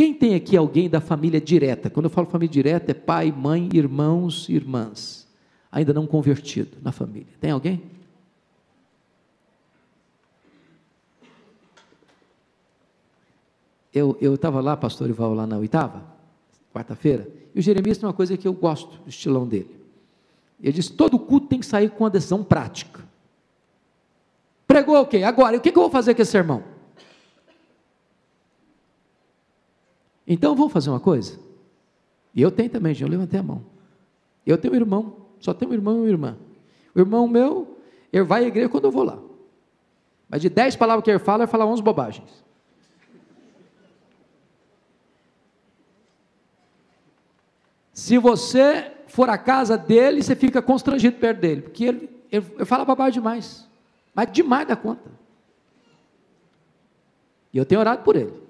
Quem 0.00 0.14
tem 0.14 0.34
aqui 0.34 0.56
alguém 0.56 0.88
da 0.88 0.98
família 0.98 1.38
direta? 1.38 1.90
Quando 1.90 2.06
eu 2.06 2.10
falo 2.10 2.26
família 2.26 2.50
direta, 2.50 2.92
é 2.92 2.94
pai, 2.94 3.30
mãe, 3.30 3.68
irmãos, 3.74 4.48
irmãs, 4.48 5.28
ainda 5.70 5.92
não 5.92 6.06
convertido 6.06 6.78
na 6.80 6.90
família. 6.90 7.28
Tem 7.38 7.50
alguém? 7.50 7.82
Eu 13.92 14.16
estava 14.34 14.62
lá, 14.62 14.74
pastor 14.74 15.10
Ival, 15.10 15.34
lá 15.34 15.46
na 15.46 15.58
oitava, 15.58 16.02
quarta-feira, 16.72 17.28
e 17.54 17.58
o 17.58 17.62
Jeremias 17.62 17.98
tem 17.98 18.06
uma 18.06 18.14
coisa 18.14 18.38
que 18.38 18.48
eu 18.48 18.54
gosto 18.54 19.02
do 19.02 19.10
estilão 19.10 19.46
dele. 19.46 19.84
Ele 20.62 20.72
disse: 20.72 20.94
todo 20.94 21.18
culto 21.18 21.48
tem 21.48 21.60
que 21.60 21.66
sair 21.66 21.90
com 21.90 22.04
uma 22.04 22.10
decisão 22.10 22.42
prática. 22.42 23.04
Pregou 24.66 24.96
o 24.96 25.00
okay, 25.02 25.20
quê? 25.20 25.26
Agora, 25.26 25.58
o 25.58 25.60
que 25.60 25.68
eu 25.68 25.74
vou 25.74 25.90
fazer 25.90 26.14
com 26.14 26.22
esse 26.22 26.30
sermão? 26.30 26.79
Então 30.32 30.54
vamos 30.54 30.72
fazer 30.72 30.90
uma 30.90 31.00
coisa. 31.00 31.40
E 32.32 32.40
eu 32.40 32.52
tenho 32.52 32.70
também, 32.70 32.96
eu 33.00 33.08
levantei 33.08 33.40
a 33.40 33.42
mão. 33.42 33.66
Eu 34.46 34.56
tenho 34.56 34.72
um 34.72 34.76
irmão, 34.76 35.16
só 35.40 35.52
tenho 35.52 35.72
um 35.72 35.74
irmão 35.74 35.96
e 35.96 35.98
uma 35.98 36.08
irmã. 36.08 36.38
O 36.94 37.00
irmão 37.00 37.26
meu, 37.26 37.76
ele 38.12 38.22
vai 38.22 38.44
à 38.44 38.46
igreja 38.46 38.68
quando 38.68 38.84
eu 38.84 38.92
vou 38.92 39.02
lá. 39.02 39.18
Mas 40.28 40.40
de 40.40 40.48
dez 40.48 40.76
palavras 40.76 41.02
que 41.02 41.10
ele 41.10 41.18
fala, 41.18 41.42
ele 41.42 41.50
fala 41.50 41.66
onze 41.66 41.82
bobagens. 41.82 42.30
Se 47.92 48.16
você 48.16 48.92
for 49.08 49.28
à 49.28 49.36
casa 49.36 49.76
dele, 49.76 50.22
você 50.22 50.36
fica 50.36 50.62
constrangido 50.62 51.16
perto 51.18 51.40
dele, 51.40 51.62
porque 51.62 51.84
ele, 51.84 52.08
ele, 52.30 52.46
ele 52.54 52.64
fala 52.64 52.84
bobagem 52.84 53.14
demais. 53.14 53.68
Mas 54.14 54.30
demais 54.30 54.68
da 54.68 54.76
conta. 54.76 55.10
E 57.52 57.58
eu 57.58 57.66
tenho 57.66 57.80
orado 57.80 58.04
por 58.04 58.14
ele. 58.14 58.49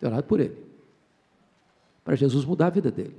Tenho 0.00 0.10
orado 0.10 0.26
por 0.26 0.40
ele. 0.40 0.56
Para 2.02 2.16
Jesus 2.16 2.44
mudar 2.44 2.68
a 2.68 2.70
vida 2.70 2.90
dele. 2.90 3.14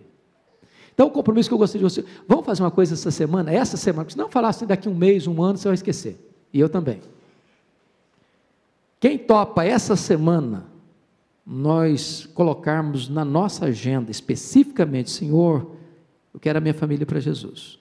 Então, 0.94 1.08
o 1.08 1.12
compromisso 1.12 1.50
que 1.50 1.54
eu 1.54 1.58
gostaria 1.58 1.88
de 1.88 1.94
você. 1.94 2.06
Vamos 2.28 2.46
fazer 2.46 2.64
uma 2.64 2.72
coisa 2.72 2.96
essa 2.96 3.12
semana, 3.12 3.54
essa 3.54 3.78
semana, 3.78 4.04
porque 4.04 4.14
se 4.14 4.18
não 4.18 4.28
falar 4.28 4.50
assim 4.50 4.66
daqui 4.66 4.90
um 4.90 4.96
mês, 4.96 5.28
um 5.28 5.42
ano, 5.42 5.58
você 5.58 5.68
vai 5.68 5.76
esquecer. 5.76 6.20
E 6.52 6.60
eu 6.60 6.68
também. 6.68 7.02
Quem 9.00 9.18
topa 9.18 9.64
essa 9.64 9.96
semana 9.96 10.66
nós 11.46 12.30
colocarmos 12.34 13.10
na 13.10 13.24
nossa 13.24 13.66
agenda 13.66 14.12
especificamente, 14.12 15.10
Senhor, 15.10 15.72
eu 16.34 16.40
quero 16.40 16.58
a 16.58 16.62
minha 16.62 16.74
família 16.74 17.06
para 17.06 17.20
Jesus. 17.20 17.80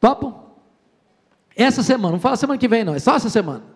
Topam? 0.00 0.46
Essa 1.54 1.82
semana, 1.82 2.12
não 2.12 2.20
fala 2.20 2.36
semana 2.36 2.58
que 2.58 2.68
vem, 2.68 2.84
não, 2.84 2.94
é 2.94 2.98
só 2.98 3.14
essa 3.14 3.30
semana. 3.30 3.75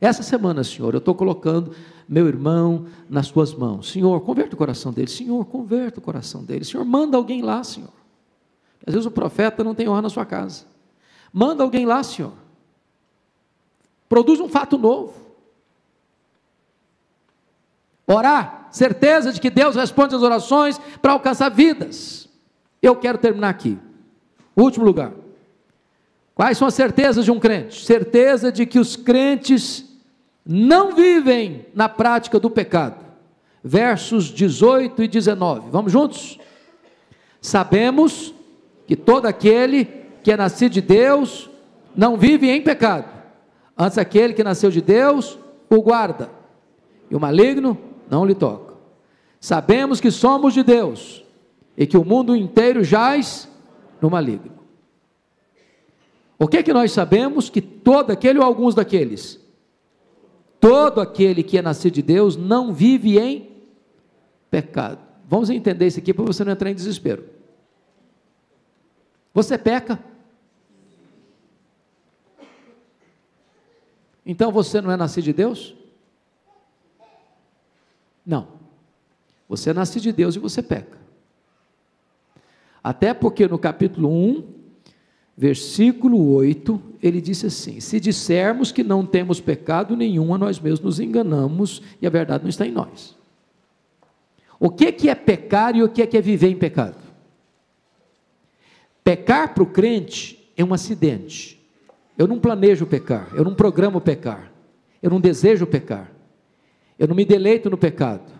Essa 0.00 0.22
semana, 0.22 0.62
Senhor, 0.62 0.92
eu 0.94 0.98
estou 0.98 1.14
colocando 1.14 1.74
meu 2.08 2.28
irmão 2.28 2.86
nas 3.08 3.30
tuas 3.30 3.54
mãos. 3.54 3.90
Senhor, 3.90 4.20
converta 4.20 4.54
o 4.54 4.58
coração 4.58 4.92
dele. 4.92 5.08
Senhor, 5.08 5.44
converta 5.46 5.98
o 5.98 6.02
coração 6.02 6.44
dele. 6.44 6.64
Senhor, 6.64 6.84
manda 6.84 7.16
alguém 7.16 7.42
lá, 7.42 7.64
Senhor. 7.64 7.92
Às 8.86 8.94
vezes 8.94 9.06
o 9.06 9.10
profeta 9.10 9.64
não 9.64 9.74
tem 9.74 9.88
honra 9.88 10.02
na 10.02 10.10
sua 10.10 10.24
casa. 10.24 10.64
Manda 11.32 11.62
alguém 11.62 11.86
lá, 11.86 12.02
Senhor. 12.02 12.32
Produz 14.08 14.38
um 14.38 14.48
fato 14.48 14.78
novo. 14.78 15.14
Orar, 18.06 18.68
certeza 18.70 19.32
de 19.32 19.40
que 19.40 19.50
Deus 19.50 19.74
responde 19.74 20.14
as 20.14 20.22
orações 20.22 20.78
para 21.02 21.12
alcançar 21.12 21.48
vidas. 21.48 22.28
Eu 22.80 22.94
quero 22.94 23.18
terminar 23.18 23.48
aqui. 23.48 23.76
Último 24.54 24.84
lugar. 24.84 25.12
Quais 26.34 26.58
são 26.58 26.68
as 26.68 26.74
certezas 26.74 27.24
de 27.24 27.32
um 27.32 27.40
crente? 27.40 27.84
Certeza 27.84 28.52
de 28.52 28.66
que 28.66 28.78
os 28.78 28.94
crentes 28.94 29.85
não 30.46 30.94
vivem 30.94 31.66
na 31.74 31.88
prática 31.88 32.38
do 32.38 32.48
pecado. 32.48 33.04
Versos 33.64 34.26
18 34.26 35.02
e 35.02 35.08
19. 35.08 35.70
Vamos 35.70 35.90
juntos? 35.90 36.38
Sabemos 37.40 38.32
que 38.86 38.94
todo 38.94 39.26
aquele 39.26 39.86
que 40.22 40.30
é 40.30 40.36
nascido 40.36 40.72
de 40.72 40.80
Deus 40.80 41.50
não 41.96 42.16
vive 42.16 42.48
em 42.48 42.62
pecado. 42.62 43.12
Antes 43.76 43.98
aquele 43.98 44.34
que 44.34 44.44
nasceu 44.44 44.70
de 44.70 44.80
Deus 44.80 45.38
o 45.68 45.82
guarda. 45.82 46.30
E 47.10 47.16
o 47.16 47.20
maligno 47.20 47.76
não 48.08 48.24
lhe 48.24 48.34
toca. 48.34 48.74
Sabemos 49.40 50.00
que 50.00 50.10
somos 50.10 50.54
de 50.54 50.62
Deus 50.62 51.24
e 51.76 51.86
que 51.86 51.96
o 51.96 52.04
mundo 52.04 52.34
inteiro 52.34 52.82
jaz 52.82 53.48
no 54.00 54.08
maligno. 54.08 54.52
O 56.38 56.46
que 56.46 56.58
é 56.58 56.62
que 56.62 56.72
nós 56.72 56.92
sabemos? 56.92 57.48
Que 57.48 57.60
todo 57.60 58.10
aquele 58.10 58.38
ou 58.38 58.44
alguns 58.44 58.74
daqueles, 58.74 59.40
todo 60.60 61.00
aquele 61.00 61.42
que 61.42 61.58
é 61.58 61.62
nascido 61.62 61.94
de 61.94 62.02
Deus 62.02 62.36
não 62.36 62.72
vive 62.72 63.18
em 63.18 63.50
pecado. 64.50 65.00
Vamos 65.28 65.50
entender 65.50 65.86
isso 65.86 65.98
aqui 65.98 66.14
para 66.14 66.24
você 66.24 66.44
não 66.44 66.52
entrar 66.52 66.70
em 66.70 66.74
desespero. 66.74 67.24
Você 69.34 69.58
peca? 69.58 70.02
Então 74.24 74.50
você 74.50 74.80
não 74.80 74.90
é 74.90 74.96
nascido 74.96 75.24
de 75.24 75.32
Deus? 75.32 75.74
Não. 78.24 78.48
Você 79.48 79.70
é 79.70 79.72
nascido 79.72 80.02
de 80.02 80.12
Deus 80.12 80.34
e 80.34 80.38
você 80.38 80.62
peca. 80.62 80.98
Até 82.82 83.12
porque 83.14 83.46
no 83.46 83.58
capítulo 83.58 84.08
1, 84.08 84.55
versículo 85.36 86.32
8, 86.32 86.80
ele 87.02 87.20
disse 87.20 87.46
assim: 87.46 87.80
Se 87.80 88.00
dissermos 88.00 88.72
que 88.72 88.82
não 88.82 89.04
temos 89.04 89.40
pecado 89.40 89.96
nenhum, 89.96 90.32
a 90.34 90.38
nós 90.38 90.58
mesmos 90.58 90.80
nos 90.80 91.00
enganamos 91.00 91.82
e 92.00 92.06
a 92.06 92.10
verdade 92.10 92.44
não 92.44 92.50
está 92.50 92.66
em 92.66 92.72
nós. 92.72 93.14
O 94.58 94.70
que, 94.70 95.08
é 95.08 95.14
pecar 95.14 95.76
e 95.76 95.82
o 95.82 95.88
que 95.88 96.00
é, 96.00 96.06
que 96.06 96.16
é 96.16 96.20
viver 96.20 96.48
em 96.48 96.56
pecado? 96.56 96.96
Pecar 99.04 99.52
para 99.52 99.62
o 99.62 99.66
crente 99.66 100.50
é 100.56 100.64
um 100.64 100.72
acidente. 100.72 101.62
Eu 102.16 102.26
não 102.26 102.40
planejo 102.40 102.86
pecar, 102.86 103.28
eu 103.34 103.44
não 103.44 103.54
programo 103.54 104.00
pecar, 104.00 104.50
eu 105.02 105.10
não 105.10 105.20
desejo 105.20 105.66
pecar, 105.66 106.10
eu 106.98 107.06
não 107.06 107.14
me 107.14 107.26
deleito 107.26 107.68
no 107.68 107.76
pecado. 107.76 108.32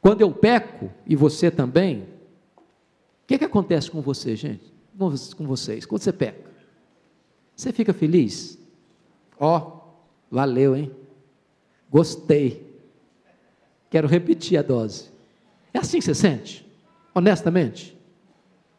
Quando 0.00 0.22
eu 0.22 0.32
peco, 0.32 0.90
e 1.06 1.14
você 1.14 1.50
também, 1.50 2.08
o 2.56 3.26
que, 3.26 3.36
que 3.36 3.44
acontece 3.44 3.90
com 3.90 4.00
você, 4.00 4.34
gente? 4.34 4.72
Com 5.36 5.46
vocês. 5.46 5.86
Quando 5.86 6.02
você 6.02 6.12
peca, 6.12 6.50
você 7.56 7.72
fica 7.72 7.92
feliz? 7.92 8.58
Ó, 9.38 9.58
oh, 9.58 9.80
valeu, 10.30 10.76
hein? 10.76 10.90
Gostei. 11.90 12.70
Quero 13.88 14.06
repetir 14.06 14.58
a 14.58 14.62
dose. 14.62 15.10
É 15.72 15.78
assim 15.78 15.98
que 15.98 16.04
você 16.04 16.14
sente? 16.14 16.66
Honestamente? 17.14 17.96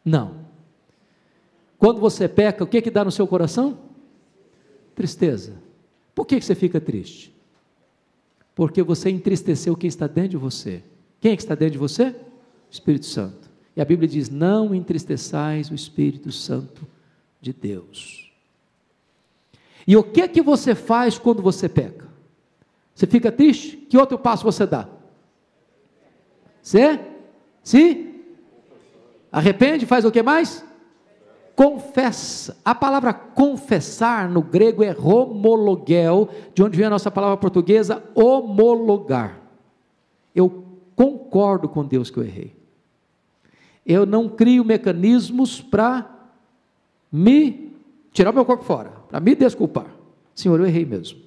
Não. 0.04 0.46
Quando 1.78 2.00
você 2.00 2.28
peca, 2.28 2.64
o 2.64 2.66
que 2.66 2.80
que 2.80 2.90
dá 2.90 3.04
no 3.04 3.10
seu 3.10 3.26
coração? 3.26 3.78
Tristeza. 4.94 5.60
Por 6.14 6.26
que, 6.26 6.38
que 6.38 6.44
você 6.44 6.54
fica 6.54 6.80
triste? 6.80 7.34
Porque 8.54 8.82
você 8.82 9.10
entristeceu 9.10 9.76
quem 9.76 9.88
está 9.88 10.06
dentro 10.06 10.30
de 10.30 10.36
você. 10.36 10.82
Quem 11.20 11.32
é 11.32 11.36
que 11.36 11.42
está 11.42 11.54
dentro 11.54 11.72
de 11.72 11.78
você? 11.78 12.14
Espírito 12.70 13.06
Santo. 13.06 13.50
E 13.76 13.80
a 13.80 13.84
Bíblia 13.84 14.08
diz: 14.08 14.28
Não 14.28 14.74
entristeçais 14.74 15.70
o 15.70 15.74
Espírito 15.74 16.30
Santo 16.30 16.86
de 17.40 17.52
Deus. 17.52 18.32
E 19.86 19.96
o 19.96 20.02
que 20.02 20.20
é 20.20 20.28
que 20.28 20.42
você 20.42 20.74
faz 20.74 21.18
quando 21.18 21.42
você 21.42 21.68
peca? 21.68 22.06
Você 22.94 23.06
fica 23.06 23.32
triste? 23.32 23.76
Que 23.76 23.98
outro 23.98 24.18
passo 24.18 24.44
você 24.44 24.66
dá? 24.66 24.88
Você 26.62 27.00
se 27.62 28.14
arrepende, 29.30 29.86
faz 29.86 30.04
o 30.04 30.10
que 30.10 30.22
mais? 30.22 30.64
Confessa. 31.56 32.56
A 32.64 32.74
palavra 32.74 33.12
confessar 33.12 34.28
no 34.28 34.42
grego 34.42 34.84
é 34.84 34.96
homologel, 34.96 36.28
de 36.54 36.62
onde 36.62 36.76
vem 36.76 36.86
a 36.86 36.90
nossa 36.90 37.10
palavra 37.10 37.36
portuguesa 37.36 38.02
homologar. 38.14 39.40
Eu 40.34 40.64
concordo 40.94 41.68
com 41.68 41.84
Deus 41.84 42.10
que 42.10 42.18
eu 42.18 42.24
errei. 42.24 42.61
Eu 43.84 44.06
não 44.06 44.28
crio 44.28 44.64
mecanismos 44.64 45.60
para 45.60 46.08
me 47.10 47.72
tirar 48.12 48.32
meu 48.32 48.44
corpo 48.44 48.64
fora, 48.64 48.90
para 49.08 49.20
me 49.20 49.34
desculpar. 49.34 49.86
Senhor, 50.34 50.58
eu 50.60 50.66
errei 50.66 50.84
mesmo. 50.84 51.20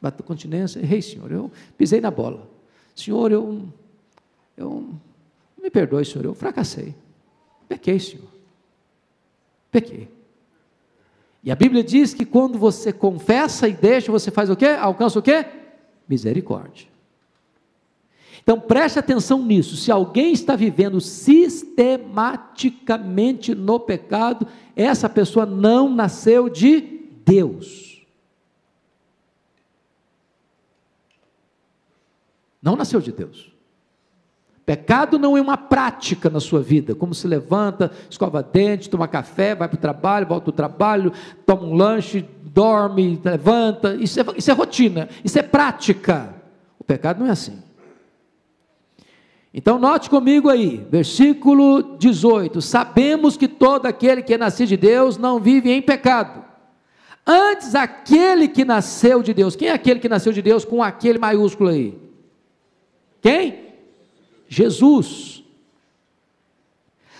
Bato 0.00 0.22
continência, 0.22 0.80
errei, 0.80 1.02
Senhor. 1.02 1.30
Eu 1.30 1.50
pisei 1.76 2.00
na 2.00 2.10
bola. 2.10 2.48
Senhor, 2.94 3.30
eu, 3.30 3.68
eu 4.56 4.88
me 5.60 5.70
perdoe, 5.70 6.04
Senhor, 6.04 6.24
eu 6.24 6.34
fracassei. 6.34 6.94
Pequei, 7.68 7.98
Senhor. 7.98 8.28
Pequei. 9.70 10.08
E 11.42 11.50
a 11.50 11.56
Bíblia 11.56 11.82
diz 11.82 12.14
que 12.14 12.24
quando 12.24 12.58
você 12.58 12.92
confessa 12.92 13.68
e 13.68 13.72
deixa, 13.72 14.12
você 14.12 14.30
faz 14.30 14.48
o 14.48 14.56
quê? 14.56 14.66
Alcança 14.66 15.18
o 15.18 15.22
quê? 15.22 15.44
Misericórdia. 16.08 16.91
Então 18.42 18.58
preste 18.58 18.98
atenção 18.98 19.40
nisso. 19.42 19.76
Se 19.76 19.92
alguém 19.92 20.32
está 20.32 20.56
vivendo 20.56 21.00
sistematicamente 21.00 23.54
no 23.54 23.78
pecado, 23.78 24.48
essa 24.74 25.08
pessoa 25.08 25.46
não 25.46 25.88
nasceu 25.88 26.48
de 26.48 26.80
Deus. 27.24 28.04
Não 32.60 32.74
nasceu 32.76 33.00
de 33.00 33.12
Deus. 33.12 33.52
Pecado 34.64 35.18
não 35.18 35.36
é 35.36 35.40
uma 35.40 35.56
prática 35.56 36.30
na 36.30 36.38
sua 36.38 36.62
vida, 36.62 36.94
como 36.94 37.14
se 37.14 37.26
levanta, 37.26 37.90
escova 38.08 38.42
dente, 38.42 38.88
toma 38.88 39.08
café, 39.08 39.56
vai 39.56 39.68
para 39.68 39.76
o 39.76 39.80
trabalho, 39.80 40.26
volta 40.26 40.46
do 40.46 40.52
trabalho, 40.52 41.12
toma 41.44 41.64
um 41.64 41.74
lanche, 41.74 42.24
dorme, 42.44 43.20
levanta. 43.24 43.96
Isso 43.96 44.20
é, 44.20 44.24
isso 44.36 44.50
é 44.50 44.54
rotina, 44.54 45.08
isso 45.24 45.38
é 45.38 45.42
prática. 45.42 46.34
O 46.78 46.84
pecado 46.84 47.18
não 47.18 47.26
é 47.26 47.30
assim. 47.30 47.60
Então, 49.54 49.78
note 49.78 50.08
comigo 50.08 50.48
aí, 50.48 50.86
versículo 50.90 51.96
18: 51.98 52.62
Sabemos 52.62 53.36
que 53.36 53.46
todo 53.46 53.86
aquele 53.86 54.22
que 54.22 54.32
é 54.32 54.38
nascido 54.38 54.68
de 54.68 54.76
Deus 54.76 55.18
não 55.18 55.38
vive 55.38 55.70
em 55.70 55.82
pecado. 55.82 56.42
Antes, 57.26 57.74
aquele 57.74 58.48
que 58.48 58.64
nasceu 58.64 59.22
de 59.22 59.34
Deus, 59.34 59.54
quem 59.54 59.68
é 59.68 59.72
aquele 59.72 60.00
que 60.00 60.08
nasceu 60.08 60.32
de 60.32 60.42
Deus 60.42 60.64
com 60.64 60.82
aquele 60.82 61.18
maiúsculo 61.18 61.68
aí? 61.68 61.96
Quem? 63.20 63.74
Jesus. 64.48 65.44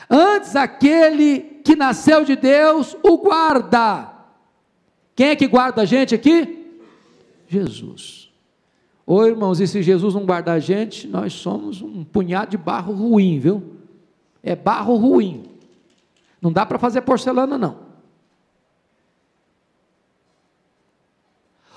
Antes, 0.09 0.57
aquele 0.57 1.61
que 1.63 1.77
nasceu 1.77 2.25
de 2.25 2.35
Deus 2.35 2.97
o 3.03 3.19
guarda. 3.19 4.11
Quem 5.15 5.29
é 5.29 5.37
que 5.37 5.47
guarda 5.47 5.83
a 5.83 5.85
gente 5.85 6.15
aqui? 6.15 6.79
Jesus. 7.47 8.22
Ô 9.07 9.25
irmãos, 9.25 9.61
e 9.61 9.67
se 9.67 9.83
Jesus 9.83 10.15
não 10.15 10.25
guardar 10.25 10.57
a 10.57 10.61
gente, 10.61 11.09
nós 11.09 11.33
somos 11.33 11.83
um 11.83 12.05
punhado 12.05 12.53
de 12.53 12.57
barro 12.57 12.95
ruim, 12.95 13.39
viu? 13.39 13.77
É 14.43 14.55
barro 14.55 14.97
ruim. 14.97 15.45
Não 16.41 16.53
dá 16.53 16.65
para 16.65 16.79
fazer 16.79 17.03
porcelana, 17.03 17.59
não. 17.59 17.93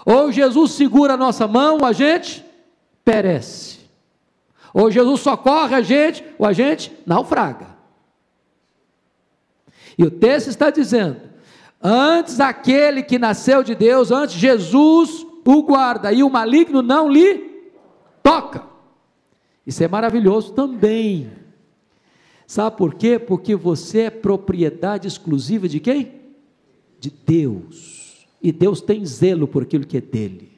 Ou 0.05 0.31
Jesus 0.31 0.71
segura 0.71 1.15
a 1.15 1.17
nossa 1.17 1.47
mão, 1.47 1.83
a 1.83 1.91
gente 1.91 2.45
perece. 3.03 3.79
Ou 4.71 4.91
Jesus 4.91 5.21
socorre 5.21 5.73
a 5.73 5.81
gente, 5.81 6.23
ou 6.37 6.45
a 6.45 6.53
gente 6.53 6.91
naufraga. 7.05 7.67
E 9.97 10.03
o 10.03 10.11
texto 10.11 10.49
está 10.49 10.69
dizendo: 10.69 11.21
antes 11.81 12.39
aquele 12.39 13.01
que 13.01 13.17
nasceu 13.17 13.63
de 13.63 13.73
Deus, 13.73 14.11
antes 14.11 14.35
Jesus 14.35 15.24
o 15.45 15.63
guarda, 15.63 16.11
e 16.11 16.23
o 16.23 16.29
maligno 16.29 16.81
não 16.81 17.09
lhe 17.09 17.71
toca. 18.23 18.63
Isso 19.65 19.83
é 19.83 19.87
maravilhoso 19.87 20.53
também. 20.53 21.29
Sabe 22.47 22.77
por 22.77 22.95
quê? 22.95 23.19
Porque 23.19 23.55
você 23.55 24.01
é 24.01 24.09
propriedade 24.09 25.07
exclusiva 25.07 25.67
de 25.67 25.79
quem? 25.79 26.13
De 26.99 27.09
Deus. 27.09 28.27
E 28.41 28.51
Deus 28.51 28.81
tem 28.81 29.05
zelo 29.05 29.47
por 29.47 29.63
aquilo 29.63 29.85
que 29.85 29.97
é 29.97 30.01
dele. 30.01 30.51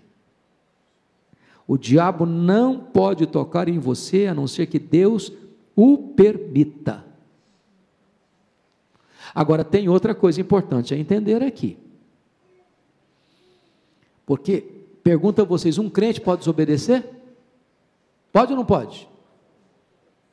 O 1.68 1.78
diabo 1.78 2.26
não 2.26 2.80
pode 2.80 3.26
tocar 3.26 3.68
em 3.68 3.80
você 3.80 4.28
a 4.28 4.34
não 4.34 4.48
ser 4.48 4.68
que 4.68 4.80
Deus 4.80 5.32
o 5.76 5.98
permita. 5.98 7.06
Agora, 9.36 9.64
tem 9.64 9.90
outra 9.90 10.16
coisa 10.16 10.40
importante 10.40 10.94
a 10.94 10.98
entender 10.98 11.44
aqui. 11.44 11.78
Porque, 14.26 14.77
pergunta 15.08 15.44
a 15.44 15.46
vocês: 15.46 15.78
um 15.78 15.90
crente 15.90 16.20
pode 16.20 16.40
desobedecer? 16.40 17.02
Pode 18.30 18.52
ou 18.52 18.58
não 18.58 18.66
pode? 18.66 19.08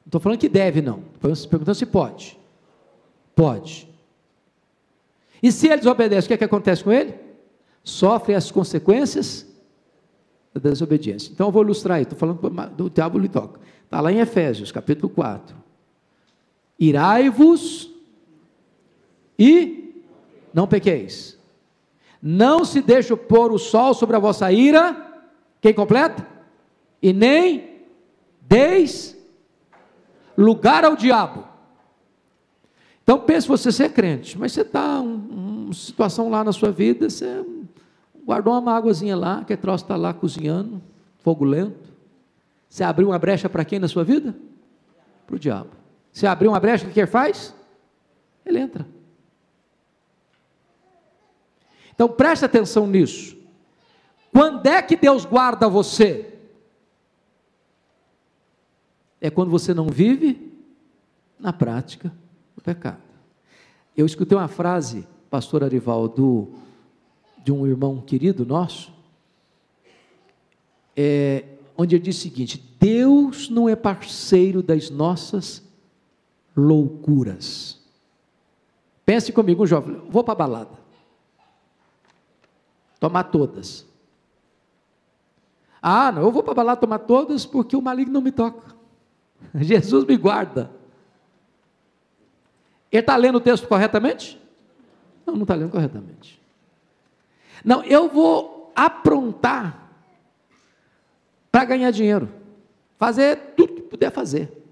Não 0.00 0.06
estou 0.08 0.20
falando 0.20 0.40
que 0.40 0.48
deve, 0.48 0.82
não. 0.82 1.04
Estou 1.14 1.48
perguntando 1.48 1.76
se 1.76 1.86
pode. 1.86 2.36
Pode. 3.36 3.88
E 5.40 5.52
se 5.52 5.68
ele 5.68 5.76
desobedece, 5.76 6.26
o 6.26 6.28
que, 6.28 6.34
é 6.34 6.36
que 6.36 6.44
acontece 6.44 6.82
com 6.82 6.90
ele? 6.90 7.14
Sofre 7.84 8.34
as 8.34 8.50
consequências 8.50 9.46
da 10.52 10.58
desobediência. 10.58 11.30
Então 11.32 11.46
eu 11.46 11.52
vou 11.52 11.62
ilustrar 11.62 11.98
aí, 11.98 12.02
estou 12.02 12.18
falando 12.18 12.40
do 12.70 12.90
diabo 12.90 13.16
lhe 13.16 13.28
toca. 13.28 13.60
Está 13.84 14.00
lá 14.00 14.10
em 14.10 14.18
Efésios, 14.18 14.72
capítulo 14.72 15.08
4. 15.08 15.56
Irai-vos 16.80 17.90
e 19.38 20.02
não 20.52 20.66
pequeis. 20.66 21.38
Não 22.26 22.64
se 22.64 22.80
deixe 22.80 23.14
pôr 23.14 23.52
o 23.52 23.58
sol 23.58 23.92
sobre 23.92 24.16
a 24.16 24.18
vossa 24.18 24.50
ira. 24.50 24.96
Quem 25.60 25.74
completa? 25.74 26.26
E 27.02 27.12
nem 27.12 27.82
deis 28.40 29.14
lugar 30.34 30.86
ao 30.86 30.96
diabo. 30.96 31.44
Então 33.02 33.20
pense 33.20 33.46
você 33.46 33.70
ser 33.70 33.92
crente, 33.92 34.38
mas 34.38 34.52
você 34.52 34.62
está 34.62 35.00
uma 35.02 35.68
um, 35.68 35.70
situação 35.74 36.30
lá 36.30 36.42
na 36.42 36.52
sua 36.52 36.70
vida, 36.70 37.10
você 37.10 37.44
guardou 38.24 38.54
uma 38.54 38.60
mágoazinha 38.62 39.14
lá, 39.14 39.44
que 39.44 39.54
troço 39.54 39.84
está 39.84 39.94
lá 39.94 40.14
cozinhando, 40.14 40.80
fogo 41.18 41.44
lento. 41.44 41.92
Você 42.70 42.82
abriu 42.82 43.08
uma 43.08 43.18
brecha 43.18 43.50
para 43.50 43.66
quem 43.66 43.78
na 43.78 43.86
sua 43.86 44.02
vida? 44.02 44.34
Para 45.26 45.36
o 45.36 45.38
diabo. 45.38 45.68
Você 46.10 46.26
abriu 46.26 46.52
uma 46.52 46.58
brecha, 46.58 46.86
o 46.86 46.90
que 46.90 47.00
ele 47.00 47.06
faz? 47.06 47.54
Ele 48.46 48.60
entra. 48.60 48.86
Então 51.94 52.08
preste 52.08 52.44
atenção 52.44 52.86
nisso. 52.86 53.36
Quando 54.32 54.66
é 54.66 54.82
que 54.82 54.96
Deus 54.96 55.24
guarda 55.24 55.68
você? 55.68 56.34
É 59.20 59.30
quando 59.30 59.50
você 59.50 59.72
não 59.72 59.86
vive 59.86 60.52
na 61.38 61.52
prática 61.52 62.12
do 62.56 62.62
pecado. 62.62 63.02
Eu 63.96 64.04
escutei 64.04 64.36
uma 64.36 64.48
frase, 64.48 65.06
pastor 65.30 65.62
Arivaldo, 65.62 66.52
de 67.44 67.52
um 67.52 67.66
irmão 67.66 68.00
querido 68.00 68.44
nosso, 68.44 68.92
é, 70.96 71.44
onde 71.76 71.94
ele 71.94 72.04
diz 72.04 72.18
o 72.18 72.20
seguinte: 72.20 72.62
Deus 72.80 73.48
não 73.48 73.68
é 73.68 73.76
parceiro 73.76 74.62
das 74.62 74.90
nossas 74.90 75.62
loucuras. 76.56 77.80
Pense 79.04 79.32
comigo, 79.32 79.66
jovem, 79.66 80.00
vou 80.08 80.24
para 80.24 80.32
a 80.32 80.36
balada, 80.36 80.78
tomar 83.04 83.24
todas. 83.24 83.86
Ah, 85.82 86.10
não, 86.10 86.22
eu 86.22 86.32
vou 86.32 86.42
para 86.42 86.54
balada 86.54 86.80
tomar 86.80 87.00
todas 87.00 87.44
porque 87.44 87.76
o 87.76 87.82
maligno 87.82 88.14
não 88.14 88.22
me 88.22 88.32
toca. 88.32 88.74
Jesus 89.54 90.06
me 90.06 90.16
guarda. 90.16 90.70
Ele 92.90 93.00
está 93.00 93.14
lendo 93.14 93.36
o 93.36 93.40
texto 93.40 93.68
corretamente? 93.68 94.40
Não, 95.26 95.34
não 95.34 95.42
está 95.42 95.54
lendo 95.54 95.70
corretamente. 95.70 96.40
Não, 97.62 97.84
eu 97.84 98.08
vou 98.08 98.72
aprontar 98.74 99.90
para 101.52 101.66
ganhar 101.66 101.90
dinheiro, 101.90 102.30
fazer 102.98 103.52
tudo 103.54 103.74
que 103.74 103.82
puder 103.82 104.10
fazer. 104.10 104.64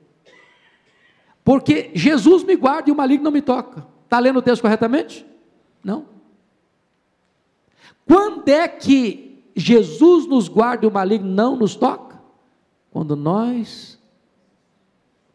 Porque 1.45 1.91
Jesus 1.95 2.45
me 2.45 2.57
guarda 2.57 2.89
e 2.89 2.93
o 2.93 2.97
maligno 2.97 3.25
não 3.25 3.31
me 3.31 3.43
toca. 3.43 3.87
Está 4.05 4.19
lendo 4.19 4.39
o 4.39 4.43
texto 4.43 4.63
corretamente? 4.63 5.27
Não. 5.85 6.12
Quando 8.13 8.47
é 8.51 8.69
que 8.69 9.43
Jesus 9.57 10.27
nos 10.27 10.47
guarda 10.47 10.85
e 10.85 10.89
o 10.89 10.93
maligno 10.93 11.31
não 11.31 11.57
nos 11.57 11.75
toca? 11.75 12.21
Quando 12.91 13.17
nós 13.17 13.99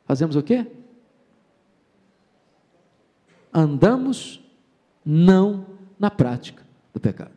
fazemos 0.06 0.36
o 0.36 0.44
quê? 0.44 0.64
Andamos 3.52 4.40
não 5.04 5.66
na 5.98 6.12
prática 6.12 6.64
do 6.94 7.00
pecado. 7.00 7.32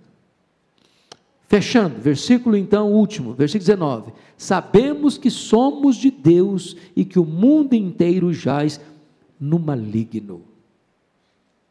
Fechando, 1.49 1.99
versículo 1.99 2.55
então 2.55 2.93
último, 2.93 3.33
versículo 3.33 3.67
19. 3.67 4.13
Sabemos 4.37 5.17
que 5.17 5.31
somos 5.31 5.97
de 5.97 6.11
Deus 6.11 6.77
e 6.95 7.03
que 7.03 7.19
o 7.19 7.25
mundo 7.25 7.73
inteiro 7.73 8.31
jaz 8.31 8.79
no 9.41 9.59
maligno. 9.59 10.43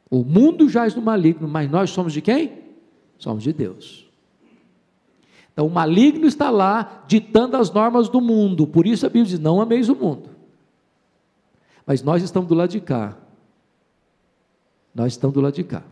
O 0.09 0.24
mundo 0.24 0.67
jaz 0.67 0.95
no 0.95 1.03
maligno, 1.03 1.47
mas 1.47 1.70
nós 1.70 1.91
somos 1.91 2.13
de 2.13 2.20
quem? 2.24 2.59
Somos 3.20 3.43
de 3.43 3.53
Deus. 3.53 4.09
Então 5.51 5.67
o 5.67 5.70
maligno 5.70 6.26
está 6.26 6.49
lá 6.49 7.03
ditando 7.05 7.57
as 7.57 7.70
normas 7.70 8.07
do 8.07 8.22
mundo, 8.22 8.65
por 8.65 8.88
isso 8.88 9.05
a 9.05 9.09
Bíblia 9.09 9.26
diz: 9.26 9.39
não 9.39 9.61
ameis 9.61 9.89
o 9.89 9.95
mundo. 9.95 10.30
Mas 11.86 12.01
nós 12.01 12.24
estamos 12.24 12.47
do 12.47 12.55
lado 12.55 12.70
de 12.70 12.80
cá. 12.80 13.17
Nós 14.95 15.13
estamos 15.13 15.34
do 15.34 15.41
lado 15.41 15.53
de 15.53 15.63
cá. 15.63 15.84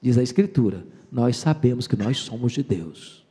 Diz 0.00 0.16
a 0.16 0.22
Escritura: 0.22 0.86
nós 1.10 1.36
sabemos 1.36 1.88
que 1.88 1.96
nós 1.96 2.18
somos 2.18 2.52
de 2.52 2.62
Deus. 2.62 3.26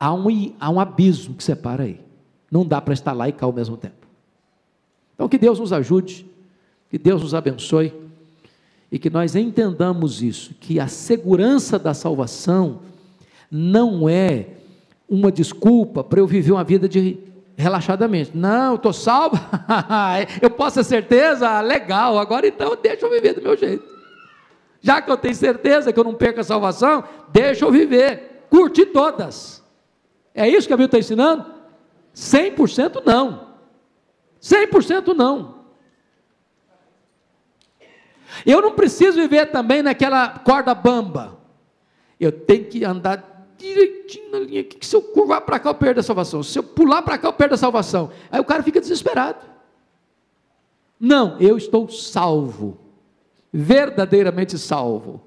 Há 0.00 0.12
um, 0.12 0.26
há 0.58 0.70
um 0.70 0.80
abismo 0.80 1.34
que 1.34 1.44
separa 1.44 1.84
aí. 1.84 2.00
Não 2.50 2.66
dá 2.66 2.80
para 2.80 2.92
estar 2.92 3.12
lá 3.12 3.28
e 3.28 3.32
cá 3.32 3.46
ao 3.46 3.52
mesmo 3.52 3.76
tempo. 3.76 4.06
Então 5.14 5.28
que 5.28 5.38
Deus 5.38 5.60
nos 5.60 5.72
ajude, 5.72 6.26
que 6.90 6.98
Deus 6.98 7.22
nos 7.22 7.34
abençoe 7.34 8.03
e 8.94 8.98
que 9.00 9.10
nós 9.10 9.34
entendamos 9.34 10.22
isso, 10.22 10.54
que 10.60 10.78
a 10.78 10.86
segurança 10.86 11.80
da 11.80 11.92
salvação 11.92 12.78
não 13.50 14.08
é 14.08 14.50
uma 15.08 15.32
desculpa 15.32 16.04
para 16.04 16.20
eu 16.20 16.28
viver 16.28 16.52
uma 16.52 16.62
vida 16.62 16.88
de 16.88 17.18
relaxadamente. 17.56 18.30
Não, 18.36 18.70
eu 18.70 18.76
estou 18.76 18.92
salvo, 18.92 19.36
eu 20.40 20.48
posso 20.48 20.76
ter 20.76 20.84
certeza, 20.84 21.60
legal, 21.60 22.16
agora 22.16 22.46
então 22.46 22.78
deixa 22.80 23.04
eu 23.04 23.10
viver 23.10 23.34
do 23.34 23.42
meu 23.42 23.56
jeito. 23.56 23.84
Já 24.80 25.02
que 25.02 25.10
eu 25.10 25.16
tenho 25.16 25.34
certeza 25.34 25.92
que 25.92 25.98
eu 25.98 26.04
não 26.04 26.14
perco 26.14 26.38
a 26.38 26.44
salvação, 26.44 27.02
deixa 27.32 27.64
eu 27.64 27.72
viver, 27.72 28.44
curtir 28.48 28.86
todas. 28.86 29.60
É 30.32 30.48
isso 30.48 30.68
que 30.68 30.72
a 30.72 30.76
Bíblia 30.76 30.86
está 30.86 30.98
ensinando? 31.00 31.44
100% 32.14 33.02
não. 33.04 33.48
100% 34.40 35.16
não. 35.16 35.63
Eu 38.44 38.60
não 38.60 38.72
preciso 38.72 39.20
viver 39.20 39.50
também 39.50 39.82
naquela 39.82 40.28
corda 40.28 40.74
bamba. 40.74 41.38
Eu 42.18 42.32
tenho 42.32 42.64
que 42.64 42.84
andar 42.84 43.34
direitinho 43.58 44.30
na 44.30 44.38
linha 44.40 44.64
que 44.64 44.84
se 44.86 44.94
eu 44.94 45.02
curvar 45.02 45.40
para 45.40 45.58
cá 45.58 45.70
eu 45.70 45.74
perdo 45.74 46.00
a 46.00 46.02
salvação, 46.02 46.42
se 46.42 46.58
eu 46.58 46.62
pular 46.62 47.02
para 47.02 47.18
cá 47.18 47.28
eu 47.28 47.32
perdo 47.32 47.54
a 47.54 47.58
salvação. 47.58 48.10
Aí 48.30 48.40
o 48.40 48.44
cara 48.44 48.62
fica 48.62 48.80
desesperado. 48.80 49.38
Não, 50.98 51.38
eu 51.40 51.56
estou 51.56 51.88
salvo, 51.88 52.78
verdadeiramente 53.52 54.58
salvo. 54.58 55.20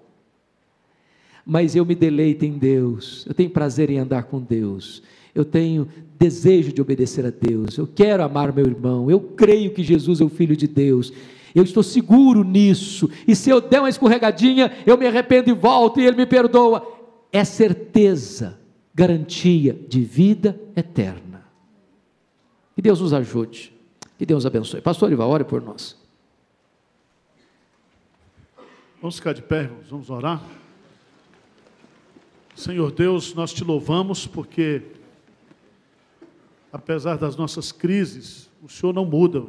Mas 1.45 1.75
eu 1.75 1.85
me 1.85 1.95
deleito 1.95 2.45
em 2.45 2.57
Deus, 2.57 3.25
eu 3.25 3.33
tenho 3.33 3.49
prazer 3.49 3.89
em 3.89 3.99
andar 3.99 4.23
com 4.23 4.41
Deus, 4.41 5.01
eu 5.33 5.45
tenho 5.45 5.87
desejo 6.17 6.73
de 6.73 6.81
obedecer 6.81 7.25
a 7.25 7.29
Deus, 7.29 7.77
eu 7.77 7.87
quero 7.87 8.23
amar 8.23 8.51
meu 8.51 8.65
irmão, 8.65 9.09
eu 9.09 9.19
creio 9.19 9.71
que 9.71 9.83
Jesus 9.83 10.19
é 10.19 10.25
o 10.25 10.29
Filho 10.29 10.57
de 10.57 10.67
Deus, 10.67 11.13
eu 11.57 11.63
estou 11.63 11.81
seguro 11.81 12.43
nisso, 12.43 13.09
e 13.27 13.35
se 13.35 13.49
eu 13.49 13.59
der 13.59 13.79
uma 13.79 13.89
escorregadinha, 13.89 14.71
eu 14.85 14.97
me 14.97 15.07
arrependo 15.07 15.49
e 15.49 15.53
volto, 15.53 15.99
e 15.99 16.05
Ele 16.05 16.17
me 16.17 16.25
perdoa 16.25 16.95
é 17.31 17.43
certeza, 17.43 18.59
garantia 18.93 19.73
de 19.73 20.01
vida 20.01 20.59
eterna. 20.75 21.45
Que 22.75 22.81
Deus 22.81 23.01
nos 23.01 23.13
ajude, 23.13 23.73
que 24.17 24.25
Deus 24.25 24.45
abençoe. 24.45 24.81
Pastor 24.81 25.11
Iva, 25.11 25.25
ore 25.25 25.43
por 25.43 25.61
nós. 25.61 25.97
Vamos 29.01 29.17
ficar 29.17 29.33
de 29.33 29.41
pé, 29.41 29.63
irmãos, 29.63 29.89
vamos 29.89 30.09
orar. 30.09 30.43
Senhor 32.55 32.91
Deus, 32.91 33.33
nós 33.35 33.53
te 33.53 33.63
louvamos 33.63 34.25
porque, 34.25 34.81
apesar 36.71 37.17
das 37.17 37.35
nossas 37.35 37.71
crises, 37.71 38.49
o 38.63 38.69
Senhor 38.69 38.93
não 38.93 39.05
muda. 39.05 39.45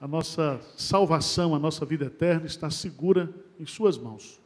A 0.00 0.08
nossa 0.08 0.58
salvação, 0.76 1.54
a 1.54 1.58
nossa 1.58 1.84
vida 1.84 2.06
eterna 2.06 2.46
está 2.46 2.70
segura 2.70 3.32
em 3.58 3.66
Suas 3.66 3.98
mãos. 3.98 4.40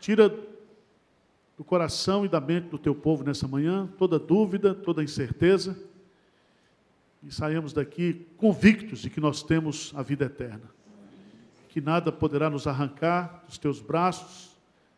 Tira 0.00 0.34
do 1.56 1.64
coração 1.64 2.24
e 2.24 2.28
da 2.28 2.40
mente 2.40 2.68
do 2.68 2.78
teu 2.78 2.94
povo 2.94 3.24
nessa 3.24 3.46
manhã 3.46 3.86
toda 3.98 4.18
dúvida, 4.18 4.74
toda 4.74 5.02
incerteza. 5.02 5.76
E 7.22 7.30
saímos 7.30 7.72
daqui 7.72 8.26
convictos 8.36 9.00
de 9.00 9.10
que 9.10 9.20
nós 9.20 9.42
temos 9.42 9.92
a 9.94 10.02
vida 10.02 10.24
eterna. 10.24 10.70
Que 11.68 11.80
nada 11.80 12.10
poderá 12.10 12.48
nos 12.48 12.66
arrancar 12.66 13.44
dos 13.46 13.58
teus 13.58 13.80
braços, 13.80 14.56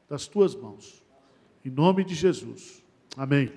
das 0.09 0.29
tuas 0.29 0.55
mãos. 0.55 1.03
Em 1.65 1.71
nome 1.71 2.05
de 2.05 2.15
Jesus. 2.15 2.85
Amém. 3.17 3.51